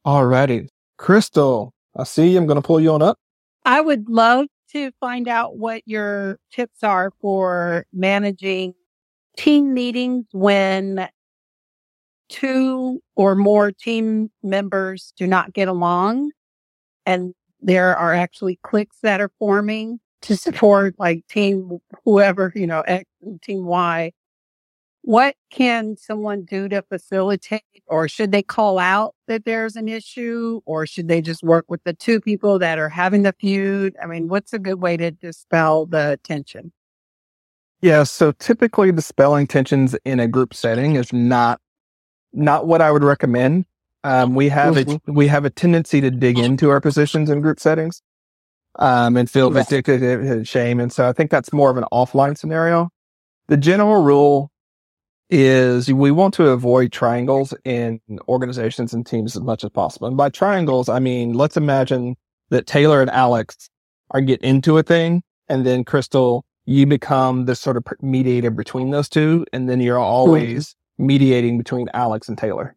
Alrighty. 0.06 0.68
Crystal, 0.98 1.74
I 1.96 2.04
see 2.04 2.30
you. 2.30 2.38
I'm 2.38 2.46
going 2.46 2.62
to 2.62 2.66
pull 2.66 2.80
you 2.80 2.92
on 2.92 3.02
up. 3.02 3.18
I 3.66 3.82
would 3.82 4.10
love 4.10 4.48
to 4.72 4.92
find 5.00 5.28
out 5.28 5.58
what 5.58 5.82
your 5.86 6.40
tips 6.52 6.84
are 6.84 7.12
for 7.22 7.86
managing 7.94 8.74
team 9.38 9.74
meetings 9.74 10.26
when 10.32 11.08
two 12.34 13.00
or 13.15 13.36
more 13.36 13.72
team 13.72 14.32
members 14.41 15.13
do 15.15 15.28
not 15.28 15.54
get 15.54 15.67
along 15.67 16.32
and 17.06 17.36
there 17.62 17.96
are 17.96 18.12
actually 18.12 18.60
cliques 18.63 18.98
that 19.04 19.22
are 19.22 19.32
forming 19.38 20.00
to 20.24 20.36
support 20.36 20.96
like 20.98 21.26
team 21.28 21.78
whoever, 22.06 22.52
you 22.56 22.65
know, 22.65 22.82
X 22.82 23.06
and 23.22 23.39
team 23.41 23.65
Y. 23.65 24.12
What 25.04 25.36
can 25.52 25.96
someone 25.96 26.43
do 26.43 26.67
to 26.69 26.82
facilitate 26.82 27.62
or 27.88 28.08
should 28.08 28.32
they 28.32 28.41
call 28.41 28.80
out 28.80 29.13
that 29.28 29.46
there's 29.46 29.76
an 29.76 29.88
issue 29.88 30.62
or 30.65 30.88
should 30.88 31.08
they 31.08 31.22
just 31.22 31.43
work 31.43 31.65
with 31.67 31.84
the 31.84 31.93
two 31.93 32.19
people 32.19 32.58
that 32.60 32.80
are 32.80 32.89
having 32.89 33.22
the 33.22 33.36
feud? 33.39 33.96
I 34.02 34.08
mean, 34.08 34.28
what's 34.28 34.54
a 34.54 34.60
good 34.60 34.82
way 34.82 34.98
to 34.98 35.12
dispel 35.12 35.86
the 35.86 36.19
tension? 36.24 36.72
Yeah, 37.82 38.04
so 38.04 38.32
typically 38.32 38.93
dispelling 38.93 39.46
tensions 39.46 39.93
in 40.06 40.22
a 40.22 40.28
group 40.28 40.54
setting 40.54 40.96
is 40.96 41.12
not 41.12 41.60
not 42.34 42.67
what 42.67 42.82
I 42.82 42.91
would 42.91 43.04
recommend. 43.04 43.65
Um, 44.04 44.36
we 44.36 44.50
have 44.50 44.76
mm-hmm. 44.76 45.10
a 45.10 45.13
we 45.13 45.28
have 45.28 45.46
a 45.46 45.50
tendency 45.50 46.02
to 46.02 46.12
dig 46.12 46.38
into 46.38 46.69
our 46.69 46.82
positions 46.82 47.30
in 47.30 47.41
group 47.41 47.60
settings, 47.60 48.02
um, 48.80 49.15
and 49.15 49.30
feel 49.30 49.54
yes. 49.54 49.69
vindictive 49.69 50.02
and 50.04 50.48
shame, 50.48 50.80
and 50.80 50.91
so 50.91 51.08
I 51.08 51.13
think 51.13 51.32
that's 51.32 51.54
more 51.54 51.69
of 51.69 51.78
an 51.78 51.86
offline 51.91 52.38
scenario. 52.38 52.89
The 53.48 53.58
general 53.58 54.04
rule 54.04 54.52
is 55.30 55.91
we 55.91 56.12
want 56.12 56.34
to 56.36 56.50
avoid 56.50 56.91
triangles 56.91 57.54
in 57.63 58.00
organizations 58.28 58.93
and 58.93 59.06
teams 59.06 59.36
as 59.36 59.41
much 59.41 59.63
as 59.63 59.69
possible. 59.69 60.08
And 60.08 60.17
by 60.17 60.30
triangles, 60.30 60.89
I 60.89 61.00
mean 61.00 61.34
let's 61.34 61.58
imagine 61.58 62.15
that 62.50 62.67
Taylor 62.67 63.02
and 63.02 63.10
Alex 63.10 63.69
are 64.12 64.22
get 64.22 64.41
into 64.41 64.78
a 64.78 64.84
thing, 64.84 65.24
and 65.48 65.65
then 65.65 65.84
Crystal, 65.84 66.46
you 66.65 66.86
become 66.86 67.46
the 67.46 67.56
sort 67.56 67.78
of 67.78 67.86
mediator 68.02 68.52
between 68.52 68.91
those 68.91 69.10
two, 69.10 69.46
and 69.54 69.69
then 69.69 69.82
you're 69.82 70.00
always 70.00 70.69
mm-hmm. 70.69 70.83
Mediating 71.06 71.58
between 71.58 71.89
Alex 71.94 72.30
and 72.30 72.38
Taylor 72.38 72.76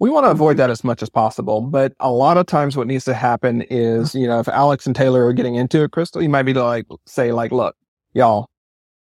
we 0.00 0.08
want 0.08 0.24
to 0.24 0.30
avoid 0.30 0.56
that 0.56 0.70
as 0.70 0.82
much 0.82 1.02
as 1.02 1.10
possible. 1.10 1.60
But 1.60 1.92
a 2.00 2.10
lot 2.10 2.38
of 2.38 2.46
times 2.46 2.76
what 2.76 2.86
needs 2.86 3.04
to 3.04 3.14
happen 3.14 3.62
is, 3.70 4.14
you 4.14 4.26
know, 4.26 4.40
if 4.40 4.48
Alex 4.48 4.86
and 4.86 4.96
Taylor 4.96 5.26
are 5.26 5.34
getting 5.34 5.54
into 5.54 5.84
it, 5.84 5.92
Crystal, 5.92 6.22
you 6.22 6.28
might 6.28 6.44
be 6.44 6.54
like, 6.54 6.86
say 7.06 7.32
like, 7.32 7.52
look, 7.52 7.76
y'all, 8.14 8.48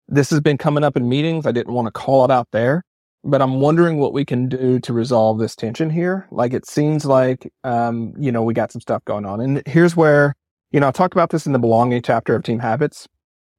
this 0.08 0.32
has 0.32 0.42
been 0.42 0.58
coming 0.58 0.84
up 0.84 0.98
in 0.98 1.08
meetings. 1.08 1.46
I 1.46 1.52
didn't 1.52 1.74
want 1.74 1.86
to 1.86 1.92
call 1.92 2.26
it 2.26 2.32
out 2.32 2.48
there, 2.52 2.84
but 3.24 3.40
I'm 3.40 3.62
wondering 3.62 4.00
what 4.00 4.14
we 4.14 4.26
can 4.26 4.50
do 4.50 4.80
to 4.80 4.92
resolve 4.92 5.38
this 5.38 5.56
tension 5.56 5.92
here. 5.92 6.28
Like 6.32 6.54
it 6.54 6.66
seems 6.66 7.06
like, 7.06 7.54
um, 7.64 8.14
you 8.18 8.32
know, 8.32 8.42
we 8.42 8.56
got 8.56 8.72
some 8.72 8.82
stuff 8.82 9.06
going 9.06 9.26
on. 9.26 9.40
And 9.40 9.62
here's 9.68 9.96
where, 9.96 10.36
you 10.72 10.80
know, 10.80 10.88
I 10.88 10.92
talked 10.92 11.14
about 11.14 11.30
this 11.30 11.46
in 11.46 11.54
the 11.54 11.60
belonging 11.60 12.02
chapter 12.02 12.34
of 12.34 12.42
team 12.42 12.60
habits. 12.60 13.08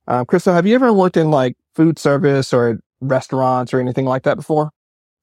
Um, 0.08 0.26
Crystal, 0.26 0.52
have 0.52 0.66
you 0.66 0.74
ever 0.74 0.92
worked 0.92 1.16
in 1.16 1.30
like 1.30 1.56
food 1.76 1.96
service 1.96 2.52
or 2.52 2.80
restaurants 3.00 3.72
or 3.72 3.78
anything 3.78 4.04
like 4.04 4.24
that 4.24 4.34
before? 4.34 4.72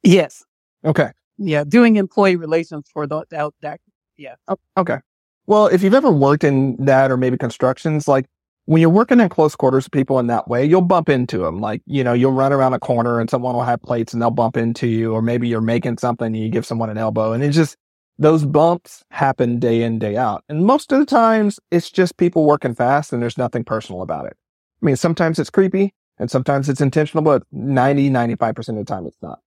Yes. 0.07 0.43
Okay 0.83 1.11
yeah, 1.37 1.63
doing 1.63 1.95
employee 1.95 2.35
relations 2.35 2.89
for 2.91 3.07
the, 3.07 3.23
that, 3.29 3.51
that 3.61 3.79
yeah. 4.17 4.35
Oh, 4.47 4.57
okay. 4.77 4.97
Well, 5.45 5.67
if 5.67 5.81
you've 5.81 5.93
ever 5.93 6.11
worked 6.11 6.43
in 6.43 6.75
that 6.85 7.11
or 7.11 7.17
maybe 7.17 7.37
constructions, 7.37 8.07
like 8.07 8.25
when 8.65 8.81
you're 8.81 8.89
working 8.89 9.19
in 9.19 9.29
close 9.29 9.55
quarters 9.55 9.85
with 9.85 9.91
people 9.91 10.19
in 10.19 10.27
that 10.27 10.47
way, 10.47 10.65
you'll 10.65 10.81
bump 10.81 11.07
into 11.07 11.37
them. 11.39 11.61
Like, 11.61 11.81
you 11.85 12.03
know, 12.03 12.13
you'll 12.13 12.33
run 12.33 12.51
around 12.51 12.73
a 12.73 12.79
corner 12.79 13.19
and 13.19 13.29
someone 13.29 13.55
will 13.55 13.63
have 13.63 13.81
plates 13.81 14.13
and 14.13 14.21
they'll 14.21 14.31
bump 14.31 14.57
into 14.57 14.87
you, 14.87 15.13
or 15.13 15.21
maybe 15.21 15.47
you're 15.47 15.61
making 15.61 15.99
something 15.99 16.27
and 16.27 16.37
you 16.37 16.49
give 16.49 16.65
someone 16.65 16.89
an 16.89 16.97
elbow. 16.97 17.31
And 17.31 17.43
it's 17.43 17.55
just, 17.55 17.77
those 18.19 18.45
bumps 18.45 19.03
happen 19.11 19.59
day 19.59 19.83
in, 19.83 19.99
day 19.99 20.17
out. 20.17 20.43
And 20.49 20.65
most 20.65 20.91
of 20.91 20.99
the 20.99 21.05
times 21.05 21.59
it's 21.69 21.91
just 21.91 22.17
people 22.17 22.45
working 22.45 22.73
fast 22.73 23.13
and 23.13 23.21
there's 23.21 23.37
nothing 23.37 23.63
personal 23.63 24.01
about 24.01 24.25
it. 24.25 24.35
I 24.81 24.85
mean, 24.85 24.95
sometimes 24.95 25.37
it's 25.37 25.51
creepy 25.51 25.93
and 26.17 26.29
sometimes 26.29 26.67
it's 26.67 26.81
intentional, 26.81 27.23
but 27.23 27.43
90, 27.51 28.09
95% 28.09 28.69
of 28.69 28.75
the 28.75 28.83
time 28.83 29.05
it's 29.05 29.21
not. 29.21 29.39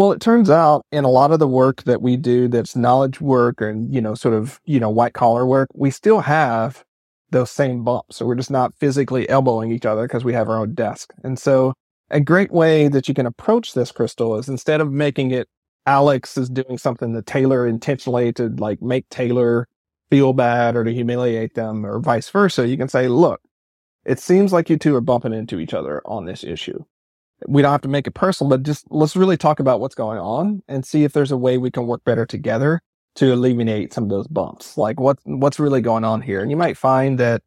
Well, 0.00 0.12
it 0.12 0.20
turns 0.22 0.48
out 0.48 0.86
in 0.90 1.04
a 1.04 1.10
lot 1.10 1.30
of 1.30 1.40
the 1.40 1.46
work 1.46 1.82
that 1.82 2.00
we 2.00 2.16
do 2.16 2.48
that's 2.48 2.74
knowledge 2.74 3.20
work 3.20 3.60
and, 3.60 3.94
you 3.94 4.00
know, 4.00 4.14
sort 4.14 4.32
of, 4.32 4.58
you 4.64 4.80
know, 4.80 4.88
white 4.88 5.12
collar 5.12 5.44
work, 5.44 5.68
we 5.74 5.90
still 5.90 6.20
have 6.20 6.82
those 7.32 7.50
same 7.50 7.84
bumps. 7.84 8.16
So 8.16 8.24
we're 8.24 8.36
just 8.36 8.50
not 8.50 8.72
physically 8.76 9.28
elbowing 9.28 9.70
each 9.70 9.84
other 9.84 10.06
because 10.06 10.24
we 10.24 10.32
have 10.32 10.48
our 10.48 10.56
own 10.56 10.72
desk. 10.72 11.12
And 11.22 11.38
so 11.38 11.74
a 12.10 12.18
great 12.18 12.50
way 12.50 12.88
that 12.88 13.08
you 13.08 13.14
can 13.14 13.26
approach 13.26 13.74
this 13.74 13.92
crystal 13.92 14.38
is 14.38 14.48
instead 14.48 14.80
of 14.80 14.90
making 14.90 15.32
it 15.32 15.48
Alex 15.84 16.38
is 16.38 16.48
doing 16.48 16.78
something 16.78 17.12
to 17.12 17.20
Taylor 17.20 17.66
intentionally 17.66 18.32
to 18.32 18.48
like 18.56 18.80
make 18.80 19.06
Taylor 19.10 19.68
feel 20.10 20.32
bad 20.32 20.76
or 20.76 20.84
to 20.84 20.94
humiliate 20.94 21.52
them 21.56 21.84
or 21.84 22.00
vice 22.00 22.30
versa, 22.30 22.66
you 22.66 22.78
can 22.78 22.88
say, 22.88 23.06
look, 23.06 23.42
it 24.06 24.18
seems 24.18 24.50
like 24.50 24.70
you 24.70 24.78
two 24.78 24.96
are 24.96 25.02
bumping 25.02 25.34
into 25.34 25.58
each 25.58 25.74
other 25.74 26.00
on 26.06 26.24
this 26.24 26.42
issue 26.42 26.82
we 27.48 27.62
don't 27.62 27.72
have 27.72 27.80
to 27.82 27.88
make 27.88 28.06
it 28.06 28.12
personal, 28.12 28.50
but 28.50 28.62
just 28.62 28.86
let's 28.90 29.16
really 29.16 29.36
talk 29.36 29.60
about 29.60 29.80
what's 29.80 29.94
going 29.94 30.18
on 30.18 30.62
and 30.68 30.84
see 30.84 31.04
if 31.04 31.12
there's 31.12 31.32
a 31.32 31.36
way 31.36 31.58
we 31.58 31.70
can 31.70 31.86
work 31.86 32.02
better 32.04 32.26
together 32.26 32.80
to 33.16 33.32
eliminate 33.32 33.92
some 33.92 34.04
of 34.04 34.10
those 34.10 34.28
bumps. 34.28 34.76
Like 34.76 35.00
what 35.00 35.18
what's 35.24 35.58
really 35.58 35.80
going 35.80 36.04
on 36.04 36.22
here? 36.22 36.40
And 36.40 36.50
you 36.50 36.56
might 36.56 36.76
find 36.76 37.18
that 37.18 37.42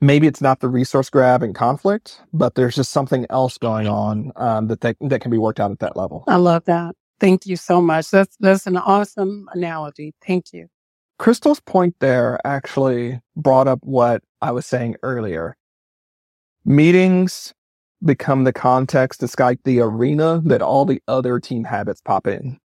maybe 0.00 0.26
it's 0.26 0.40
not 0.40 0.60
the 0.60 0.68
resource 0.68 1.10
grab 1.10 1.42
and 1.42 1.54
conflict, 1.54 2.22
but 2.32 2.54
there's 2.54 2.74
just 2.74 2.92
something 2.92 3.26
else 3.30 3.58
going 3.58 3.86
on 3.86 4.32
um, 4.36 4.68
that 4.68 4.80
they, 4.82 4.94
that 5.00 5.20
can 5.20 5.30
be 5.30 5.38
worked 5.38 5.60
out 5.60 5.70
at 5.70 5.78
that 5.78 5.96
level. 5.96 6.24
I 6.28 6.36
love 6.36 6.64
that. 6.66 6.94
Thank 7.18 7.46
you 7.46 7.56
so 7.56 7.80
much. 7.80 8.10
That's 8.10 8.36
that's 8.40 8.66
an 8.66 8.76
awesome 8.76 9.48
analogy. 9.52 10.14
Thank 10.24 10.52
you. 10.52 10.68
Crystal's 11.18 11.60
point 11.60 11.96
there 12.00 12.38
actually 12.44 13.20
brought 13.36 13.68
up 13.68 13.78
what 13.82 14.22
I 14.42 14.52
was 14.52 14.66
saying 14.66 14.96
earlier. 15.02 15.56
Meetings 16.66 17.54
become 18.04 18.44
the 18.44 18.52
context, 18.52 19.22
it's 19.22 19.38
like 19.38 19.62
the 19.64 19.80
arena 19.80 20.40
that 20.44 20.62
all 20.62 20.84
the 20.84 21.02
other 21.08 21.40
team 21.40 21.64
habits 21.64 22.00
pop 22.00 22.26
in, 22.26 22.58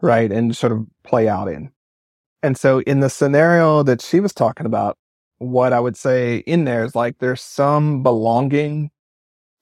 right? 0.00 0.30
And 0.30 0.56
sort 0.56 0.72
of 0.72 0.86
play 1.04 1.28
out 1.28 1.48
in. 1.48 1.70
And 2.42 2.56
so 2.56 2.80
in 2.80 3.00
the 3.00 3.10
scenario 3.10 3.82
that 3.82 4.00
she 4.00 4.20
was 4.20 4.32
talking 4.32 4.66
about, 4.66 4.96
what 5.38 5.72
I 5.72 5.80
would 5.80 5.96
say 5.96 6.38
in 6.38 6.64
there 6.64 6.84
is 6.84 6.94
like 6.94 7.18
there's 7.18 7.40
some 7.40 8.02
belonging, 8.02 8.90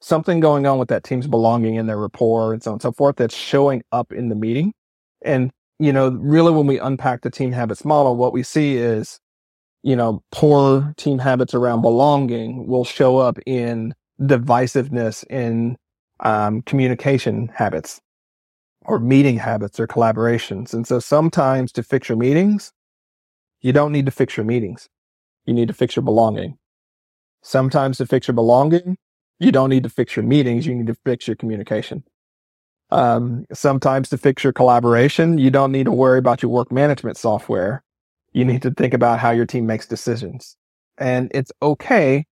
something 0.01 0.41
going 0.41 0.67
on 0.67 0.79
with 0.79 0.89
that 0.89 1.05
team's 1.05 1.27
belonging 1.27 1.75
in 1.75 1.87
their 1.87 1.99
rapport 1.99 2.53
and 2.53 2.63
so 2.63 2.71
on 2.71 2.75
and 2.75 2.83
so 2.83 2.93
forth 2.93 3.17
that's 3.17 3.35
showing 3.35 3.83
up 3.93 4.13
in 4.13 4.29
the 4.29 4.35
meeting. 4.35 4.73
And, 5.23 5.51
you 5.79 5.93
know, 5.93 6.11
really 6.11 6.53
when 6.53 6.67
we 6.67 6.79
unpack 6.79 7.23
the 7.23 7.31
team 7.31 7.53
habits 7.53 7.85
model, 7.85 8.17
what 8.17 8.33
we 8.33 8.43
see 8.43 8.77
is, 8.77 9.19
you 9.83 9.97
know, 9.97 10.23
poor 10.33 10.95
team 10.97 11.19
habits 11.19 11.55
around 11.55 11.83
belonging 11.83 12.67
will 12.67 12.85
show 12.85 13.19
up 13.19 13.39
in 13.47 13.95
divisiveness 14.21 15.25
in 15.29 15.77
um, 16.21 16.63
communication 16.63 17.51
habits 17.55 18.01
or 18.83 18.99
meeting 18.99 19.37
habits 19.37 19.79
or 19.79 19.87
collaborations. 19.87 20.73
And 20.73 20.87
so 20.87 20.99
sometimes 20.99 21.73
to 21.73 21.83
fix 21.83 22.09
your 22.09 22.19
meetings, 22.19 22.73
you 23.61 23.73
don't 23.73 23.93
need 23.93 24.07
to 24.07 24.13
fix 24.13 24.37
your 24.37 24.47
meetings. 24.47 24.89
You 25.45 25.55
need 25.55 25.69
to 25.69 25.75
fix 25.75 25.97
your 25.97 26.03
belonging. 26.03 26.57
Sometimes 27.43 27.99
to 27.99 28.07
fix 28.07 28.29
your 28.29 28.35
belonging, 28.35 28.97
you 29.39 29.53
don't 29.53 29.71
need 29.71 29.83
to 29.83 29.89
fix 29.89 30.17
your 30.17 30.25
meetings. 30.25 30.67
You 30.67 30.75
need 30.75 30.87
to 30.87 30.97
fix 31.05 31.27
your 31.27 31.37
communication. 31.37 32.05
Um, 32.91 33.47
sometimes 33.53 34.09
to 34.11 34.19
fix 34.19 34.45
your 34.45 34.53
collaboration, 34.53 35.39
you 35.39 35.51
don't 35.51 35.73
need 35.73 35.85
to 35.85 35.93
worry 35.93 36.19
about 36.19 36.43
your 36.43 36.51
work 36.51 36.71
management 36.71 37.17
software. 37.17 37.83
You 38.33 38.45
need 38.45 38.63
to 38.63 38.71
think 38.71 38.95
about 38.95 39.19
how 39.19 39.31
your 39.31 39.47
team 39.47 39.67
makes 39.67 39.87
decisions. 39.87 40.57
And 40.99 41.31
it's 41.35 41.53
okay 41.61 42.27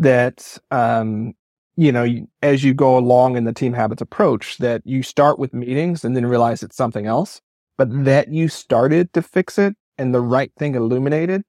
that 0.00 0.58
um, 0.72 1.34
you 1.76 1.92
know 1.92 2.06
as 2.42 2.64
you 2.64 2.74
go 2.74 2.98
along 2.98 3.36
in 3.36 3.44
the 3.44 3.52
team 3.52 3.72
habits 3.72 4.02
approach 4.02 4.58
that 4.58 4.82
you 4.84 5.02
start 5.02 5.38
with 5.38 5.54
meetings 5.54 6.04
and 6.04 6.16
then 6.16 6.26
realize 6.26 6.62
it's 6.62 6.76
something 6.76 7.06
else 7.06 7.40
but 7.78 7.88
that 8.04 8.32
you 8.32 8.48
started 8.48 9.12
to 9.12 9.22
fix 9.22 9.58
it 9.58 9.76
and 9.96 10.12
the 10.12 10.20
right 10.20 10.52
thing 10.58 10.74
illuminated 10.74 11.42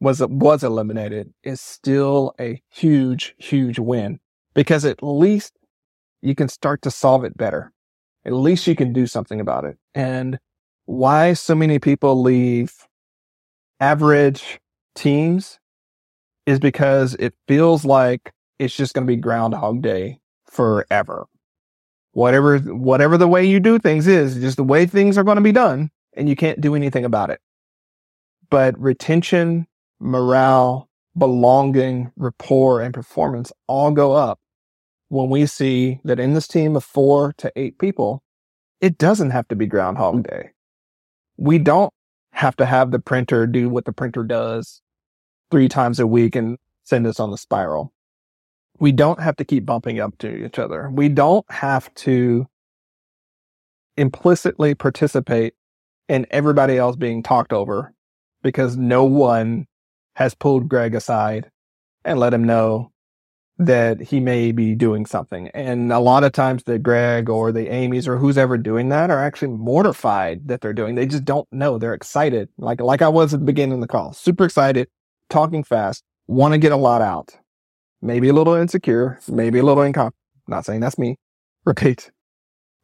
was 0.00 0.20
was 0.28 0.62
eliminated 0.62 1.32
is 1.42 1.60
still 1.60 2.34
a 2.40 2.62
huge 2.70 3.34
huge 3.38 3.78
win 3.78 4.20
because 4.54 4.84
at 4.84 5.02
least 5.02 5.58
you 6.22 6.34
can 6.34 6.48
start 6.48 6.82
to 6.82 6.90
solve 6.90 7.24
it 7.24 7.36
better. 7.36 7.72
At 8.24 8.32
least 8.32 8.66
you 8.66 8.76
can 8.76 8.92
do 8.92 9.06
something 9.06 9.40
about 9.40 9.64
it. 9.64 9.78
And 9.94 10.38
why 10.86 11.32
so 11.32 11.54
many 11.54 11.78
people 11.78 12.20
leave 12.20 12.74
average 13.78 14.60
teams 14.94 15.59
is 16.46 16.58
because 16.58 17.14
it 17.14 17.34
feels 17.46 17.84
like 17.84 18.32
it's 18.58 18.76
just 18.76 18.94
going 18.94 19.06
to 19.06 19.10
be 19.10 19.16
groundhog 19.16 19.82
day 19.82 20.20
forever. 20.46 21.26
Whatever, 22.12 22.58
whatever 22.58 23.16
the 23.16 23.28
way 23.28 23.44
you 23.44 23.60
do 23.60 23.78
things 23.78 24.06
is 24.06 24.34
just 24.36 24.56
the 24.56 24.64
way 24.64 24.84
things 24.84 25.16
are 25.16 25.24
going 25.24 25.36
to 25.36 25.42
be 25.42 25.52
done 25.52 25.90
and 26.14 26.28
you 26.28 26.36
can't 26.36 26.60
do 26.60 26.74
anything 26.74 27.04
about 27.04 27.30
it. 27.30 27.40
But 28.50 28.78
retention, 28.80 29.68
morale, 30.00 30.88
belonging, 31.16 32.10
rapport, 32.16 32.80
and 32.80 32.92
performance 32.92 33.52
all 33.68 33.92
go 33.92 34.12
up 34.12 34.40
when 35.08 35.28
we 35.28 35.46
see 35.46 36.00
that 36.04 36.20
in 36.20 36.34
this 36.34 36.48
team 36.48 36.76
of 36.76 36.84
four 36.84 37.32
to 37.38 37.52
eight 37.56 37.78
people, 37.78 38.22
it 38.80 38.96
doesn't 38.96 39.30
have 39.30 39.46
to 39.48 39.56
be 39.56 39.66
Groundhog 39.66 40.26
Day. 40.26 40.50
We 41.36 41.58
don't 41.58 41.92
have 42.32 42.56
to 42.56 42.66
have 42.66 42.90
the 42.90 43.00
printer 43.00 43.46
do 43.46 43.68
what 43.68 43.84
the 43.84 43.92
printer 43.92 44.22
does 44.22 44.80
three 45.50 45.68
times 45.68 46.00
a 46.00 46.06
week 46.06 46.36
and 46.36 46.58
send 46.84 47.06
us 47.06 47.20
on 47.20 47.30
the 47.30 47.38
spiral. 47.38 47.92
We 48.78 48.92
don't 48.92 49.20
have 49.20 49.36
to 49.36 49.44
keep 49.44 49.66
bumping 49.66 50.00
up 50.00 50.16
to 50.18 50.44
each 50.44 50.58
other. 50.58 50.90
We 50.90 51.08
don't 51.08 51.44
have 51.50 51.92
to 51.96 52.46
implicitly 53.96 54.74
participate 54.74 55.54
in 56.08 56.26
everybody 56.30 56.78
else 56.78 56.96
being 56.96 57.22
talked 57.22 57.52
over 57.52 57.92
because 58.42 58.76
no 58.76 59.04
one 59.04 59.66
has 60.16 60.34
pulled 60.34 60.68
Greg 60.68 60.94
aside 60.94 61.50
and 62.04 62.18
let 62.18 62.32
him 62.34 62.44
know 62.44 62.90
that 63.58 64.00
he 64.00 64.20
may 64.20 64.52
be 64.52 64.74
doing 64.74 65.04
something. 65.04 65.48
And 65.48 65.92
a 65.92 65.98
lot 65.98 66.24
of 66.24 66.32
times 66.32 66.62
the 66.64 66.78
Greg 66.78 67.28
or 67.28 67.52
the 67.52 67.68
Amy's 67.68 68.08
or 68.08 68.16
who's 68.16 68.38
ever 68.38 68.56
doing 68.56 68.88
that 68.88 69.10
are 69.10 69.22
actually 69.22 69.48
mortified 69.48 70.48
that 70.48 70.62
they're 70.62 70.72
doing. 70.72 70.94
They 70.94 71.04
just 71.04 71.26
don't 71.26 71.46
know. 71.52 71.76
They're 71.76 71.92
excited. 71.92 72.48
Like, 72.56 72.80
like 72.80 73.02
I 73.02 73.08
was 73.08 73.34
at 73.34 73.40
the 73.40 73.46
beginning 73.46 73.74
of 73.74 73.80
the 73.82 73.86
call, 73.86 74.14
super 74.14 74.46
excited, 74.46 74.88
talking 75.30 75.64
fast, 75.64 76.02
want 76.26 76.52
to 76.52 76.58
get 76.58 76.72
a 76.72 76.76
lot 76.76 77.02
out. 77.02 77.36
Maybe 78.02 78.28
a 78.28 78.32
little 78.32 78.54
insecure, 78.54 79.18
maybe 79.28 79.58
a 79.58 79.62
little 79.62 79.82
incompetent. 79.82 80.16
Not 80.46 80.64
saying 80.64 80.80
that's 80.80 80.98
me. 80.98 81.16
Repeat. 81.64 82.10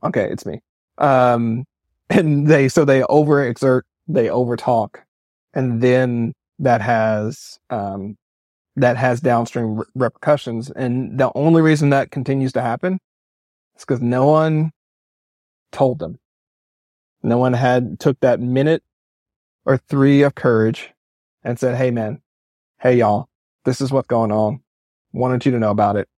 Okay. 0.02 0.30
It's 0.30 0.46
me. 0.46 0.60
Um, 0.98 1.64
and 2.10 2.46
they, 2.46 2.68
so 2.68 2.84
they 2.84 3.00
overexert, 3.02 3.82
they 4.06 4.26
overtalk 4.26 4.96
and 5.54 5.80
then 5.80 6.34
that 6.58 6.82
has, 6.82 7.58
um, 7.70 8.16
that 8.76 8.98
has 8.98 9.20
downstream 9.20 9.76
re- 9.76 9.86
repercussions. 9.94 10.70
And 10.70 11.18
the 11.18 11.32
only 11.34 11.62
reason 11.62 11.90
that 11.90 12.10
continues 12.10 12.52
to 12.52 12.60
happen 12.60 12.98
is 13.74 13.84
because 13.84 14.02
no 14.02 14.26
one 14.26 14.72
told 15.72 15.98
them. 15.98 16.18
No 17.22 17.38
one 17.38 17.54
had 17.54 17.98
took 17.98 18.20
that 18.20 18.38
minute 18.38 18.82
or 19.64 19.78
three 19.78 20.22
of 20.22 20.34
courage 20.34 20.92
and 21.42 21.58
said, 21.58 21.76
Hey 21.76 21.90
man, 21.90 22.20
hey 22.80 22.98
y'all, 22.98 23.28
this 23.64 23.80
is 23.80 23.90
what's 23.90 24.08
going 24.08 24.32
on. 24.32 24.60
Wanted 25.12 25.46
you 25.46 25.52
to 25.52 25.58
know 25.58 25.70
about 25.70 25.96
it. 25.96 26.08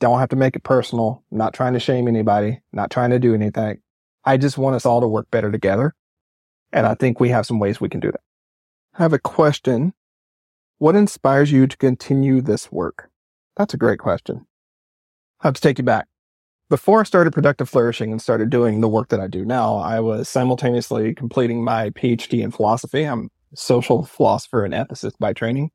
Don't 0.00 0.18
have 0.18 0.30
to 0.30 0.36
make 0.36 0.56
it 0.56 0.64
personal. 0.64 1.22
Not 1.30 1.54
trying 1.54 1.74
to 1.74 1.80
shame 1.80 2.08
anybody. 2.08 2.60
Not 2.72 2.90
trying 2.90 3.10
to 3.10 3.18
do 3.18 3.34
anything. 3.34 3.80
I 4.24 4.36
just 4.36 4.58
want 4.58 4.76
us 4.76 4.84
all 4.84 5.00
to 5.00 5.06
work 5.06 5.30
better 5.30 5.52
together. 5.52 5.94
And 6.72 6.86
I 6.86 6.94
think 6.94 7.20
we 7.20 7.28
have 7.28 7.46
some 7.46 7.58
ways 7.58 7.80
we 7.80 7.88
can 7.88 8.00
do 8.00 8.10
that. 8.10 8.20
I 8.94 9.02
have 9.02 9.12
a 9.12 9.18
question 9.18 9.94
what 10.82 10.96
inspires 10.96 11.52
you 11.52 11.68
to 11.68 11.76
continue 11.76 12.40
this 12.40 12.72
work? 12.72 13.08
That's 13.56 13.72
a 13.72 13.76
great 13.76 14.00
question. 14.00 14.46
I 15.40 15.46
have 15.46 15.54
to 15.54 15.60
take 15.60 15.78
you 15.78 15.84
back. 15.84 16.08
Before 16.68 16.98
I 16.98 17.04
started 17.04 17.32
Productive 17.32 17.68
Flourishing 17.68 18.10
and 18.10 18.20
started 18.20 18.50
doing 18.50 18.80
the 18.80 18.88
work 18.88 19.08
that 19.10 19.20
I 19.20 19.28
do 19.28 19.44
now, 19.44 19.76
I 19.76 20.00
was 20.00 20.28
simultaneously 20.28 21.14
completing 21.14 21.62
my 21.62 21.90
PhD 21.90 22.42
in 22.42 22.50
philosophy. 22.50 23.04
I'm 23.04 23.30
a 23.52 23.56
social 23.56 24.02
philosopher 24.02 24.64
and 24.64 24.74
ethicist 24.74 25.12
by 25.20 25.32
training, 25.32 25.70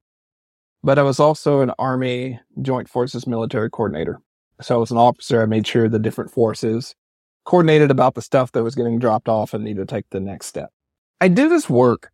but 0.88 0.98
I 0.98 1.04
was 1.04 1.20
also 1.20 1.60
an 1.60 1.74
Army 1.78 2.40
Joint 2.62 2.88
Forces 2.88 3.28
military 3.28 3.70
coordinator. 3.70 4.22
So 4.62 4.82
as 4.82 4.90
an 4.90 4.96
officer, 4.96 5.42
I 5.42 5.46
made 5.46 5.68
sure 5.68 5.90
the 5.90 6.00
different 6.00 6.32
forces 6.32 6.96
coordinated 7.44 7.92
about 7.92 8.16
the 8.16 8.22
stuff 8.22 8.54
that 8.54 8.64
was 8.64 8.74
getting 8.74 8.98
dropped 8.98 9.28
off 9.28 9.54
and 9.54 9.66
needed 9.66 9.86
to 9.86 9.94
take 9.94 10.06
the 10.12 10.22
next 10.22 10.46
step. 10.46 10.70
I 11.20 11.28
do 11.28 11.50
this 11.50 11.70
work 11.70 12.10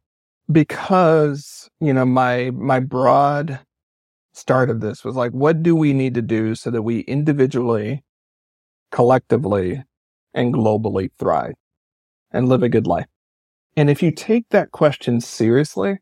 because, 0.52 1.70
you 1.82 1.94
know, 1.94 2.04
my, 2.04 2.50
my 2.50 2.80
broad 2.80 3.60
start 4.34 4.72
of 4.72 4.82
this 4.82 5.06
was 5.06 5.16
like, 5.16 5.34
what 5.34 5.62
do 5.62 5.76
we 5.76 5.94
need 5.94 6.16
to 6.16 6.24
do 6.24 6.56
so 6.56 6.72
that 6.72 6.82
we 6.82 7.02
individually, 7.02 8.04
collectively, 8.90 9.84
and 10.34 10.52
globally 10.52 11.12
thrive 11.20 11.54
and 12.32 12.50
live 12.50 12.64
a 12.64 12.70
good 12.70 12.88
life? 12.88 13.06
And 13.78 13.92
if 13.92 14.02
you 14.02 14.10
take 14.10 14.50
that 14.50 14.72
question 14.72 15.22
seriously, 15.22 16.00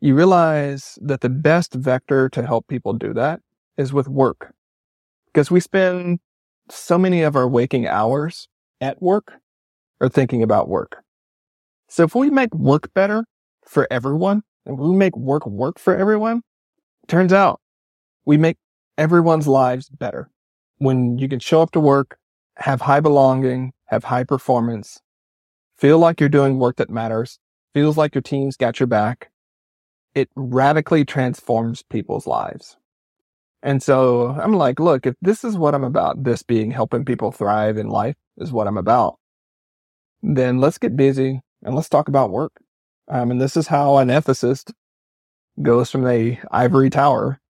you 0.00 0.14
realize 0.14 0.98
that 1.00 1.20
the 1.20 1.28
best 1.28 1.74
vector 1.74 2.28
to 2.30 2.46
help 2.46 2.66
people 2.68 2.92
do 2.92 3.14
that 3.14 3.40
is 3.76 3.92
with 3.92 4.08
work. 4.08 4.52
Because 5.26 5.50
we 5.50 5.60
spend 5.60 6.20
so 6.70 6.98
many 6.98 7.22
of 7.22 7.36
our 7.36 7.48
waking 7.48 7.86
hours 7.86 8.48
at 8.80 9.00
work 9.02 9.34
or 10.00 10.08
thinking 10.08 10.42
about 10.42 10.68
work. 10.68 11.02
So 11.88 12.04
if 12.04 12.14
we 12.14 12.30
make 12.30 12.54
work 12.54 12.92
better 12.94 13.24
for 13.66 13.86
everyone 13.90 14.42
and 14.66 14.78
we 14.78 14.94
make 14.94 15.16
work 15.16 15.46
work 15.46 15.78
for 15.78 15.96
everyone, 15.96 16.42
turns 17.08 17.32
out 17.32 17.60
we 18.24 18.36
make 18.36 18.56
everyone's 18.98 19.46
lives 19.46 19.88
better. 19.88 20.30
When 20.78 21.18
you 21.18 21.28
can 21.28 21.40
show 21.40 21.62
up 21.62 21.70
to 21.72 21.80
work, 21.80 22.18
have 22.56 22.80
high 22.80 23.00
belonging, 23.00 23.72
have 23.86 24.04
high 24.04 24.24
performance, 24.24 25.00
feel 25.76 25.98
like 25.98 26.20
you're 26.20 26.28
doing 26.28 26.58
work 26.58 26.76
that 26.76 26.90
matters, 26.90 27.38
feels 27.74 27.96
like 27.96 28.14
your 28.14 28.22
team's 28.22 28.56
got 28.56 28.80
your 28.80 28.86
back, 28.86 29.30
it 30.14 30.28
radically 30.36 31.04
transforms 31.04 31.82
people's 31.82 32.26
lives. 32.26 32.76
And 33.62 33.82
so 33.82 34.28
I'm 34.28 34.52
like, 34.52 34.78
look, 34.78 35.06
if 35.06 35.14
this 35.22 35.42
is 35.42 35.56
what 35.56 35.74
I'm 35.74 35.84
about, 35.84 36.22
this 36.22 36.42
being 36.42 36.70
helping 36.70 37.04
people 37.04 37.32
thrive 37.32 37.78
in 37.78 37.88
life 37.88 38.16
is 38.36 38.52
what 38.52 38.66
I'm 38.66 38.76
about, 38.76 39.18
then 40.22 40.58
let's 40.58 40.78
get 40.78 40.96
busy 40.96 41.40
and 41.62 41.74
let's 41.74 41.88
talk 41.88 42.08
about 42.08 42.30
work. 42.30 42.52
Um, 43.08 43.30
and 43.30 43.40
this 43.40 43.56
is 43.56 43.66
how 43.66 43.96
an 43.98 44.08
ethicist 44.08 44.72
goes 45.62 45.90
from 45.90 46.04
the 46.04 46.38
ivory 46.50 46.90
tower 46.90 47.40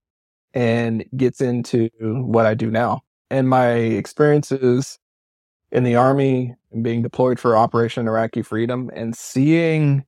and 0.53 1.05
gets 1.17 1.41
into 1.41 1.91
what 2.01 2.47
I 2.47 2.55
do 2.55 2.71
now. 2.71 3.03
And 3.31 3.49
my 3.49 3.73
experiences 3.73 4.99
in 5.73 5.83
the 5.83 5.97
army 5.97 6.55
and 6.71 6.85
being 6.85 7.03
deployed 7.03 7.41
for 7.41 7.57
Operation 7.57 8.07
Iraqi 8.07 8.43
Freedom 8.43 8.91
and 8.95 9.17
seeing 9.17 10.05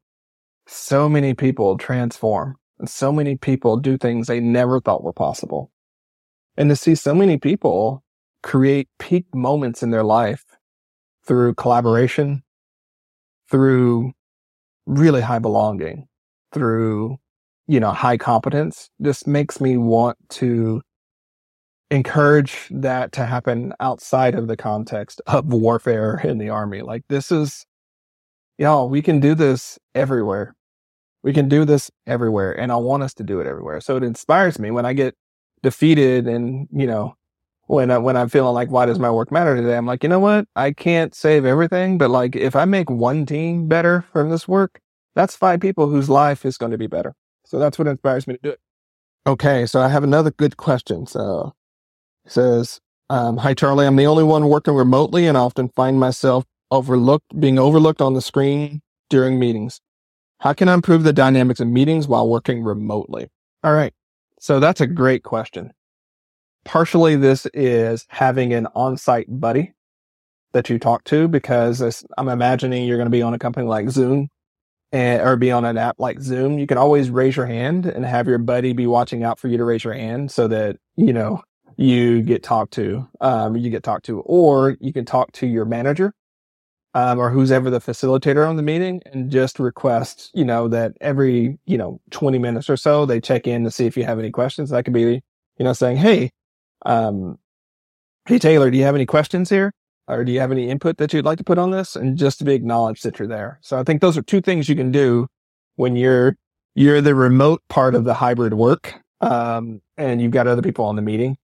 so 0.66 1.08
many 1.08 1.34
people 1.34 1.78
transform 1.78 2.56
and 2.78 2.88
so 2.88 3.12
many 3.12 3.36
people 3.36 3.76
do 3.76 3.96
things 3.96 4.26
they 4.26 4.40
never 4.40 4.80
thought 4.80 5.04
were 5.04 5.12
possible. 5.12 5.70
And 6.56 6.70
to 6.70 6.76
see 6.76 6.94
so 6.94 7.14
many 7.14 7.38
people 7.38 8.02
create 8.42 8.88
peak 8.98 9.26
moments 9.34 9.82
in 9.82 9.90
their 9.90 10.04
life 10.04 10.44
through 11.26 11.54
collaboration, 11.54 12.42
through 13.50 14.12
really 14.86 15.20
high 15.20 15.38
belonging, 15.38 16.06
through, 16.52 17.16
you 17.66 17.80
know, 17.80 17.92
high 17.92 18.16
competence. 18.16 18.90
This 18.98 19.26
makes 19.26 19.60
me 19.60 19.76
want 19.76 20.16
to 20.30 20.82
encourage 21.90 22.66
that 22.70 23.12
to 23.12 23.26
happen 23.26 23.72
outside 23.78 24.34
of 24.34 24.48
the 24.48 24.56
context 24.56 25.20
of 25.26 25.52
warfare 25.52 26.20
in 26.22 26.38
the 26.38 26.48
army. 26.48 26.82
Like 26.82 27.04
this 27.08 27.30
is, 27.30 27.64
y'all, 28.58 28.88
we 28.88 29.02
can 29.02 29.20
do 29.20 29.34
this 29.34 29.78
everywhere. 29.94 30.55
We 31.27 31.33
can 31.33 31.49
do 31.49 31.64
this 31.64 31.91
everywhere. 32.07 32.53
And 32.53 32.70
I 32.70 32.77
want 32.77 33.03
us 33.03 33.12
to 33.14 33.24
do 33.24 33.41
it 33.41 33.49
everywhere. 33.49 33.81
So 33.81 33.97
it 33.97 34.05
inspires 34.05 34.61
me 34.61 34.70
when 34.70 34.87
I 34.87 34.93
get 34.93 35.16
defeated 35.61 36.29
and, 36.29 36.68
you 36.72 36.87
know, 36.87 37.16
when 37.66 37.91
I, 37.91 37.99
when 37.99 38.16
I'm 38.16 38.29
feeling 38.29 38.55
like, 38.55 38.70
why 38.70 38.87
does 38.87 39.01
my 39.01 39.11
work 39.11 39.33
matter 39.33 39.57
today? 39.57 39.77
I'm 39.77 39.87
like, 39.87 40.05
you 40.05 40.09
know 40.09 40.20
what? 40.20 40.47
I 40.55 40.70
can't 40.70 41.16
save 41.16 41.45
everything, 41.45 41.99
but 41.99 42.11
like, 42.11 42.37
if 42.37 42.55
I 42.55 42.64
make 42.64 42.89
one 42.89 43.27
team 43.27 43.66
better 43.66 44.05
from 44.12 44.31
this 44.31 44.47
work, 44.47 44.79
that's 45.16 45.35
five 45.35 45.59
people 45.59 45.89
whose 45.89 46.09
life 46.09 46.47
is 46.47 46.57
going 46.57 46.70
to 46.70 46.79
be 46.79 46.87
better. 46.87 47.12
So 47.45 47.59
that's 47.59 47.77
what 47.77 47.89
inspires 47.89 48.29
me 48.29 48.35
to 48.35 48.41
do 48.41 48.51
it. 48.51 48.61
Okay. 49.27 49.66
So 49.66 49.81
I 49.81 49.89
have 49.89 50.05
another 50.05 50.31
good 50.31 50.57
question. 50.57 51.09
So 51.09 51.55
it 52.24 52.31
says, 52.31 52.81
um, 53.11 53.39
hi, 53.39 53.53
Charlie. 53.53 53.87
I'm 53.87 53.97
the 53.97 54.07
only 54.07 54.22
one 54.22 54.49
working 54.49 54.74
remotely 54.74 55.27
and 55.27 55.37
often 55.37 55.70
find 55.70 55.99
myself 55.99 56.45
overlooked, 56.70 57.41
being 57.41 57.59
overlooked 57.59 58.01
on 58.01 58.14
the 58.14 58.22
screen 58.22 58.81
during 59.11 59.41
meetings. 59.41 59.81
How 60.41 60.53
can 60.53 60.68
I 60.68 60.74
improve 60.74 61.03
the 61.03 61.12
dynamics 61.12 61.61
of 61.61 61.68
meetings 61.68 62.07
while 62.07 62.28
working 62.28 62.62
remotely? 62.62 63.28
All 63.64 63.74
right. 63.74 63.93
So 64.39 64.61
that's 64.61 64.80
a 64.80 64.87
great 64.87 65.22
question 65.22 65.72
partially 66.66 67.16
this 67.16 67.47
is 67.55 68.05
having 68.09 68.53
an 68.53 68.66
on-site 68.74 69.26
buddy 69.28 69.72
that 70.53 70.68
you 70.68 70.78
talk 70.78 71.05
to 71.05 71.28
because 71.28 72.05
I'm 72.18 72.28
imagining 72.28 72.87
you're 72.87 72.99
going 72.99 73.07
to 73.07 73.11
be 73.11 73.22
on 73.22 73.32
a 73.32 73.39
company 73.39 73.66
like 73.66 73.89
Zoom 73.89 74.28
and, 74.93 75.22
or 75.22 75.37
be 75.37 75.53
on 75.53 75.64
an 75.64 75.78
app 75.78 75.97
like 75.99 76.20
Zoom. 76.20 76.59
You 76.59 76.66
can 76.66 76.76
always 76.76 77.09
raise 77.09 77.37
your 77.37 77.47
hand 77.47 77.87
and 77.87 78.05
have 78.05 78.26
your 78.26 78.39
buddy 78.39 78.72
be 78.72 78.87
watching 78.87 79.22
out 79.22 79.39
for 79.39 79.49
you 79.49 79.57
to 79.57 79.64
raise 79.64 79.84
your 79.84 79.95
hand 79.95 80.30
so 80.30 80.49
that, 80.49 80.76
you 80.97 81.12
know, 81.12 81.43
you 81.76 82.22
get 82.22 82.43
talked 82.43 82.72
to, 82.74 83.09
um, 83.20 83.57
you 83.57 83.70
get 83.70 83.84
talked 83.84 84.07
to, 84.07 84.20
or 84.20 84.76
you 84.80 84.93
can 84.93 85.05
talk 85.05 85.30
to 85.32 85.47
your 85.47 85.64
manager. 85.64 86.12
Um, 86.97 87.18
or 87.18 87.28
who's 87.28 87.53
ever 87.53 87.68
the 87.68 87.78
facilitator 87.78 88.49
on 88.49 88.57
the 88.57 88.62
meeting 88.62 89.03
and 89.12 89.30
just 89.30 89.61
request, 89.61 90.30
you 90.32 90.47
know, 90.47 90.66
that 90.66 90.94
every, 91.03 91.59
you 91.66 91.76
know, 91.76 92.01
20 92.11 92.38
minutes 92.38 92.70
or 92.70 92.78
so, 92.78 93.05
they 93.05 93.20
check 93.20 93.47
in 93.47 93.64
to 93.64 93.70
see 93.70 93.84
if 93.84 93.99
you 93.99 94.05
have 94.05 94.18
any 94.18 94.30
questions. 94.30 94.70
That 94.70 94.84
could 94.84 94.94
be, 94.94 95.22
you 95.59 95.64
know, 95.64 95.74
saying, 95.74 95.99
Hey, 95.99 96.30
um, 96.86 97.38
Hey, 98.26 98.38
Taylor, 98.38 98.70
do 98.70 98.78
you 98.78 98.84
have 98.84 98.94
any 98.94 99.05
questions 99.05 99.51
here? 99.51 99.74
Or 100.09 100.24
do 100.24 100.32
you 100.32 100.40
have 100.40 100.51
any 100.51 100.70
input 100.70 100.97
that 100.97 101.12
you'd 101.12 101.26
like 101.26 101.36
to 101.36 101.44
put 101.44 101.59
on 101.59 101.70
this? 101.70 101.97
And 101.97 102.16
just 102.16 102.38
to 102.38 102.44
be 102.44 102.55
acknowledged 102.55 103.05
that 103.05 103.18
you're 103.18 103.28
there. 103.28 103.59
So 103.61 103.78
I 103.78 103.82
think 103.84 104.01
those 104.01 104.16
are 104.16 104.22
two 104.22 104.40
things 104.40 104.66
you 104.66 104.74
can 104.74 104.90
do 104.90 105.26
when 105.74 105.97
you're, 105.97 106.34
you're 106.74 107.03
the 107.03 107.14
remote 107.14 107.61
part 107.68 107.94
of 107.94 108.05
the 108.05 108.14
hybrid 108.14 108.55
work. 108.55 108.94
Um, 109.20 109.82
and 109.99 110.22
you've 110.22 110.32
got 110.32 110.47
other 110.47 110.62
people 110.62 110.86
on 110.86 110.97
the 110.97 111.03
meeting. 111.03 111.36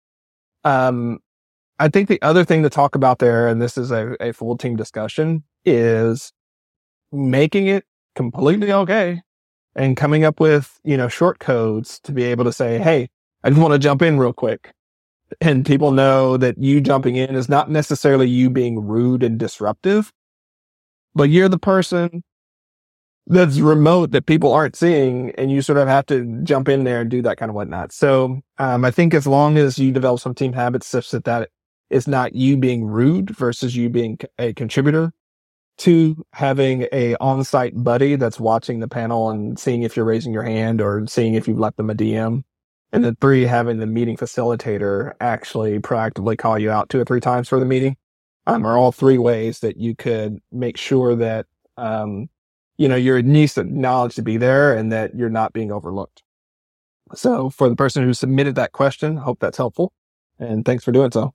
Um, 0.63 1.19
I 1.81 1.89
think 1.89 2.09
the 2.09 2.21
other 2.21 2.45
thing 2.45 2.61
to 2.61 2.69
talk 2.69 2.93
about 2.93 3.17
there, 3.17 3.47
and 3.47 3.59
this 3.59 3.75
is 3.75 3.89
a, 3.89 4.15
a 4.21 4.33
full 4.33 4.55
team 4.55 4.75
discussion, 4.75 5.43
is 5.65 6.31
making 7.11 7.65
it 7.65 7.85
completely 8.15 8.71
okay 8.71 9.23
and 9.75 9.97
coming 9.97 10.23
up 10.23 10.39
with, 10.39 10.79
you 10.83 10.95
know, 10.95 11.07
short 11.07 11.39
codes 11.39 11.99
to 12.03 12.11
be 12.11 12.23
able 12.23 12.43
to 12.43 12.53
say, 12.53 12.77
Hey, 12.77 13.09
I 13.43 13.49
just 13.49 13.59
want 13.59 13.73
to 13.73 13.79
jump 13.79 14.03
in 14.03 14.19
real 14.19 14.31
quick. 14.31 14.73
And 15.39 15.65
people 15.65 15.89
know 15.91 16.37
that 16.37 16.59
you 16.59 16.81
jumping 16.81 17.15
in 17.15 17.33
is 17.33 17.49
not 17.49 17.71
necessarily 17.71 18.27
you 18.27 18.51
being 18.51 18.85
rude 18.85 19.23
and 19.23 19.39
disruptive, 19.39 20.13
but 21.15 21.29
you're 21.29 21.49
the 21.49 21.57
person 21.57 22.23
that's 23.25 23.59
remote 23.59 24.11
that 24.11 24.27
people 24.27 24.53
aren't 24.53 24.75
seeing 24.75 25.31
and 25.31 25.49
you 25.49 25.63
sort 25.63 25.79
of 25.79 25.87
have 25.87 26.05
to 26.07 26.41
jump 26.43 26.69
in 26.69 26.83
there 26.83 27.01
and 27.01 27.09
do 27.09 27.23
that 27.23 27.37
kind 27.37 27.49
of 27.49 27.55
whatnot. 27.55 27.91
So, 27.91 28.41
um, 28.59 28.85
I 28.85 28.91
think 28.91 29.15
as 29.15 29.25
long 29.25 29.57
as 29.57 29.79
you 29.79 29.91
develop 29.91 30.19
some 30.19 30.35
team 30.35 30.53
habits 30.53 30.85
such 30.85 31.09
that 31.09 31.23
that 31.23 31.49
it's 31.91 32.07
not 32.07 32.33
you 32.33 32.57
being 32.57 32.85
rude 32.85 33.29
versus 33.31 33.75
you 33.75 33.89
being 33.89 34.17
a 34.39 34.53
contributor. 34.53 35.11
Two, 35.77 36.25
having 36.31 36.87
a 36.91 37.15
on-site 37.15 37.73
buddy 37.83 38.15
that's 38.15 38.39
watching 38.39 38.79
the 38.79 38.87
panel 38.87 39.29
and 39.29 39.59
seeing 39.59 39.83
if 39.83 39.95
you're 39.95 40.05
raising 40.05 40.31
your 40.31 40.43
hand 40.43 40.79
or 40.79 41.05
seeing 41.07 41.33
if 41.33 41.47
you've 41.47 41.59
left 41.59 41.77
them 41.77 41.89
a 41.89 41.95
DM. 41.95 42.43
And 42.93 43.03
then 43.03 43.15
three, 43.19 43.43
having 43.43 43.79
the 43.79 43.87
meeting 43.87 44.15
facilitator 44.15 45.13
actually 45.19 45.79
proactively 45.79 46.37
call 46.37 46.57
you 46.57 46.71
out 46.71 46.89
two 46.89 46.99
or 46.99 47.05
three 47.05 47.19
times 47.19 47.49
for 47.49 47.59
the 47.59 47.65
meeting. 47.65 47.97
Um, 48.47 48.65
are 48.65 48.77
all 48.77 48.91
three 48.91 49.17
ways 49.17 49.59
that 49.59 49.77
you 49.77 49.95
could 49.95 50.39
make 50.51 50.75
sure 50.75 51.15
that, 51.15 51.45
um, 51.77 52.27
you 52.77 52.87
know, 52.87 52.95
you're 52.95 53.19
at 53.19 53.25
least 53.25 53.57
acknowledged 53.57 54.15
to 54.15 54.23
be 54.23 54.37
there 54.37 54.75
and 54.75 54.91
that 54.91 55.15
you're 55.15 55.29
not 55.29 55.53
being 55.53 55.71
overlooked. 55.71 56.23
So 57.13 57.49
for 57.49 57.69
the 57.69 57.75
person 57.75 58.03
who 58.03 58.13
submitted 58.13 58.55
that 58.55 58.71
question, 58.71 59.17
hope 59.17 59.39
that's 59.39 59.57
helpful. 59.57 59.93
And 60.39 60.65
thanks 60.65 60.83
for 60.83 60.91
doing 60.91 61.11
so 61.11 61.33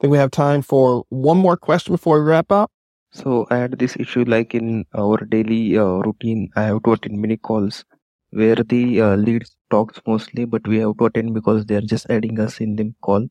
think 0.00 0.12
we 0.12 0.18
have 0.18 0.30
time 0.30 0.62
for 0.62 1.04
one 1.08 1.38
more 1.38 1.56
question 1.56 1.92
before 1.94 2.22
we 2.22 2.28
wrap 2.30 2.50
up. 2.50 2.70
So 3.12 3.46
I 3.50 3.56
had 3.56 3.78
this 3.78 3.96
issue 3.96 4.24
like 4.24 4.54
in 4.54 4.84
our 4.96 5.18
daily 5.18 5.76
uh, 5.76 6.00
routine, 6.06 6.50
I 6.56 6.62
have 6.62 6.82
to 6.84 6.92
attend 6.92 7.20
many 7.20 7.36
calls 7.36 7.84
where 8.30 8.54
the 8.56 9.00
uh, 9.00 9.16
leads 9.16 9.56
talks 9.70 10.00
mostly, 10.06 10.44
but 10.44 10.66
we 10.66 10.78
have 10.78 10.96
to 10.98 11.06
attend 11.06 11.34
because 11.34 11.66
they 11.66 11.74
are 11.74 11.80
just 11.80 12.08
adding 12.08 12.38
us 12.38 12.60
in 12.60 12.76
the 12.76 12.92
call, 13.02 13.26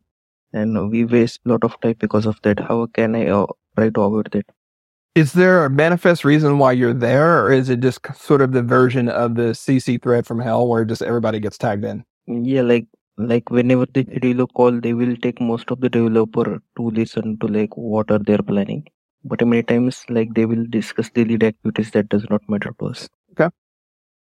and 0.54 0.92
we 0.92 1.06
waste 1.06 1.40
a 1.46 1.50
lot 1.50 1.64
of 1.64 1.80
time 1.82 1.96
because 2.00 2.26
of 2.26 2.40
that. 2.44 2.60
How 2.60 2.88
can 2.88 3.16
I 3.16 3.28
uh, 3.28 3.48
try 3.78 3.90
to 3.90 4.02
avoid 4.02 4.30
that? 4.34 4.46
Is 5.16 5.34
there 5.34 5.66
a 5.66 5.70
manifest 5.70 6.26
reason 6.26 6.60
why 6.60 6.74
you're 6.74 6.94
there, 6.94 7.44
or 7.46 7.52
is 7.52 7.70
it 7.70 7.80
just 7.82 8.00
sort 8.16 8.42
of 8.42 8.52
the 8.52 8.64
version 8.64 9.10
of 9.10 9.36
the 9.36 9.56
CC 9.56 9.98
thread 9.98 10.28
from 10.28 10.40
hell 10.40 10.68
where 10.68 10.86
just 10.86 11.02
everybody 11.02 11.40
gets 11.40 11.58
tagged 11.58 11.86
in? 11.86 12.04
Yeah, 12.28 12.62
like 12.62 12.88
like 13.20 13.50
whenever 13.52 13.86
they 13.94 14.04
schedule 14.04 14.42
a 14.42 14.48
call 14.48 14.72
they 14.72 14.94
will 14.94 15.16
take 15.18 15.42
most 15.42 15.72
of 15.72 15.82
the 15.82 15.90
developer 15.90 16.62
to 16.78 16.90
listen 16.90 17.38
to 17.40 17.48
like 17.48 17.76
what 17.76 18.10
are 18.12 18.20
their 18.20 18.40
planning. 18.40 18.86
But 19.24 19.46
many 19.46 19.64
times 19.64 20.04
like 20.10 20.34
they 20.34 20.46
will 20.46 20.66
discuss 20.70 21.12
lead 21.16 21.44
activities 21.44 21.92
that 21.92 22.10
does 22.10 22.26
not 22.30 22.42
matter 22.48 22.74
to 22.80 22.86
us. 22.88 23.10
Okay. 23.32 23.50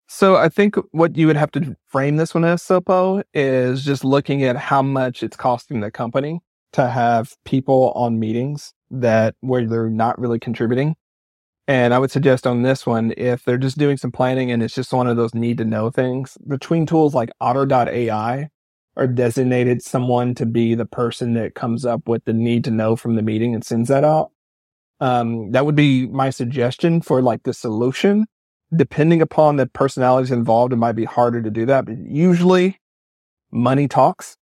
So 0.08 0.38
i 0.38 0.50
think 0.50 0.76
what 0.92 1.18
you 1.18 1.28
would 1.28 1.38
have 1.38 1.52
to 1.52 1.76
frame 1.88 2.18
this 2.18 2.34
one 2.34 2.46
as 2.46 2.64
sopo 2.64 3.24
is 3.34 3.84
just 3.86 4.04
looking 4.04 4.44
at 4.44 4.56
how 4.56 4.82
much 4.82 5.22
it's 5.22 5.38
costing 5.38 5.82
the 5.82 5.92
company 5.92 6.40
to 6.74 6.90
have 6.90 7.36
people 7.46 7.92
on 7.96 8.20
meetings 8.20 8.74
that 8.90 9.36
where 9.42 9.66
they're 9.66 9.90
not 9.90 10.20
really 10.20 10.40
contributing. 10.40 10.96
And 11.68 11.94
I 11.94 12.00
would 12.00 12.12
suggest 12.12 12.48
on 12.48 12.62
this 12.62 12.86
one, 12.86 13.14
if 13.18 13.44
they're 13.44 13.58
just 13.58 13.78
doing 13.78 13.98
some 13.98 14.12
planning 14.12 14.52
and 14.52 14.64
it's 14.64 14.76
just 14.76 14.94
one 14.94 15.08
of 15.08 15.18
those 15.18 15.34
need 15.34 15.58
to 15.58 15.66
know 15.66 15.90
things 15.90 16.38
between 16.48 16.86
tools 16.86 17.14
like 17.14 17.30
otter.ai 17.42 18.50
or 18.98 19.06
designated 19.06 19.84
someone 19.84 20.34
to 20.34 20.46
be 20.46 20.74
the 20.74 20.86
person 20.86 21.34
that 21.36 21.54
comes 21.54 21.86
up 21.86 22.08
with 22.08 22.26
the 22.26 22.34
need 22.34 22.64
to 22.64 22.72
know 22.72 22.96
from 22.96 23.16
the 23.16 23.22
meeting 23.22 23.54
and 23.54 23.64
sends 23.64 23.90
that 23.90 24.04
out. 24.04 24.32
Um, 25.00 25.52
that 25.52 25.68
would 25.68 25.76
be 25.76 26.08
my 26.08 26.32
suggestion 26.32 27.02
for 27.02 27.22
like 27.22 27.44
the 27.44 27.54
solution. 27.54 28.26
Depending 28.76 29.22
upon 29.22 29.56
the 29.56 29.68
personalities 29.68 30.32
involved, 30.32 30.74
it 30.74 30.78
might 30.78 30.94
be 30.94 31.06
harder 31.06 31.44
to 31.44 31.52
do 31.52 31.66
that, 31.68 31.86
but 31.86 31.96
usually 32.00 32.80
money 33.52 33.88
talks 33.88 34.36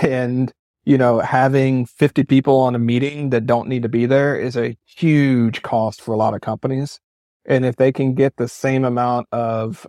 and, 0.00 0.50
you 0.84 0.96
know, 0.96 1.20
having 1.20 1.84
50 1.84 2.24
people 2.24 2.58
on 2.60 2.74
a 2.74 2.78
meeting 2.78 3.28
that 3.30 3.46
don't 3.46 3.68
need 3.68 3.82
to 3.82 3.90
be 3.90 4.06
there 4.06 4.34
is 4.40 4.56
a 4.56 4.76
huge 4.86 5.60
cost 5.60 6.00
for 6.00 6.12
a 6.12 6.16
lot 6.16 6.32
of 6.32 6.40
companies. 6.40 6.98
And 7.44 7.66
if 7.66 7.76
they 7.76 7.92
can 7.92 8.14
get 8.14 8.36
the 8.36 8.48
same 8.48 8.84
amount 8.84 9.28
of 9.32 9.86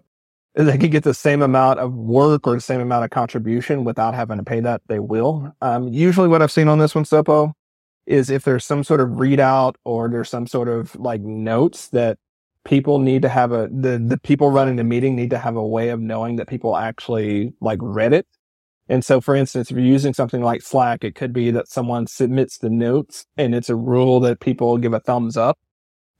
they 0.54 0.78
could 0.78 0.92
get 0.92 1.04
the 1.04 1.14
same 1.14 1.42
amount 1.42 1.80
of 1.80 1.94
work 1.94 2.46
or 2.46 2.56
the 2.56 2.62
same 2.62 2.82
amount 2.82 3.06
of 3.06 3.12
contribution 3.12 3.84
without 3.84 4.14
having 4.14 4.38
to 4.38 4.44
pay 4.44 4.60
that, 4.60 4.82
they 4.88 5.00
will. 5.00 5.54
Um, 5.62 5.88
usually 5.88 6.28
what 6.28 6.42
I've 6.42 6.52
seen 6.52 6.68
on 6.68 6.80
this 6.80 6.94
one, 6.94 7.06
Sopo, 7.06 7.54
is 8.06 8.30
if 8.30 8.44
there's 8.44 8.66
some 8.66 8.84
sort 8.84 9.00
of 9.00 9.10
readout 9.10 9.76
or 9.86 10.10
there's 10.10 10.30
some 10.30 10.48
sort 10.48 10.68
of 10.68 10.96
like 10.96 11.22
notes 11.22 11.88
that 11.90 12.18
people 12.66 13.00
need 13.00 13.22
to 13.22 13.30
have 13.30 13.52
a, 13.52 13.70
the, 13.72 13.98
the 13.98 14.20
people 14.20 14.52
running 14.52 14.76
the 14.76 14.84
meeting 14.84 15.16
need 15.16 15.30
to 15.30 15.38
have 15.38 15.56
a 15.56 15.66
way 15.66 15.90
of 15.90 16.00
knowing 16.00 16.36
that 16.36 16.48
people 16.48 16.76
actually 16.76 17.54
like 17.62 17.80
read 17.82 18.14
it. 18.14 18.28
And 18.90 19.06
so, 19.06 19.22
for 19.22 19.36
instance, 19.36 19.72
if 19.72 19.78
you're 19.78 19.86
using 19.86 20.14
something 20.14 20.42
like 20.42 20.62
Slack, 20.62 21.06
it 21.06 21.16
could 21.16 21.32
be 21.32 21.50
that 21.52 21.70
someone 21.70 22.08
submits 22.08 22.58
the 22.58 22.70
notes 22.70 23.26
and 23.38 23.56
it's 23.56 23.70
a 23.70 23.76
rule 23.76 24.20
that 24.22 24.42
people 24.42 24.78
give 24.78 24.94
a 24.94 25.00
thumbs 25.00 25.38
up 25.38 25.58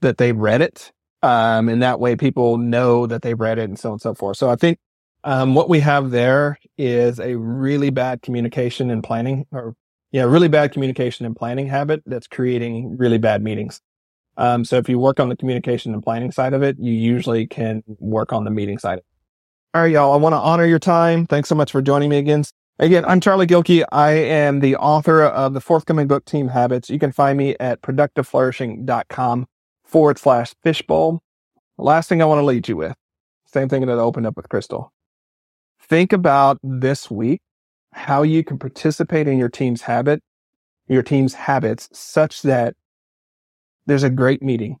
that 0.00 0.16
they 0.16 0.32
read 0.32 0.62
it 0.62 0.90
um, 1.22 1.68
and 1.68 1.82
that 1.82 2.00
way 2.00 2.16
people 2.16 2.58
know 2.58 3.06
that 3.06 3.22
they've 3.22 3.38
read 3.38 3.58
it 3.58 3.64
and 3.64 3.78
so 3.78 3.90
on 3.90 3.92
and 3.94 4.00
so 4.00 4.14
forth. 4.14 4.36
So 4.36 4.50
I 4.50 4.56
think, 4.56 4.78
um, 5.24 5.54
what 5.54 5.68
we 5.68 5.80
have 5.80 6.10
there 6.10 6.58
is 6.76 7.20
a 7.20 7.36
really 7.36 7.90
bad 7.90 8.22
communication 8.22 8.90
and 8.90 9.04
planning 9.04 9.46
or, 9.52 9.74
yeah, 10.10 10.24
really 10.24 10.48
bad 10.48 10.72
communication 10.72 11.24
and 11.24 11.36
planning 11.36 11.68
habit 11.68 12.02
that's 12.06 12.26
creating 12.26 12.96
really 12.96 13.18
bad 13.18 13.42
meetings. 13.42 13.80
Um, 14.36 14.64
so 14.64 14.76
if 14.78 14.88
you 14.88 14.98
work 14.98 15.20
on 15.20 15.28
the 15.28 15.36
communication 15.36 15.94
and 15.94 16.02
planning 16.02 16.32
side 16.32 16.54
of 16.54 16.62
it, 16.62 16.76
you 16.78 16.92
usually 16.92 17.46
can 17.46 17.82
work 17.98 18.32
on 18.32 18.44
the 18.44 18.50
meeting 18.50 18.78
side. 18.78 19.00
All 19.74 19.82
right, 19.82 19.92
y'all. 19.92 20.12
I 20.12 20.16
want 20.16 20.32
to 20.32 20.38
honor 20.38 20.66
your 20.66 20.78
time. 20.78 21.26
Thanks 21.26 21.48
so 21.48 21.54
much 21.54 21.70
for 21.72 21.80
joining 21.80 22.10
me 22.10 22.18
again. 22.18 22.44
Again, 22.78 23.04
I'm 23.04 23.20
Charlie 23.20 23.46
Gilkey. 23.46 23.84
I 23.92 24.12
am 24.12 24.60
the 24.60 24.76
author 24.76 25.22
of 25.22 25.54
the 25.54 25.60
forthcoming 25.60 26.08
book, 26.08 26.24
Team 26.24 26.48
Habits. 26.48 26.90
You 26.90 26.98
can 26.98 27.12
find 27.12 27.38
me 27.38 27.54
at 27.60 27.80
productiveflourishing.com 27.80 29.46
forward 29.92 30.18
slash 30.18 30.54
fishbowl. 30.62 31.22
Last 31.76 32.08
thing 32.08 32.22
I 32.22 32.24
want 32.24 32.40
to 32.40 32.44
lead 32.44 32.66
you 32.66 32.76
with, 32.76 32.96
same 33.44 33.68
thing 33.68 33.84
that 33.84 33.92
I 33.92 34.00
opened 34.00 34.26
up 34.26 34.36
with 34.36 34.48
Crystal. 34.48 34.90
Think 35.80 36.12
about 36.12 36.58
this 36.62 37.10
week, 37.10 37.42
how 37.92 38.22
you 38.22 38.42
can 38.42 38.58
participate 38.58 39.28
in 39.28 39.38
your 39.38 39.50
team's 39.50 39.82
habit, 39.82 40.22
your 40.88 41.02
team's 41.02 41.34
habits 41.34 41.90
such 41.92 42.42
that 42.42 42.74
there's 43.86 44.02
a 44.02 44.10
great 44.10 44.42
meeting 44.42 44.78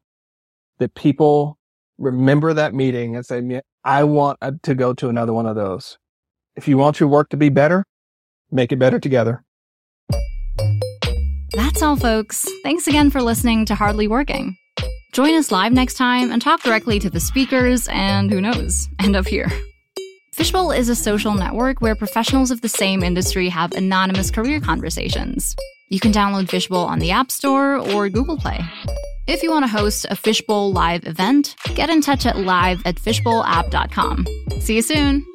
that 0.78 0.94
people 0.94 1.58
remember 1.98 2.54
that 2.54 2.72
meeting 2.72 3.14
and 3.14 3.26
say, 3.26 3.60
I 3.84 4.04
want 4.04 4.38
to 4.62 4.74
go 4.74 4.94
to 4.94 5.08
another 5.08 5.32
one 5.34 5.46
of 5.46 5.56
those. 5.56 5.98
If 6.56 6.66
you 6.68 6.78
want 6.78 7.00
your 7.00 7.08
work 7.08 7.28
to 7.30 7.36
be 7.36 7.50
better, 7.50 7.84
make 8.50 8.72
it 8.72 8.78
better 8.78 8.98
together. 8.98 9.44
That's 11.54 11.82
all, 11.82 11.96
folks. 11.96 12.46
Thanks 12.62 12.86
again 12.86 13.10
for 13.10 13.20
listening 13.20 13.66
to 13.66 13.74
Hardly 13.74 14.08
Working. 14.08 14.56
Join 15.12 15.34
us 15.34 15.52
live 15.52 15.72
next 15.72 15.94
time 15.94 16.32
and 16.32 16.40
talk 16.40 16.62
directly 16.62 16.98
to 16.98 17.10
the 17.10 17.20
speakers 17.20 17.86
and 17.90 18.30
who 18.30 18.40
knows, 18.40 18.88
end 18.98 19.14
up 19.14 19.26
here. 19.26 19.52
Fishbowl 20.32 20.72
is 20.72 20.88
a 20.88 20.96
social 20.96 21.34
network 21.34 21.82
where 21.82 21.94
professionals 21.94 22.50
of 22.50 22.62
the 22.62 22.68
same 22.68 23.02
industry 23.02 23.50
have 23.50 23.72
anonymous 23.72 24.30
career 24.30 24.58
conversations. 24.58 25.54
You 25.90 26.00
can 26.00 26.12
download 26.12 26.48
Fishbowl 26.48 26.86
on 26.86 26.98
the 26.98 27.10
App 27.10 27.30
Store 27.30 27.76
or 27.76 28.08
Google 28.08 28.38
Play. 28.38 28.58
If 29.26 29.42
you 29.42 29.50
want 29.50 29.64
to 29.64 29.70
host 29.70 30.06
a 30.08 30.16
Fishbowl 30.16 30.72
live 30.72 31.06
event, 31.06 31.56
get 31.74 31.90
in 31.90 32.00
touch 32.00 32.24
at 32.24 32.38
live 32.38 32.80
at 32.86 32.96
fishbowlapp.com. 32.96 34.26
See 34.60 34.76
you 34.76 34.82
soon! 34.82 35.26